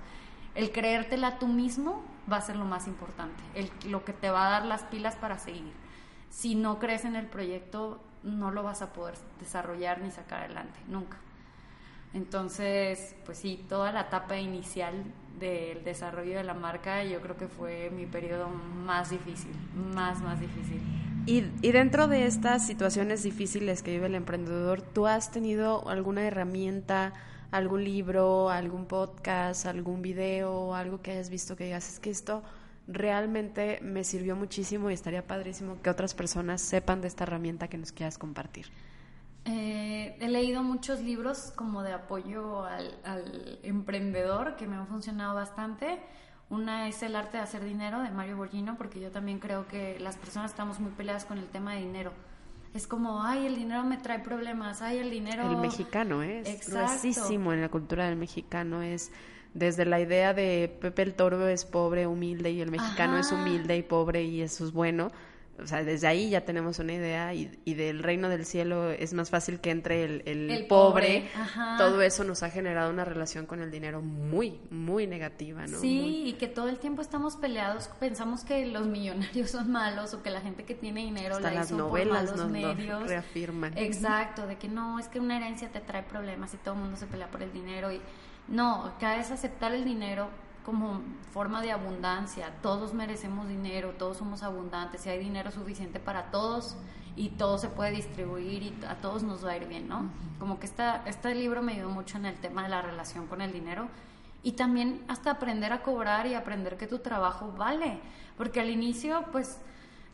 El 0.56 0.72
creértela 0.72 1.38
tú 1.38 1.48
mismo 1.48 2.02
va 2.32 2.38
a 2.38 2.42
ser 2.42 2.56
lo 2.56 2.66
más 2.66 2.88
importante, 2.88 3.44
el, 3.54 3.70
lo 3.90 4.04
que 4.04 4.14
te 4.14 4.30
va 4.30 4.48
a 4.48 4.50
dar 4.50 4.66
las 4.66 4.84
pilas 4.84 5.16
para 5.16 5.38
seguir. 5.38 5.74
Si 6.30 6.56
no 6.56 6.80
crees 6.80 7.06
en 7.06 7.16
el 7.16 7.28
proyecto, 7.28 8.02
no 8.24 8.52
lo 8.52 8.64
vas 8.64 8.82
a 8.82 8.92
poder 8.92 9.16
desarrollar 9.40 10.02
ni 10.02 10.12
sacar 10.12 10.40
adelante, 10.40 10.80
nunca. 10.88 11.18
Entonces, 12.14 13.16
pues 13.26 13.38
sí, 13.38 13.64
toda 13.70 13.92
la 13.92 14.02
etapa 14.02 14.38
inicial 14.38 15.04
del 15.40 15.84
desarrollo 15.84 16.38
de 16.38 16.44
la 16.44 16.54
marca 16.54 17.04
yo 17.04 17.22
creo 17.22 17.38
que 17.38 17.48
fue 17.48 17.90
mi 17.90 18.06
periodo 18.06 18.50
más 18.50 19.10
difícil, 19.10 19.52
más, 19.94 20.22
más 20.22 20.40
difícil. 20.40 20.82
Y, 21.26 21.46
y, 21.62 21.72
dentro 21.72 22.08
de 22.08 22.26
estas 22.26 22.66
situaciones 22.66 23.24
difíciles 23.24 23.84
que 23.84 23.92
vive 23.92 24.08
el 24.08 24.16
emprendedor, 24.16 24.82
¿tú 24.82 25.08
has 25.08 25.30
tenido 25.30 25.90
alguna 25.90 26.26
herramienta, 26.26 27.14
algún 27.52 27.84
libro, 27.84 28.50
algún 28.50 28.86
podcast, 28.86 29.66
algún 29.66 30.02
video, 30.02 30.74
algo 30.74 31.02
que 31.02 31.12
hayas 31.12 31.30
visto 31.30 31.56
que 31.56 31.66
digas, 31.66 31.90
es 31.90 32.00
que 32.00 32.10
esto 32.10 32.44
realmente 32.88 33.80
me 33.82 34.04
sirvió 34.04 34.36
muchísimo 34.36 34.90
y 34.90 34.94
estaría 34.94 35.26
padrísimo 35.26 35.82
que 35.82 35.90
otras 35.90 36.14
personas 36.14 36.62
sepan 36.62 37.02
de 37.02 37.08
esta 37.08 37.26
herramienta 37.26 37.68
que 37.68 37.78
nos 37.78 37.92
quieras 37.92 38.18
compartir. 38.18 38.68
Eh, 39.50 40.18
he 40.20 40.28
leído 40.28 40.62
muchos 40.62 41.02
libros 41.02 41.54
como 41.56 41.82
de 41.82 41.94
apoyo 41.94 42.66
al, 42.66 43.60
emprendedor 43.64 44.58
que 44.58 44.68
me 44.68 44.76
han 44.76 44.88
funcionado 44.88 45.36
bastante. 45.36 46.00
Una 46.50 46.88
es 46.88 47.02
El 47.02 47.16
arte 47.16 47.38
de 47.38 47.44
hacer 47.44 47.64
dinero 47.64 48.02
de 48.02 48.10
Mario 48.10 48.38
Borgino, 48.38 48.78
porque 48.78 49.00
yo 49.00 49.10
también 49.10 49.40
creo 49.40 49.68
que 49.68 50.00
las 50.00 50.18
personas 50.18 50.52
estamos 50.52 50.80
muy 50.80 50.92
peleadas 50.92 51.26
con 51.26 51.38
el 51.38 51.48
tema 51.48 51.74
de 51.74 51.80
dinero. 51.80 52.12
Es 52.74 52.88
como, 52.88 53.24
ay, 53.24 53.46
el 53.46 53.56
dinero 53.56 53.84
me 53.84 53.98
trae 53.98 54.20
problemas, 54.20 54.82
ay, 54.82 54.98
el 54.98 55.10
dinero... 55.10 55.50
El 55.50 55.58
mexicano, 55.58 56.22
es 56.22 56.70
gruesísimo 56.70 57.54
en 57.54 57.62
la 57.62 57.70
cultura 57.70 58.06
del 58.06 58.18
mexicano, 58.18 58.82
es 58.82 59.12
desde 59.54 59.86
la 59.86 60.00
idea 60.00 60.34
de 60.34 60.78
Pepe 60.82 61.02
el 61.02 61.14
Toro 61.16 61.48
es 61.48 61.66
pobre, 61.66 62.06
humilde 62.06 62.52
y 62.52 62.62
el 62.62 62.70
mexicano 62.70 63.18
es 63.18 63.32
humilde 63.32 63.76
y 63.78 63.82
pobre 63.82 64.24
y 64.24 64.42
eso 64.42 64.66
es 64.66 64.72
bueno, 64.72 65.12
o 65.62 65.66
sea, 65.66 65.84
desde 65.84 66.08
ahí 66.08 66.30
ya 66.30 66.42
tenemos 66.42 66.80
una 66.80 66.94
idea 66.94 67.34
y, 67.34 67.48
del 67.66 68.04
reino 68.04 68.30
del 68.30 68.46
cielo 68.46 68.92
es 68.92 69.14
más 69.14 69.30
fácil 69.30 69.60
que 69.60 69.72
entre 69.72 70.04
el, 70.04 70.66
pobre. 70.68 71.30
Todo 71.78 72.02
eso 72.02 72.24
nos 72.24 72.44
ha 72.44 72.50
generado 72.50 72.92
una 72.92 73.06
relación 73.06 73.46
con 73.46 73.62
el 73.62 73.72
dinero 73.72 74.02
muy, 74.02 74.60
muy 74.70 75.08
negativa, 75.08 75.66
¿no? 75.66 75.80
Sí, 75.80 76.24
y 76.28 76.34
que 76.34 76.48
todo 76.48 76.70
el 76.70 76.80
tiempo 76.80 77.02
estamos 77.02 77.36
peleados, 77.38 77.90
pensamos 78.00 78.44
que 78.44 78.68
los 78.68 78.88
millonarios 78.88 79.50
son 79.52 79.72
malos 79.72 80.14
o 80.14 80.22
que 80.22 80.30
la 80.30 80.42
gente 80.42 80.64
que 80.64 80.76
tiene 80.76 81.02
dinero 81.02 81.40
la 81.40 81.52
las 81.52 81.72
novelas 81.72 82.32
por 82.32 82.50
nos 82.50 83.08
reafirman. 83.08 83.78
Exacto, 83.78 84.46
de 84.46 84.58
que 84.58 84.68
no, 84.68 85.00
es 85.00 85.08
que 85.08 85.20
una 85.20 85.38
herencia 85.38 85.70
te 85.70 85.80
trae 85.80 86.04
problemas 86.04 86.54
y 86.54 86.58
todo 86.58 86.76
el 86.76 86.82
mundo 86.82 86.98
se 86.98 87.08
pelea 87.08 87.30
por 87.30 87.42
el 87.42 87.52
dinero 87.52 87.92
y 87.92 88.02
no, 88.48 88.86
acá 88.86 89.20
es 89.20 89.32
aceptar 89.32 89.74
el 89.74 89.84
dinero 89.84 90.30
como 90.68 91.00
forma 91.32 91.62
de 91.62 91.72
abundancia. 91.72 92.52
Todos 92.62 92.94
merecemos 92.94 93.48
dinero, 93.48 93.92
todos 93.98 94.18
somos 94.18 94.44
abundantes, 94.44 95.06
y 95.06 95.10
hay 95.10 95.18
dinero 95.18 95.50
suficiente 95.50 95.98
para 95.98 96.30
todos 96.30 96.76
y 97.16 97.30
todo 97.30 97.58
se 97.58 97.70
puede 97.70 97.92
distribuir 97.92 98.64
y 98.64 98.78
a 98.86 98.96
todos 98.96 99.24
nos 99.24 99.46
va 99.46 99.52
a 99.52 99.56
ir 99.56 99.66
bien, 99.66 99.88
¿no? 99.88 100.10
Como 100.40 100.60
que 100.60 100.66
esta, 100.66 101.04
este 101.06 101.34
libro 101.36 101.62
me 101.62 101.72
ayudó 101.72 101.88
mucho 101.88 102.18
en 102.18 102.26
el 102.26 102.36
tema 102.36 102.64
de 102.64 102.70
la 102.70 102.82
relación 102.82 103.28
con 103.28 103.40
el 103.40 103.54
dinero 103.54 103.88
y 104.44 104.52
también 104.52 105.06
hasta 105.08 105.32
aprender 105.32 105.72
a 105.72 105.84
cobrar 105.84 106.28
y 106.28 106.34
aprender 106.34 106.76
que 106.76 106.86
tu 106.86 107.00
trabajo 107.00 107.54
vale, 107.58 108.02
porque 108.36 108.60
al 108.60 108.70
inicio 108.70 109.24
pues 109.32 109.62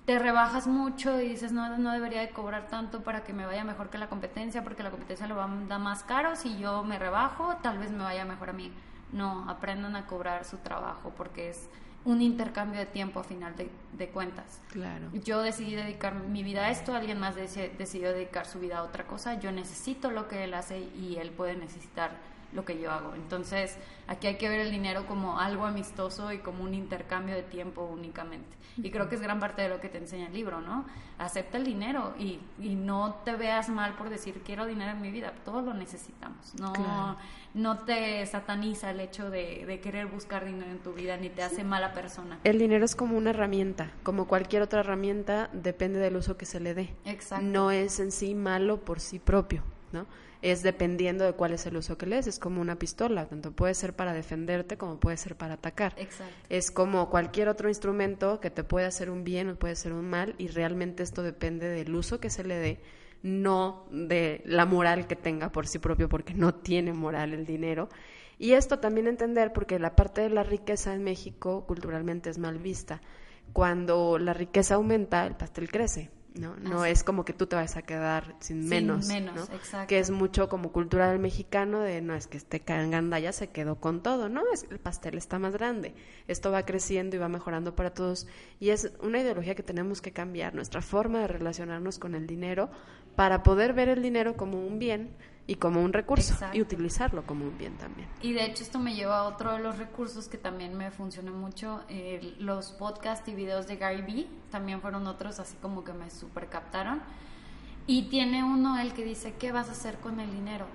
te 0.06 0.20
rebajas 0.20 0.68
mucho 0.68 1.20
y 1.20 1.30
dices, 1.30 1.52
no, 1.52 1.80
no 1.80 1.94
debería 1.94 2.22
de 2.22 2.30
cobrar 2.30 2.68
tanto 2.68 3.02
para 3.02 3.24
que 3.24 3.34
me 3.34 3.48
vaya 3.48 3.64
mejor 3.64 3.90
que 3.90 3.98
la 3.98 4.08
competencia, 4.08 4.64
porque 4.64 4.84
la 4.84 4.92
competencia 4.92 5.26
lo 5.26 5.36
va 5.36 5.46
a 5.46 5.66
dar 5.68 5.80
más 5.80 6.04
caro, 6.04 6.36
si 6.36 6.60
yo 6.60 6.84
me 6.84 7.00
rebajo, 7.00 7.56
tal 7.64 7.80
vez 7.80 7.90
me 7.90 8.04
vaya 8.04 8.24
mejor 8.24 8.52
a 8.52 8.54
mí. 8.54 8.72
No, 9.14 9.50
aprendan 9.50 9.96
a 9.96 10.06
cobrar 10.06 10.44
su 10.44 10.58
trabajo 10.58 11.14
porque 11.16 11.50
es 11.50 11.70
un 12.06 12.22
intercambio 12.22 12.80
de 12.80 12.86
tiempo 12.86 13.20
a 13.20 13.24
final 13.24 13.56
de, 13.56 13.70
de 13.94 14.10
cuentas. 14.10 14.60
Claro. 14.70 15.10
Yo 15.14 15.42
decidí 15.42 15.76
dedicar 15.76 16.16
mi 16.16 16.44
vida 16.44 16.66
a 16.66 16.72
esto, 16.72 16.94
alguien 16.94 17.20
más 17.20 17.36
decidió 17.36 18.12
dedicar 18.12 18.46
su 18.46 18.60
vida 18.60 18.80
a 18.80 18.84
otra 18.84 19.06
cosa, 19.06 19.40
yo 19.40 19.52
necesito 19.52 20.12
lo 20.12 20.28
que 20.28 20.44
él 20.44 20.54
hace 20.54 20.80
y 20.80 21.18
él 21.20 21.32
puede 21.32 21.56
necesitar 21.56 22.12
lo 22.54 22.66
que 22.66 22.80
yo 22.80 22.92
hago. 22.92 23.16
Entonces, 23.16 23.78
aquí 24.08 24.28
hay 24.28 24.38
que 24.38 24.50
ver 24.50 24.60
el 24.60 24.72
dinero 24.72 25.06
como 25.08 25.40
algo 25.40 25.66
amistoso 25.66 26.32
y 26.32 26.40
como 26.40 26.64
un 26.64 26.74
intercambio 26.74 27.36
de 27.36 27.44
tiempo 27.44 27.84
únicamente. 27.84 28.64
Y 28.78 28.90
creo 28.90 29.08
que 29.08 29.16
es 29.16 29.22
gran 29.22 29.40
parte 29.40 29.62
de 29.62 29.70
lo 29.70 29.80
que 29.80 29.90
te 29.90 30.00
enseña 30.00 30.28
el 30.28 30.34
libro, 30.34 30.62
¿no? 30.62 30.86
Acepta 31.20 31.58
el 31.58 31.64
dinero 31.64 32.16
y, 32.18 32.40
y 32.60 32.76
no 32.76 33.16
te 33.24 33.36
veas 33.36 33.70
mal 33.70 33.96
por 33.96 34.10
decir 34.10 34.42
quiero 34.44 34.66
dinero 34.66 34.92
en 34.92 35.02
mi 35.02 35.12
vida. 35.12 35.34
Todos 35.46 35.64
lo 35.64 35.74
necesitamos. 35.74 36.56
No, 36.56 37.18
no 37.54 37.78
te 37.80 38.26
sataniza 38.26 38.92
el 38.92 39.00
hecho 39.00 39.30
de, 39.30 39.66
de, 39.68 39.80
querer 39.80 40.08
buscar 40.08 40.46
dinero 40.46 40.72
en 40.72 40.80
tu 40.80 40.94
vida 40.94 41.18
ni 41.18 41.30
te 41.30 41.44
hace 41.44 41.64
mala 41.64 41.94
persona. 41.94 42.40
El 42.44 42.58
dinero 42.58 42.84
es 42.84 42.96
como 42.96 43.16
una 43.16 43.30
herramienta. 43.30 43.92
Como 44.02 44.28
cualquier 44.28 44.64
otra 44.64 44.80
herramienta, 44.80 45.50
depende 45.54 46.00
del 46.00 46.16
uso 46.16 46.36
que 46.36 46.46
se 46.46 46.60
le 46.60 46.74
dé. 46.74 46.96
Exacto. 47.06 47.46
No 47.46 47.70
es 47.70 48.00
en 48.00 48.12
sí 48.12 48.34
malo 48.34 48.78
por 48.78 49.00
sí 49.00 49.20
propio, 49.20 49.64
¿no? 49.92 50.08
Es 50.44 50.62
dependiendo 50.62 51.24
de 51.24 51.32
cuál 51.34 51.54
es 51.54 51.66
el 51.66 51.78
uso 51.78 51.98
que 51.98 52.06
le 52.06 52.18
des. 52.18 52.28
Es 52.28 52.38
como 52.38 52.60
una 52.60 52.78
pistola, 52.78 53.28
tanto 53.28 53.54
puede 53.54 53.74
ser 53.74 53.96
para 53.96 54.14
defenderte 54.14 54.78
como 54.78 55.00
puede 55.00 55.16
ser 55.16 55.38
para 55.38 55.54
atacar. 55.54 55.96
Exacto. 55.98 56.34
Es 56.50 56.70
como 56.70 57.10
cualquier 57.10 57.48
otro 57.48 57.70
instrumento 57.70 58.42
que 58.42 58.52
te 58.52 58.66
puede 58.66 58.86
hacer 58.86 59.10
un 59.10 59.24
bien 59.24 59.50
o 59.50 59.56
puede 59.56 59.74
hacer 59.74 59.94
un 59.94 60.10
mal 60.10 60.36
y 60.38 60.50
realmente 60.50 61.02
esto 61.02 61.24
depende 61.24 61.70
del 61.70 61.96
uso 61.96 62.20
que 62.20 62.30
se 62.30 62.44
le 62.44 62.56
dé, 62.58 62.82
no 63.22 63.88
de 63.90 64.42
la 64.46 64.66
moral 64.66 65.08
que 65.08 65.16
tenga 65.16 65.50
por 65.50 65.66
sí 65.66 65.80
propio, 65.80 66.10
porque 66.10 66.34
no 66.34 66.54
tiene 66.54 66.92
moral 66.92 67.34
el 67.34 67.46
dinero. 67.46 67.88
Y 68.38 68.52
esto 68.52 68.80
también 68.80 69.08
entender 69.08 69.54
porque 69.54 69.80
la 69.80 69.96
parte 69.96 70.20
de 70.20 70.30
la 70.30 70.44
riqueza 70.44 70.94
en 70.94 71.06
México 71.06 71.66
culturalmente 71.66 72.30
es 72.30 72.38
mal 72.38 72.60
vista. 72.60 73.02
Cuando 73.54 74.20
la 74.20 74.34
riqueza 74.34 74.76
aumenta, 74.76 75.26
el 75.26 75.38
pastel 75.38 75.72
crece. 75.72 76.12
¿No? 76.36 76.56
No 76.58 76.86
es 76.86 77.04
como 77.04 77.26
que 77.26 77.34
tú 77.34 77.48
te 77.48 77.56
vas 77.56 77.78
a 77.78 77.82
quedar 77.82 78.36
sin, 78.40 78.68
menos, 78.68 79.08
menos 79.08 79.50
exacto. 79.50 79.88
Que 79.88 80.00
es 80.00 80.12
mucho 80.12 80.50
como 80.50 80.72
cultura 80.72 81.10
del 81.10 81.20
mexicano 81.20 81.80
de, 81.82 82.02
no, 82.02 82.16
es 82.16 82.28
que 82.28 82.38
este 82.38 82.64
ya 83.22 83.32
se 83.32 83.50
quedó 83.50 83.76
con 83.76 84.02
todo, 84.02 84.30
¿no? 84.30 84.42
Es 84.54 84.66
el 84.70 84.80
pastel 84.80 85.18
está 85.18 85.40
más 85.40 85.54
grande, 85.54 85.94
esto 86.28 86.52
va 86.52 86.66
creciendo 86.66 87.16
y 87.16 87.20
va 87.20 87.30
mejorando 87.30 87.76
para 87.76 87.94
todos 87.94 88.28
y 88.60 88.70
es 88.70 88.92
una 89.02 89.20
ideología 89.20 89.56
que 89.56 89.64
tenemos 89.64 90.02
que 90.02 90.12
cambiar, 90.12 90.56
nuestra 90.56 90.82
forma 90.82 91.20
de 91.20 91.28
relacionarnos 91.28 92.00
con 92.00 92.16
el 92.16 92.28
dinero 92.28 92.70
para 93.16 93.44
poder 93.44 93.74
ver 93.74 93.90
el 93.90 94.02
dinero 94.02 94.36
como 94.36 94.66
un 94.66 94.80
bien 94.80 95.12
y 95.46 95.56
como 95.56 95.82
un 95.82 95.92
recurso 95.92 96.36
y 96.54 96.62
utilizarlo 96.62 97.26
como 97.26 97.46
un 97.46 97.58
bien 97.58 97.78
también. 97.78 98.08
Y 98.22 98.34
de 98.34 98.46
hecho 98.46 98.64
esto 98.64 98.80
me 98.80 98.96
lleva 98.96 99.20
a 99.20 99.24
otro 99.24 99.52
de 99.54 99.60
los 99.60 99.78
recursos 99.78 100.28
que 100.28 100.38
también 100.38 100.78
me 100.78 100.90
funciona 100.92 101.32
mucho, 101.32 101.82
los 102.40 102.72
podcasts 102.72 103.28
y 103.28 103.36
videos 103.36 103.68
de 103.68 103.76
Gary 103.76 104.02
Vee, 104.02 104.30
también 104.52 104.82
fueron 104.82 105.06
otros 105.08 105.40
así 105.40 105.56
como 105.62 105.84
que 105.84 105.94
me 105.94 106.10
super 106.10 106.48
captaron. 106.48 107.02
Y 107.86 108.04
tiene 108.04 108.46
uno 108.46 108.80
el 108.80 108.94
que 108.94 109.04
dice, 109.04 109.34
¿qué 109.34 109.52
vas 109.52 109.68
a 109.68 109.74
hacer 109.74 109.98
con 109.98 110.22
el 110.22 110.32
dinero? 110.32 110.66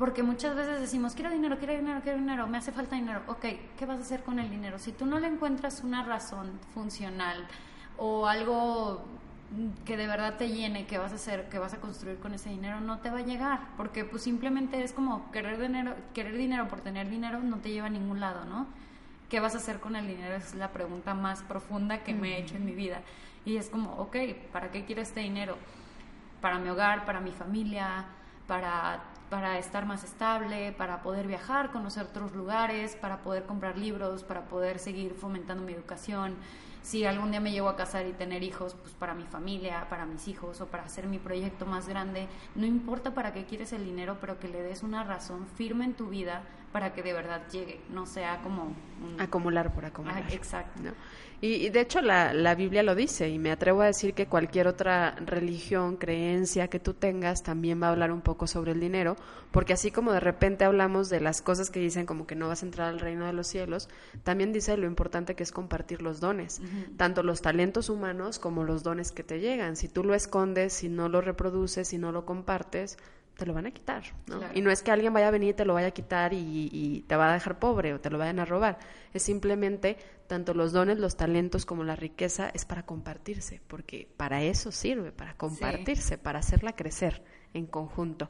Porque 0.00 0.24
muchas 0.24 0.56
veces 0.56 0.80
decimos, 0.80 1.14
quiero 1.14 1.30
dinero, 1.30 1.58
quiero 1.58 1.74
dinero, 1.74 2.00
quiero 2.02 2.18
dinero, 2.18 2.48
me 2.48 2.58
hace 2.58 2.72
falta 2.72 2.96
dinero. 2.96 3.22
Ok, 3.28 3.44
¿qué 3.78 3.86
vas 3.86 3.98
a 3.98 4.02
hacer 4.02 4.24
con 4.24 4.40
el 4.40 4.50
dinero? 4.50 4.80
Si 4.80 4.90
tú 4.90 5.06
no 5.06 5.20
le 5.20 5.28
encuentras 5.28 5.84
una 5.84 6.02
razón 6.02 6.58
funcional 6.74 7.46
o 7.98 8.26
algo 8.26 9.04
que 9.84 9.96
de 9.96 10.06
verdad 10.06 10.36
te 10.36 10.48
llene, 10.48 10.86
que 10.86 10.98
vas 10.98 11.12
a 11.12 11.16
hacer, 11.16 11.48
que 11.48 11.58
vas 11.58 11.74
a 11.74 11.80
construir 11.80 12.18
con 12.18 12.34
ese 12.34 12.50
dinero, 12.50 12.80
no 12.80 12.98
te 12.98 13.10
va 13.10 13.18
a 13.18 13.22
llegar, 13.22 13.60
porque 13.76 14.04
pues 14.04 14.22
simplemente 14.22 14.82
es 14.84 14.92
como 14.92 15.30
querer 15.32 15.58
dinero, 15.60 15.94
querer 16.14 16.36
dinero 16.36 16.68
por 16.68 16.80
tener 16.80 17.08
dinero 17.08 17.40
no 17.40 17.58
te 17.58 17.70
lleva 17.70 17.88
a 17.88 17.90
ningún 17.90 18.20
lado, 18.20 18.44
¿no? 18.44 18.68
¿Qué 19.28 19.40
vas 19.40 19.54
a 19.54 19.58
hacer 19.58 19.80
con 19.80 19.96
el 19.96 20.06
dinero? 20.06 20.34
Es 20.36 20.54
la 20.54 20.70
pregunta 20.72 21.14
más 21.14 21.42
profunda 21.42 22.02
que 22.02 22.14
me 22.14 22.36
he 22.36 22.40
hecho 22.40 22.56
en 22.56 22.64
mi 22.64 22.72
vida. 22.72 23.02
Y 23.44 23.56
es 23.56 23.68
como, 23.70 23.92
ok, 23.94 24.16
¿para 24.52 24.70
qué 24.70 24.84
quiero 24.84 25.02
este 25.02 25.20
dinero? 25.20 25.56
Para 26.40 26.58
mi 26.58 26.68
hogar, 26.68 27.04
para 27.04 27.20
mi 27.20 27.30
familia, 27.30 28.06
para, 28.46 29.02
para 29.30 29.58
estar 29.58 29.86
más 29.86 30.04
estable, 30.04 30.72
para 30.72 31.02
poder 31.02 31.26
viajar, 31.26 31.70
conocer 31.70 32.04
otros 32.04 32.34
lugares, 32.34 32.96
para 32.96 33.18
poder 33.18 33.44
comprar 33.44 33.78
libros, 33.78 34.24
para 34.24 34.42
poder 34.46 34.78
seguir 34.78 35.14
fomentando 35.14 35.64
mi 35.64 35.72
educación 35.72 36.34
si 36.82 37.04
algún 37.04 37.30
día 37.30 37.40
me 37.40 37.52
llego 37.52 37.68
a 37.68 37.76
casar 37.76 38.06
y 38.06 38.12
tener 38.12 38.42
hijos, 38.42 38.74
pues 38.74 38.94
para 38.94 39.14
mi 39.14 39.24
familia, 39.24 39.86
para 39.88 40.06
mis 40.06 40.28
hijos 40.28 40.60
o 40.60 40.66
para 40.66 40.84
hacer 40.84 41.06
mi 41.06 41.18
proyecto 41.18 41.66
más 41.66 41.88
grande, 41.88 42.28
no 42.54 42.66
importa 42.66 43.14
para 43.14 43.32
qué 43.32 43.44
quieres 43.44 43.72
el 43.72 43.84
dinero, 43.84 44.18
pero 44.20 44.38
que 44.38 44.48
le 44.48 44.62
des 44.62 44.82
una 44.82 45.04
razón 45.04 45.46
firme 45.46 45.84
en 45.84 45.94
tu 45.94 46.08
vida 46.08 46.42
para 46.72 46.92
que 46.92 47.02
de 47.02 47.12
verdad 47.12 47.42
llegue, 47.50 47.80
no 47.90 48.06
sea 48.06 48.40
como... 48.42 48.74
acumular 49.18 49.72
por 49.72 49.84
acumular. 49.84 50.24
Ah, 50.26 50.32
exacto. 50.32 50.90
Y, 51.42 51.70
de 51.70 51.80
hecho 51.80 52.02
la, 52.02 52.34
la, 52.34 52.54
Biblia 52.54 52.82
lo 52.82 52.94
dice 52.94 53.30
y 53.30 53.38
me 53.38 53.50
atrevo 53.50 53.80
a 53.80 53.86
decir 53.86 54.12
que 54.12 54.26
cualquier 54.26 54.68
otra 54.68 55.14
religión, 55.24 55.96
creencia 55.96 56.68
que 56.68 56.80
tú 56.80 56.92
tengas 56.92 57.42
también 57.42 57.82
va 57.82 57.86
a 57.86 57.90
hablar 57.92 58.12
un 58.12 58.20
poco 58.20 58.46
sobre 58.46 58.72
el 58.72 58.80
dinero, 58.80 59.16
porque 59.50 59.72
así 59.72 59.90
como 59.90 60.12
de 60.12 60.20
repente 60.20 60.64
hablamos 60.64 61.08
de 61.08 61.20
las 61.20 61.40
cosas 61.40 61.70
que 61.70 61.80
dicen 61.80 62.04
como 62.04 62.26
que 62.26 62.34
no 62.34 62.48
vas 62.48 62.62
a 62.62 62.66
entrar 62.66 62.88
al 62.88 63.00
reino 63.00 63.24
de 63.24 63.32
los 63.32 63.46
cielos, 63.46 63.88
también 64.22 64.52
dice 64.52 64.76
lo 64.76 64.86
importante 64.86 65.34
que 65.34 65.42
es 65.42 65.50
compartir 65.50 66.02
los 66.02 66.20
dones, 66.20 66.60
tanto 66.98 67.22
los 67.22 67.40
talentos 67.40 67.88
humanos 67.88 68.38
como 68.38 68.64
los 68.64 68.82
dones 68.82 69.10
que 69.10 69.22
te 69.22 69.40
llegan. 69.40 69.76
Si 69.76 69.88
tú 69.88 70.04
lo 70.04 70.14
escondes, 70.14 70.74
si 70.74 70.90
no 70.90 71.08
lo 71.08 71.22
reproduces, 71.22 71.88
si 71.88 71.96
no 71.96 72.12
lo 72.12 72.26
compartes, 72.26 72.98
te 73.40 73.46
lo 73.46 73.54
van 73.54 73.64
a 73.64 73.70
quitar, 73.70 74.02
¿no? 74.26 74.38
Y 74.52 74.60
no 74.60 74.70
es 74.70 74.82
que 74.82 74.90
alguien 74.90 75.14
vaya 75.14 75.28
a 75.28 75.30
venir 75.30 75.50
y 75.50 75.54
te 75.54 75.64
lo 75.64 75.72
vaya 75.72 75.86
a 75.86 75.90
quitar 75.92 76.34
y, 76.34 77.04
te 77.08 77.16
va 77.16 77.30
a 77.30 77.32
dejar 77.32 77.58
pobre 77.58 77.94
o 77.94 77.98
te 77.98 78.10
lo 78.10 78.18
vayan 78.18 78.38
a 78.38 78.44
robar. 78.44 78.78
Es 79.12 79.22
simplemente 79.22 79.96
tanto 80.26 80.54
los 80.54 80.72
dones, 80.72 80.98
los 80.98 81.16
talentos 81.16 81.66
como 81.66 81.84
la 81.84 81.96
riqueza 81.96 82.50
es 82.54 82.64
para 82.64 82.84
compartirse, 82.84 83.60
porque 83.66 84.08
para 84.16 84.42
eso 84.42 84.70
sirve, 84.70 85.12
para 85.12 85.34
compartirse, 85.34 86.18
para 86.18 86.38
hacerla 86.38 86.76
crecer 86.76 87.22
en 87.52 87.66
conjunto. 87.66 88.28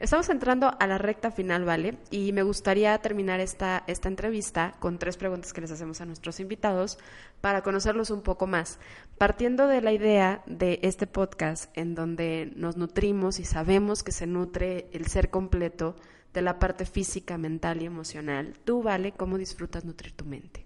Estamos 0.00 0.30
entrando 0.30 0.74
a 0.80 0.86
la 0.86 0.96
recta 0.96 1.30
final, 1.30 1.66
¿vale? 1.66 1.98
Y 2.10 2.32
me 2.32 2.42
gustaría 2.42 2.96
terminar 2.98 3.38
esta, 3.38 3.84
esta 3.86 4.08
entrevista 4.08 4.74
con 4.78 4.98
tres 4.98 5.18
preguntas 5.18 5.52
que 5.52 5.60
les 5.60 5.70
hacemos 5.70 6.00
a 6.00 6.06
nuestros 6.06 6.40
invitados 6.40 6.98
para 7.42 7.62
conocerlos 7.62 8.10
un 8.10 8.22
poco 8.22 8.46
más. 8.46 8.78
Partiendo 9.18 9.66
de 9.66 9.82
la 9.82 9.92
idea 9.92 10.42
de 10.46 10.78
este 10.82 11.06
podcast 11.06 11.76
en 11.76 11.94
donde 11.94 12.50
nos 12.56 12.78
nutrimos 12.78 13.40
y 13.40 13.44
sabemos 13.44 14.02
que 14.02 14.12
se 14.12 14.26
nutre 14.26 14.88
el 14.92 15.06
ser 15.06 15.28
completo 15.28 15.96
de 16.32 16.42
la 16.42 16.58
parte 16.58 16.86
física, 16.86 17.38
mental 17.38 17.82
y 17.82 17.86
emocional, 17.86 18.54
tú, 18.64 18.82
¿vale? 18.82 19.12
¿Cómo 19.12 19.38
disfrutas 19.38 19.84
nutrir 19.84 20.12
tu 20.12 20.24
mente? 20.24 20.64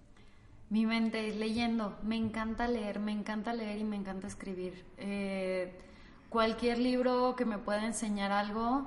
Mi 0.71 0.87
mente 0.87 1.29
es 1.29 1.37
leyendo. 1.37 1.97
Me 2.03 2.17
encanta 2.17 2.69
leer, 2.69 2.99
me 2.99 3.13
encanta 3.13 3.53
leer 3.53 3.79
y 3.79 3.85
me 3.85 3.97
encanta 3.97 4.27
escribir. 4.27 4.85
Eh, 4.99 5.73
cualquier 6.29 6.79
libro 6.79 7.37
que 7.37 7.45
me 7.45 7.59
pueda 7.59 7.87
enseñar 7.87 8.33
algo 8.33 8.87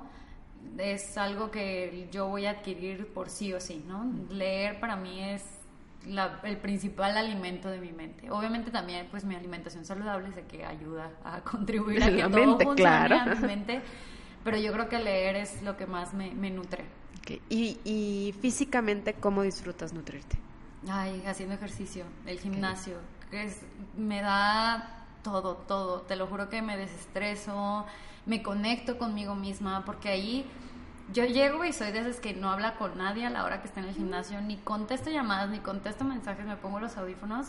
es 0.76 1.16
algo 1.16 1.50
que 1.50 2.08
yo 2.12 2.28
voy 2.28 2.46
a 2.46 2.50
adquirir 2.50 3.06
por 3.08 3.30
sí 3.30 3.52
o 3.52 3.60
sí, 3.60 3.82
¿no? 3.86 4.04
Leer 4.30 4.80
para 4.80 4.96
mí 4.96 5.22
es 5.22 5.44
el 6.44 6.56
principal 6.58 7.16
alimento 7.16 7.68
de 7.68 7.80
mi 7.80 7.92
mente. 7.92 8.30
Obviamente 8.30 8.70
también 8.70 9.06
pues 9.10 9.24
mi 9.24 9.34
alimentación 9.34 9.84
saludable 9.84 10.32
sé 10.32 10.42
que 10.42 10.64
ayuda 10.64 11.10
a 11.24 11.40
contribuir 11.40 12.02
a 12.02 12.10
que 12.10 12.22
todo 12.22 12.30
mente, 12.30 12.66
claro. 12.76 13.36
mi 13.36 13.46
mente, 13.46 13.80
pero 14.48 14.62
yo 14.62 14.72
creo 14.72 14.88
que 14.88 14.98
leer 14.98 15.36
es 15.36 15.60
lo 15.60 15.76
que 15.76 15.86
más 15.86 16.14
me, 16.14 16.50
nutre. 16.50 16.86
¿Y, 17.50 17.78
¿Y 17.84 18.34
físicamente 18.40 19.12
cómo 19.12 19.42
disfrutas 19.42 19.92
nutrirte? 19.92 20.38
Ay, 20.88 21.22
haciendo 21.26 21.54
ejercicio, 21.54 22.06
el 22.24 22.40
gimnasio, 22.40 22.94
que 23.30 23.42
es, 23.42 23.60
me 23.94 24.22
da 24.22 25.04
todo, 25.22 25.56
todo. 25.56 26.00
Te 26.00 26.16
lo 26.16 26.26
juro 26.28 26.48
que 26.48 26.62
me 26.62 26.78
desestreso, 26.78 27.84
me 28.24 28.42
conecto 28.42 28.96
conmigo 28.96 29.34
misma, 29.34 29.84
porque 29.84 30.08
ahí 30.08 30.46
yo 31.12 31.26
llego 31.26 31.66
y 31.66 31.74
soy 31.74 31.92
de 31.92 31.98
esas 31.98 32.18
que 32.18 32.32
no 32.32 32.48
habla 32.48 32.76
con 32.76 32.96
nadie 32.96 33.26
a 33.26 33.30
la 33.30 33.44
hora 33.44 33.60
que 33.60 33.68
está 33.68 33.80
en 33.80 33.88
el 33.88 33.94
gimnasio, 33.94 34.40
ni 34.40 34.56
contesto 34.56 35.10
llamadas, 35.10 35.50
ni 35.50 35.58
contesto 35.58 36.04
mensajes, 36.04 36.46
me 36.46 36.56
pongo 36.56 36.80
los 36.80 36.96
audífonos 36.96 37.48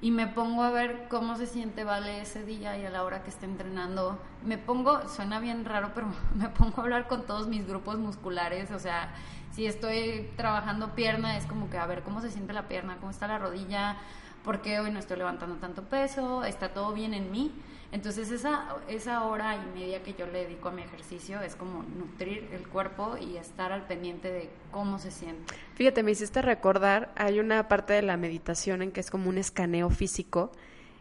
y 0.00 0.10
me 0.12 0.28
pongo 0.28 0.62
a 0.62 0.70
ver 0.70 1.08
cómo 1.08 1.36
se 1.36 1.46
siente 1.46 1.82
Vale 1.84 2.20
ese 2.20 2.44
día 2.44 2.78
y 2.78 2.84
a 2.84 2.90
la 2.90 3.02
hora 3.02 3.22
que 3.22 3.30
esté 3.30 3.46
entrenando. 3.46 4.18
Me 4.44 4.58
pongo, 4.58 5.08
suena 5.08 5.40
bien 5.40 5.64
raro, 5.64 5.92
pero 5.94 6.08
me 6.34 6.48
pongo 6.48 6.80
a 6.80 6.84
hablar 6.84 7.08
con 7.08 7.26
todos 7.26 7.48
mis 7.48 7.66
grupos 7.66 7.98
musculares, 7.98 8.70
o 8.70 8.78
sea, 8.78 9.12
si 9.52 9.66
estoy 9.66 10.30
trabajando 10.36 10.94
pierna, 10.94 11.36
es 11.36 11.46
como 11.46 11.68
que 11.70 11.78
a 11.78 11.86
ver 11.86 12.02
cómo 12.02 12.20
se 12.20 12.30
siente 12.30 12.52
la 12.52 12.68
pierna, 12.68 12.96
cómo 12.98 13.10
está 13.10 13.26
la 13.26 13.38
rodilla, 13.38 13.96
por 14.44 14.62
qué 14.62 14.78
hoy 14.78 14.90
no 14.90 14.98
estoy 14.98 15.18
levantando 15.18 15.56
tanto 15.56 15.82
peso, 15.82 16.44
está 16.44 16.72
todo 16.72 16.92
bien 16.92 17.12
en 17.14 17.30
mí. 17.32 17.52
Entonces 17.90 18.30
esa, 18.30 18.76
esa 18.88 19.24
hora 19.24 19.56
y 19.56 19.78
media 19.78 20.02
que 20.02 20.12
yo 20.12 20.26
le 20.26 20.44
dedico 20.44 20.68
a 20.68 20.72
mi 20.72 20.82
ejercicio 20.82 21.40
es 21.40 21.56
como 21.56 21.82
nutrir 21.82 22.48
el 22.52 22.68
cuerpo 22.68 23.16
y 23.16 23.38
estar 23.38 23.72
al 23.72 23.86
pendiente 23.86 24.30
de 24.30 24.50
cómo 24.70 24.98
se 24.98 25.10
siente. 25.10 25.54
Fíjate, 25.74 26.02
me 26.02 26.10
hiciste 26.10 26.42
recordar, 26.42 27.12
hay 27.16 27.40
una 27.40 27.66
parte 27.66 27.94
de 27.94 28.02
la 28.02 28.18
meditación 28.18 28.82
en 28.82 28.92
que 28.92 29.00
es 29.00 29.10
como 29.10 29.30
un 29.30 29.38
escaneo 29.38 29.88
físico 29.88 30.52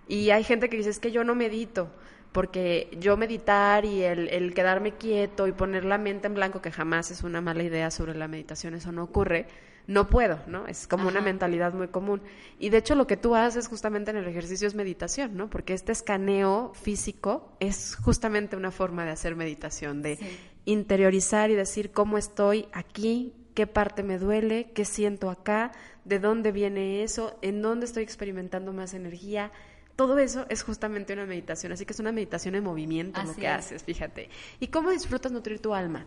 y 0.07 0.29
hay 0.29 0.45
gente 0.45 0.69
que 0.69 0.77
dice 0.77 0.89
es 0.89 0.99
que 0.99 1.11
yo 1.11 1.25
no 1.25 1.35
medito 1.35 1.89
porque 2.31 2.89
yo 2.99 3.17
meditar 3.17 3.83
y 3.83 4.03
el, 4.03 4.29
el 4.29 4.53
quedarme 4.53 4.93
quieto 4.93 5.47
y 5.47 5.51
poner 5.51 5.83
la 5.83 5.97
mente 5.97 6.27
en 6.27 6.35
blanco, 6.35 6.61
que 6.61 6.71
jamás 6.71 7.11
es 7.11 7.23
una 7.23 7.41
mala 7.41 7.63
idea 7.63 7.91
sobre 7.91 8.15
la 8.15 8.27
meditación, 8.27 8.75
eso 8.75 8.91
no 8.91 9.03
ocurre 9.03 9.47
no 9.87 10.09
puedo, 10.09 10.39
¿no? 10.47 10.67
Es 10.67 10.85
como 10.85 11.07
una 11.07 11.21
mentalidad 11.21 11.73
muy 11.73 11.87
común. 11.87 12.21
Y 12.59 12.69
de 12.69 12.77
hecho 12.77 12.93
lo 12.93 13.07
que 13.07 13.15
tú 13.15 13.35
haces 13.35 13.67
justamente 13.67 14.11
en 14.11 14.17
el 14.17 14.27
ejercicio 14.27 14.67
es 14.67 14.75
meditación, 14.75 15.37
¿no? 15.37 15.49
Porque 15.49 15.73
este 15.73 15.93
escaneo 15.93 16.73
físico 16.73 17.55
es 17.61 17.95
justamente 17.95 18.57
una 18.57 18.71
forma 18.71 19.05
de 19.05 19.11
hacer 19.11 19.35
meditación, 19.35 20.01
de 20.01 20.19
interiorizar 20.65 21.49
y 21.51 21.55
decir 21.55 21.91
cómo 21.91 22.17
estoy 22.17 22.67
aquí, 22.73 23.33
qué 23.53 23.65
parte 23.65 24.03
me 24.03 24.19
duele, 24.19 24.71
qué 24.75 24.83
siento 24.83 25.29
acá, 25.29 25.71
de 26.03 26.19
dónde 26.19 26.51
viene 26.51 27.03
eso, 27.03 27.39
en 27.41 27.61
dónde 27.61 27.85
estoy 27.85 28.03
experimentando 28.03 28.73
más 28.73 28.93
energía. 28.93 29.53
Todo 29.95 30.19
eso 30.19 30.45
es 30.49 30.63
justamente 30.63 31.13
una 31.13 31.25
meditación, 31.25 31.71
así 31.71 31.85
que 31.85 31.93
es 31.93 31.99
una 31.99 32.11
meditación 32.11 32.55
en 32.55 32.63
movimiento 32.63 33.23
lo 33.23 33.33
que 33.33 33.47
haces, 33.47 33.83
fíjate. 33.83 34.29
¿Y 34.59 34.67
cómo 34.67 34.91
disfrutas 34.91 35.31
nutrir 35.31 35.59
tu 35.59 35.73
alma? 35.73 36.05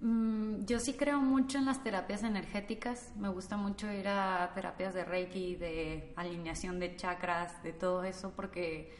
Mm, 0.00 0.64
yo 0.64 0.80
sí 0.80 0.94
creo 0.94 1.20
mucho 1.20 1.58
en 1.58 1.66
las 1.66 1.82
terapias 1.82 2.22
energéticas. 2.22 3.12
Me 3.16 3.28
gusta 3.28 3.56
mucho 3.56 3.92
ir 3.92 4.08
a 4.08 4.50
terapias 4.54 4.94
de 4.94 5.04
Reiki, 5.04 5.56
de 5.56 6.12
alineación 6.16 6.78
de 6.78 6.96
chakras, 6.96 7.62
de 7.62 7.72
todo 7.72 8.04
eso, 8.04 8.32
porque 8.34 8.96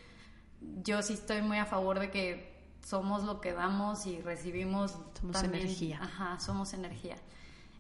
yo 0.83 1.03
sí 1.03 1.15
estoy 1.15 1.43
muy 1.43 1.59
a 1.59 1.65
favor 1.65 1.99
de 1.99 2.11
que 2.11 2.51
somos 2.85 3.25
lo 3.25 3.41
que 3.41 3.53
damos 3.53 4.07
y 4.07 4.21
recibimos 4.21 4.99
somos 5.19 5.43
energía. 5.43 5.99
Ajá, 6.03 6.39
somos 6.39 6.75
energía. 6.75 7.17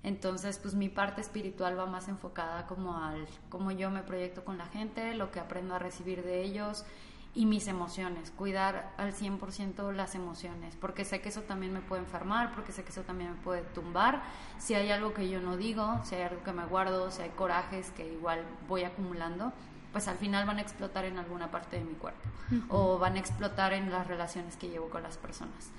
Entonces, 0.02 0.58
pues 0.58 0.74
mi 0.74 0.88
parte 0.88 1.20
espiritual 1.20 1.78
va 1.78 1.84
más 1.84 2.08
enfocada 2.08 2.66
como 2.66 2.96
al 2.96 3.26
cómo 3.50 3.70
yo 3.70 3.90
me 3.90 4.02
proyecto 4.02 4.46
con 4.46 4.56
la 4.56 4.66
gente, 4.66 5.14
lo 5.14 5.30
que 5.30 5.40
aprendo 5.40 5.74
a 5.74 5.78
recibir 5.78 6.22
de 6.22 6.42
ellos 6.42 6.86
y 7.32 7.46
mis 7.46 7.68
emociones, 7.68 8.32
cuidar 8.32 8.92
al 8.96 9.14
100% 9.14 9.92
las 9.92 10.14
emociones, 10.14 10.74
porque 10.76 11.04
sé 11.04 11.20
que 11.20 11.28
eso 11.28 11.42
también 11.42 11.72
me 11.72 11.80
puede 11.80 12.02
enfermar, 12.02 12.52
porque 12.52 12.72
sé 12.72 12.82
que 12.82 12.90
eso 12.90 13.02
también 13.02 13.30
me 13.30 13.36
puede 13.36 13.62
tumbar, 13.62 14.22
si 14.58 14.74
hay 14.74 14.90
algo 14.90 15.14
que 15.14 15.28
yo 15.28 15.40
no 15.40 15.56
digo, 15.56 16.00
si 16.04 16.16
hay 16.16 16.22
algo 16.22 16.42
que 16.42 16.52
me 16.52 16.66
guardo, 16.66 17.10
si 17.10 17.22
hay 17.22 17.30
corajes 17.30 17.90
que 17.92 18.12
igual 18.12 18.44
voy 18.68 18.82
acumulando, 18.82 19.52
pues 19.92 20.08
al 20.08 20.16
final 20.16 20.46
van 20.46 20.58
a 20.58 20.62
explotar 20.62 21.04
en 21.04 21.18
alguna 21.18 21.50
parte 21.50 21.78
de 21.78 21.84
mi 21.84 21.94
cuerpo 21.94 22.20
o 22.68 22.98
van 22.98 23.16
a 23.16 23.18
explotar 23.18 23.72
en 23.72 23.90
las 23.90 24.06
relaciones 24.06 24.56
que 24.56 24.68
llevo 24.68 24.88
con 24.88 25.02
las 25.02 25.16
personas. 25.16 25.70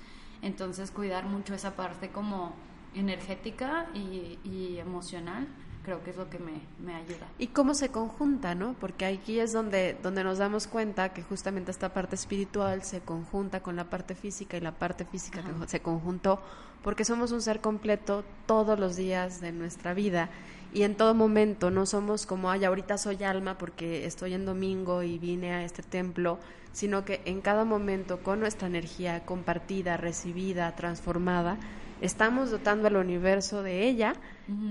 Entonces 0.42 0.90
cuidar 0.90 1.24
mucho 1.24 1.54
esa 1.54 1.76
parte 1.76 2.10
como 2.10 2.54
energética 2.94 3.86
y, 3.94 4.38
y 4.44 4.78
emocional 4.78 5.48
creo 5.82 6.02
que 6.04 6.10
es 6.10 6.16
lo 6.16 6.30
que 6.30 6.38
me, 6.38 6.60
me, 6.84 6.94
ayuda. 6.94 7.26
Y 7.38 7.48
cómo 7.48 7.74
se 7.74 7.90
conjunta, 7.90 8.54
¿no? 8.54 8.74
Porque 8.80 9.04
aquí 9.04 9.40
es 9.40 9.52
donde, 9.52 9.96
donde 10.02 10.24
nos 10.24 10.38
damos 10.38 10.66
cuenta 10.66 11.12
que 11.12 11.22
justamente 11.22 11.70
esta 11.70 11.92
parte 11.92 12.14
espiritual 12.14 12.82
se 12.82 13.00
conjunta 13.00 13.60
con 13.60 13.76
la 13.76 13.84
parte 13.84 14.14
física 14.14 14.56
y 14.56 14.60
la 14.60 14.72
parte 14.72 15.04
física 15.04 15.42
se 15.66 15.80
conjuntó 15.80 16.40
porque 16.82 17.04
somos 17.04 17.30
un 17.30 17.40
ser 17.40 17.60
completo 17.60 18.24
todos 18.46 18.78
los 18.78 18.96
días 18.96 19.40
de 19.40 19.52
nuestra 19.52 19.94
vida 19.94 20.30
y 20.74 20.84
en 20.84 20.94
todo 20.94 21.14
momento, 21.14 21.70
no 21.70 21.84
somos 21.84 22.24
como, 22.24 22.50
ay, 22.50 22.64
ahorita 22.64 22.96
soy 22.96 23.22
alma 23.24 23.58
porque 23.58 24.06
estoy 24.06 24.32
en 24.32 24.46
domingo 24.46 25.02
y 25.02 25.18
vine 25.18 25.52
a 25.52 25.64
este 25.64 25.82
templo, 25.82 26.38
sino 26.72 27.04
que 27.04 27.20
en 27.26 27.42
cada 27.42 27.66
momento 27.66 28.22
con 28.22 28.40
nuestra 28.40 28.68
energía 28.68 29.26
compartida, 29.26 29.98
recibida, 29.98 30.74
transformada, 30.74 31.58
estamos 32.00 32.50
dotando 32.50 32.88
al 32.88 32.96
universo 32.96 33.62
de 33.62 33.86
ella 33.86 34.14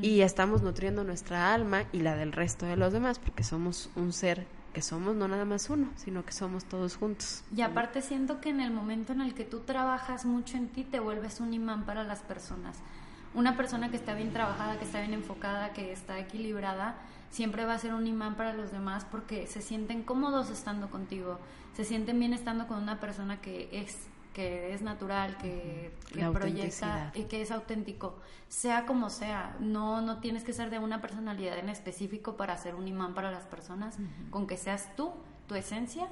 y 0.01 0.22
estamos 0.22 0.61
nutriendo 0.61 1.03
nuestra 1.03 1.53
alma 1.53 1.84
y 1.91 1.99
la 1.99 2.15
del 2.15 2.32
resto 2.32 2.65
de 2.65 2.76
los 2.76 2.93
demás, 2.93 3.19
porque 3.19 3.43
somos 3.43 3.89
un 3.95 4.13
ser 4.13 4.45
que 4.74 4.82
somos 4.82 5.15
no 5.15 5.28
nada 5.28 5.45
más 5.45 5.69
uno, 5.69 5.89
sino 5.95 6.24
que 6.26 6.32
somos 6.32 6.65
todos 6.65 6.95
juntos. 6.95 7.43
Y 7.55 7.61
aparte 7.61 8.01
siento 8.01 8.39
que 8.39 8.49
en 8.49 8.61
el 8.61 8.72
momento 8.72 9.13
en 9.13 9.22
el 9.22 9.34
que 9.34 9.43
tú 9.43 9.59
trabajas 9.59 10.26
mucho 10.26 10.57
en 10.57 10.69
ti, 10.69 10.84
te 10.84 10.99
vuelves 10.99 11.39
un 11.39 11.53
imán 11.53 11.86
para 11.86 12.03
las 12.03 12.19
personas. 12.19 12.78
Una 13.34 13.55
persona 13.55 13.89
que 13.89 13.97
está 13.97 14.13
bien 14.13 14.32
trabajada, 14.32 14.78
que 14.78 14.86
está 14.86 14.99
bien 14.99 15.13
enfocada, 15.13 15.74
que 15.74 15.91
está 15.91 16.19
equilibrada, 16.19 16.95
siempre 17.30 17.65
va 17.65 17.74
a 17.74 17.80
ser 17.80 17.93
un 17.93 18.07
imán 18.07 18.36
para 18.36 18.53
los 18.53 18.72
demás 18.72 19.05
porque 19.09 19.47
se 19.47 19.61
sienten 19.61 20.03
cómodos 20.03 20.49
estando 20.49 20.89
contigo, 20.89 21.39
se 21.76 21.86
sienten 21.86 22.19
bien 22.19 22.34
estando 22.34 22.67
con 22.67 22.78
una 22.82 22.99
persona 22.99 23.39
que 23.39 23.69
es 23.72 23.97
que 24.34 24.73
es 24.73 24.82
natural, 24.82 25.38
que, 25.38 25.91
proyecta 26.34 27.11
y 27.13 27.23
que 27.23 27.41
es 27.41 27.51
auténtico, 27.51 28.17
sea 28.47 28.86
como 28.86 29.09
sea. 29.09 29.55
No, 29.59 30.01
no 30.01 30.19
tienes 30.19 30.43
que 30.43 30.53
ser 30.53 30.69
de 30.69 30.79
una 30.79 31.01
personalidad 31.01 31.57
en 31.57 31.69
específico 31.69 32.38
para 32.38 32.57
ser 32.57 32.75
un 32.75 32.88
imán 32.88 33.13
para 33.13 33.32
las 33.32 33.43
personas. 33.43 33.97
Con 34.29 34.47
que 34.47 34.57
seas 34.57 34.95
tú, 34.95 35.11
tu 35.47 35.55
esencia, 35.55 36.07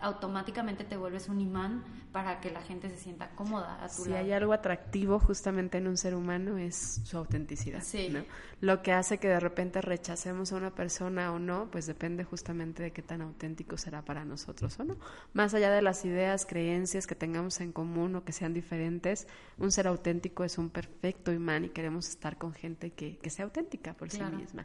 automáticamente 0.00 0.84
te 0.84 0.96
vuelves 0.96 1.28
un 1.28 1.40
imán 1.40 1.84
para 2.12 2.40
que 2.40 2.50
la 2.50 2.60
gente 2.62 2.88
se 2.88 2.96
sienta 2.96 3.30
cómoda 3.30 3.82
a 3.82 3.88
tu 3.88 4.04
si 4.04 4.12
hay 4.12 4.32
algo 4.32 4.52
atractivo 4.52 5.18
justamente 5.18 5.78
en 5.78 5.86
un 5.88 5.96
ser 5.96 6.14
humano 6.14 6.56
es 6.56 7.00
su 7.04 7.16
autenticidad. 7.16 7.82
Lo 8.60 8.82
que 8.82 8.92
hace 8.92 9.18
que 9.18 9.28
de 9.28 9.40
repente 9.40 9.80
rechacemos 9.80 10.52
a 10.52 10.56
una 10.56 10.74
persona 10.74 11.32
o 11.32 11.38
no, 11.38 11.68
pues 11.70 11.86
depende 11.86 12.24
justamente 12.24 12.82
de 12.82 12.92
qué 12.92 13.02
tan 13.02 13.22
auténtico 13.22 13.76
será 13.76 14.02
para 14.02 14.24
nosotros 14.24 14.78
o 14.80 14.84
no. 14.84 14.96
Más 15.32 15.54
allá 15.54 15.70
de 15.70 15.82
las 15.82 16.04
ideas, 16.04 16.46
creencias 16.46 17.06
que 17.06 17.14
tengamos 17.14 17.60
en 17.60 17.72
común 17.72 18.16
o 18.16 18.24
que 18.24 18.32
sean 18.32 18.54
diferentes, 18.54 19.26
un 19.58 19.70
ser 19.70 19.86
auténtico 19.86 20.44
es 20.44 20.58
un 20.58 20.70
perfecto 20.70 21.32
imán 21.32 21.64
y 21.64 21.68
queremos 21.70 22.08
estar 22.08 22.38
con 22.38 22.52
gente 22.52 22.90
que, 22.90 23.18
sea 23.28 23.44
auténtica 23.44 23.92
por 23.92 24.10
sí 24.10 24.22
misma. 24.22 24.64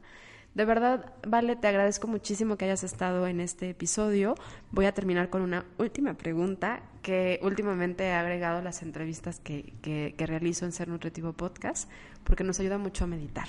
De 0.55 0.65
verdad, 0.65 1.13
Vale, 1.27 1.55
te 1.55 1.67
agradezco 1.67 2.07
muchísimo 2.07 2.57
que 2.57 2.65
hayas 2.65 2.83
estado 2.83 3.25
en 3.27 3.39
este 3.39 3.71
episodio. 3.71 4.35
Voy 4.71 4.85
a 4.85 4.93
terminar 4.93 5.29
con 5.29 5.41
una 5.41 5.65
última 5.79 6.13
pregunta 6.13 6.83
que 7.01 7.39
últimamente 7.41 8.03
he 8.03 8.13
agregado 8.13 8.59
a 8.59 8.61
las 8.61 8.83
entrevistas 8.83 9.39
que, 9.39 9.73
que, 9.81 10.13
realizo 10.25 10.65
en 10.65 10.71
Ser 10.71 10.89
Nutritivo 10.89 11.33
Podcast, 11.33 11.89
porque 12.23 12.43
nos 12.43 12.59
ayuda 12.59 12.77
mucho 12.77 13.05
a 13.05 13.07
meditar. 13.07 13.47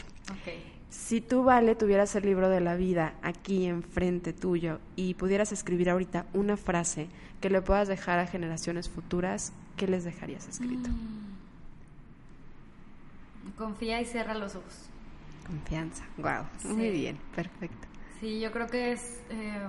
Si 0.89 1.21
tú, 1.21 1.43
Vale, 1.45 1.75
tuvieras 1.75 2.15
el 2.17 2.25
libro 2.25 2.49
de 2.49 2.61
la 2.61 2.75
vida 2.75 3.15
aquí 3.23 3.67
enfrente 3.67 4.33
tuyo 4.33 4.81
y 4.97 5.13
pudieras 5.15 5.53
escribir 5.53 5.91
ahorita 5.91 6.25
una 6.33 6.57
frase 6.57 7.09
que 7.41 7.51
le 7.51 7.61
puedas 7.61 7.87
dejar 7.87 8.19
a 8.19 8.27
generaciones 8.27 8.89
futuras, 8.89 9.53
¿qué 9.77 9.87
les 9.87 10.05
dejarías 10.05 10.49
escrito? 10.49 10.89
Mm. 10.89 11.25
Confía 13.59 14.01
y 14.01 14.07
cierra 14.07 14.33
los 14.35 14.55
ojos. 14.55 14.89
Confianza, 15.47 16.05
wow, 16.17 16.45
muy 16.75 16.91
bien, 16.91 17.19
perfecto. 17.35 17.87
Sí, 18.21 18.41
yo 18.41 18.51
creo 18.53 18.69
que 18.69 18.93
es 18.93 19.21
eh, 19.31 19.67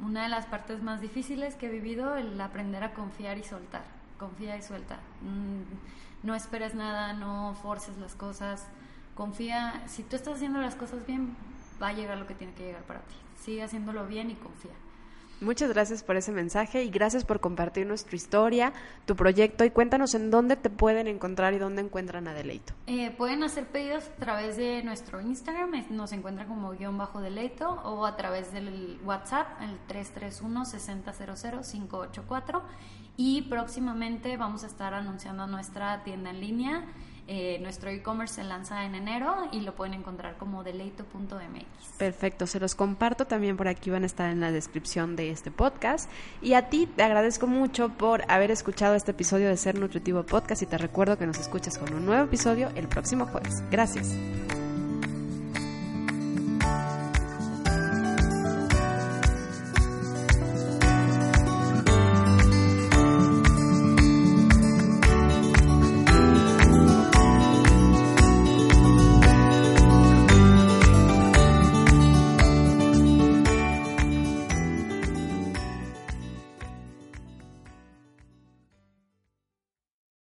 una 0.00 0.22
de 0.24 0.28
las 0.28 0.46
partes 0.46 0.82
más 0.82 1.00
difíciles 1.00 1.54
que 1.56 1.66
he 1.66 1.70
vivido, 1.70 2.16
el 2.16 2.40
aprender 2.40 2.84
a 2.84 2.94
confiar 2.94 3.38
y 3.38 3.42
soltar. 3.42 3.84
Confía 4.18 4.56
y 4.56 4.62
suelta. 4.62 5.00
Mm, 5.22 6.26
no 6.26 6.34
esperes 6.34 6.74
nada, 6.74 7.12
no 7.12 7.56
forces 7.62 7.96
las 7.98 8.14
cosas. 8.14 8.66
Confía, 9.14 9.82
si 9.86 10.02
tú 10.02 10.16
estás 10.16 10.34
haciendo 10.34 10.60
las 10.60 10.74
cosas 10.74 11.06
bien, 11.06 11.36
va 11.82 11.88
a 11.88 11.92
llegar 11.92 12.18
lo 12.18 12.26
que 12.26 12.34
tiene 12.34 12.52
que 12.54 12.64
llegar 12.64 12.82
para 12.82 13.00
ti. 13.00 13.14
Sigue 13.40 13.62
haciéndolo 13.62 14.06
bien 14.06 14.30
y 14.30 14.34
confía. 14.34 14.72
Muchas 15.40 15.68
gracias 15.68 16.02
por 16.02 16.16
ese 16.16 16.32
mensaje 16.32 16.82
y 16.82 16.88
gracias 16.88 17.26
por 17.26 17.40
compartir 17.40 17.86
nuestra 17.86 18.16
historia, 18.16 18.72
tu 19.04 19.16
proyecto 19.16 19.66
y 19.66 19.70
cuéntanos 19.70 20.14
en 20.14 20.30
dónde 20.30 20.56
te 20.56 20.70
pueden 20.70 21.08
encontrar 21.08 21.52
y 21.52 21.58
dónde 21.58 21.82
encuentran 21.82 22.26
a 22.26 22.32
Deleito. 22.32 22.72
Eh, 22.86 23.10
pueden 23.10 23.42
hacer 23.42 23.66
pedidos 23.66 24.08
a 24.08 24.12
través 24.12 24.56
de 24.56 24.82
nuestro 24.82 25.20
Instagram, 25.20 25.84
nos 25.90 26.12
encuentran 26.12 26.48
como 26.48 26.70
guion 26.70 26.96
bajo 26.96 27.20
Deleito 27.20 27.68
o 27.84 28.06
a 28.06 28.16
través 28.16 28.54
del 28.54 28.98
WhatsApp, 29.04 29.46
el 29.60 29.78
331-6000-584 29.94 32.62
y 33.18 33.42
próximamente 33.42 34.38
vamos 34.38 34.64
a 34.64 34.68
estar 34.68 34.94
anunciando 34.94 35.46
nuestra 35.46 36.02
tienda 36.02 36.30
en 36.30 36.40
línea 36.40 36.86
eh, 37.28 37.58
nuestro 37.60 37.90
e-commerce 37.90 38.34
se 38.34 38.44
lanza 38.44 38.84
en 38.84 38.94
enero 38.94 39.34
y 39.50 39.60
lo 39.60 39.74
pueden 39.74 39.94
encontrar 39.94 40.36
como 40.36 40.62
deleito.mx. 40.62 41.98
Perfecto, 41.98 42.46
se 42.46 42.60
los 42.60 42.74
comparto 42.74 43.26
también 43.26 43.56
por 43.56 43.68
aquí, 43.68 43.90
van 43.90 44.04
a 44.04 44.06
estar 44.06 44.30
en 44.30 44.40
la 44.40 44.52
descripción 44.52 45.16
de 45.16 45.30
este 45.30 45.50
podcast. 45.50 46.10
Y 46.40 46.54
a 46.54 46.68
ti 46.68 46.86
te 46.86 47.02
agradezco 47.02 47.46
mucho 47.46 47.88
por 47.88 48.30
haber 48.30 48.50
escuchado 48.50 48.94
este 48.94 49.10
episodio 49.10 49.48
de 49.48 49.56
Ser 49.56 49.78
Nutritivo 49.78 50.22
Podcast 50.24 50.62
y 50.62 50.66
te 50.66 50.78
recuerdo 50.78 51.18
que 51.18 51.26
nos 51.26 51.38
escuchas 51.38 51.78
con 51.78 51.92
un 51.94 52.06
nuevo 52.06 52.24
episodio 52.24 52.70
el 52.76 52.88
próximo 52.88 53.26
jueves. 53.26 53.62
Gracias. 53.70 54.14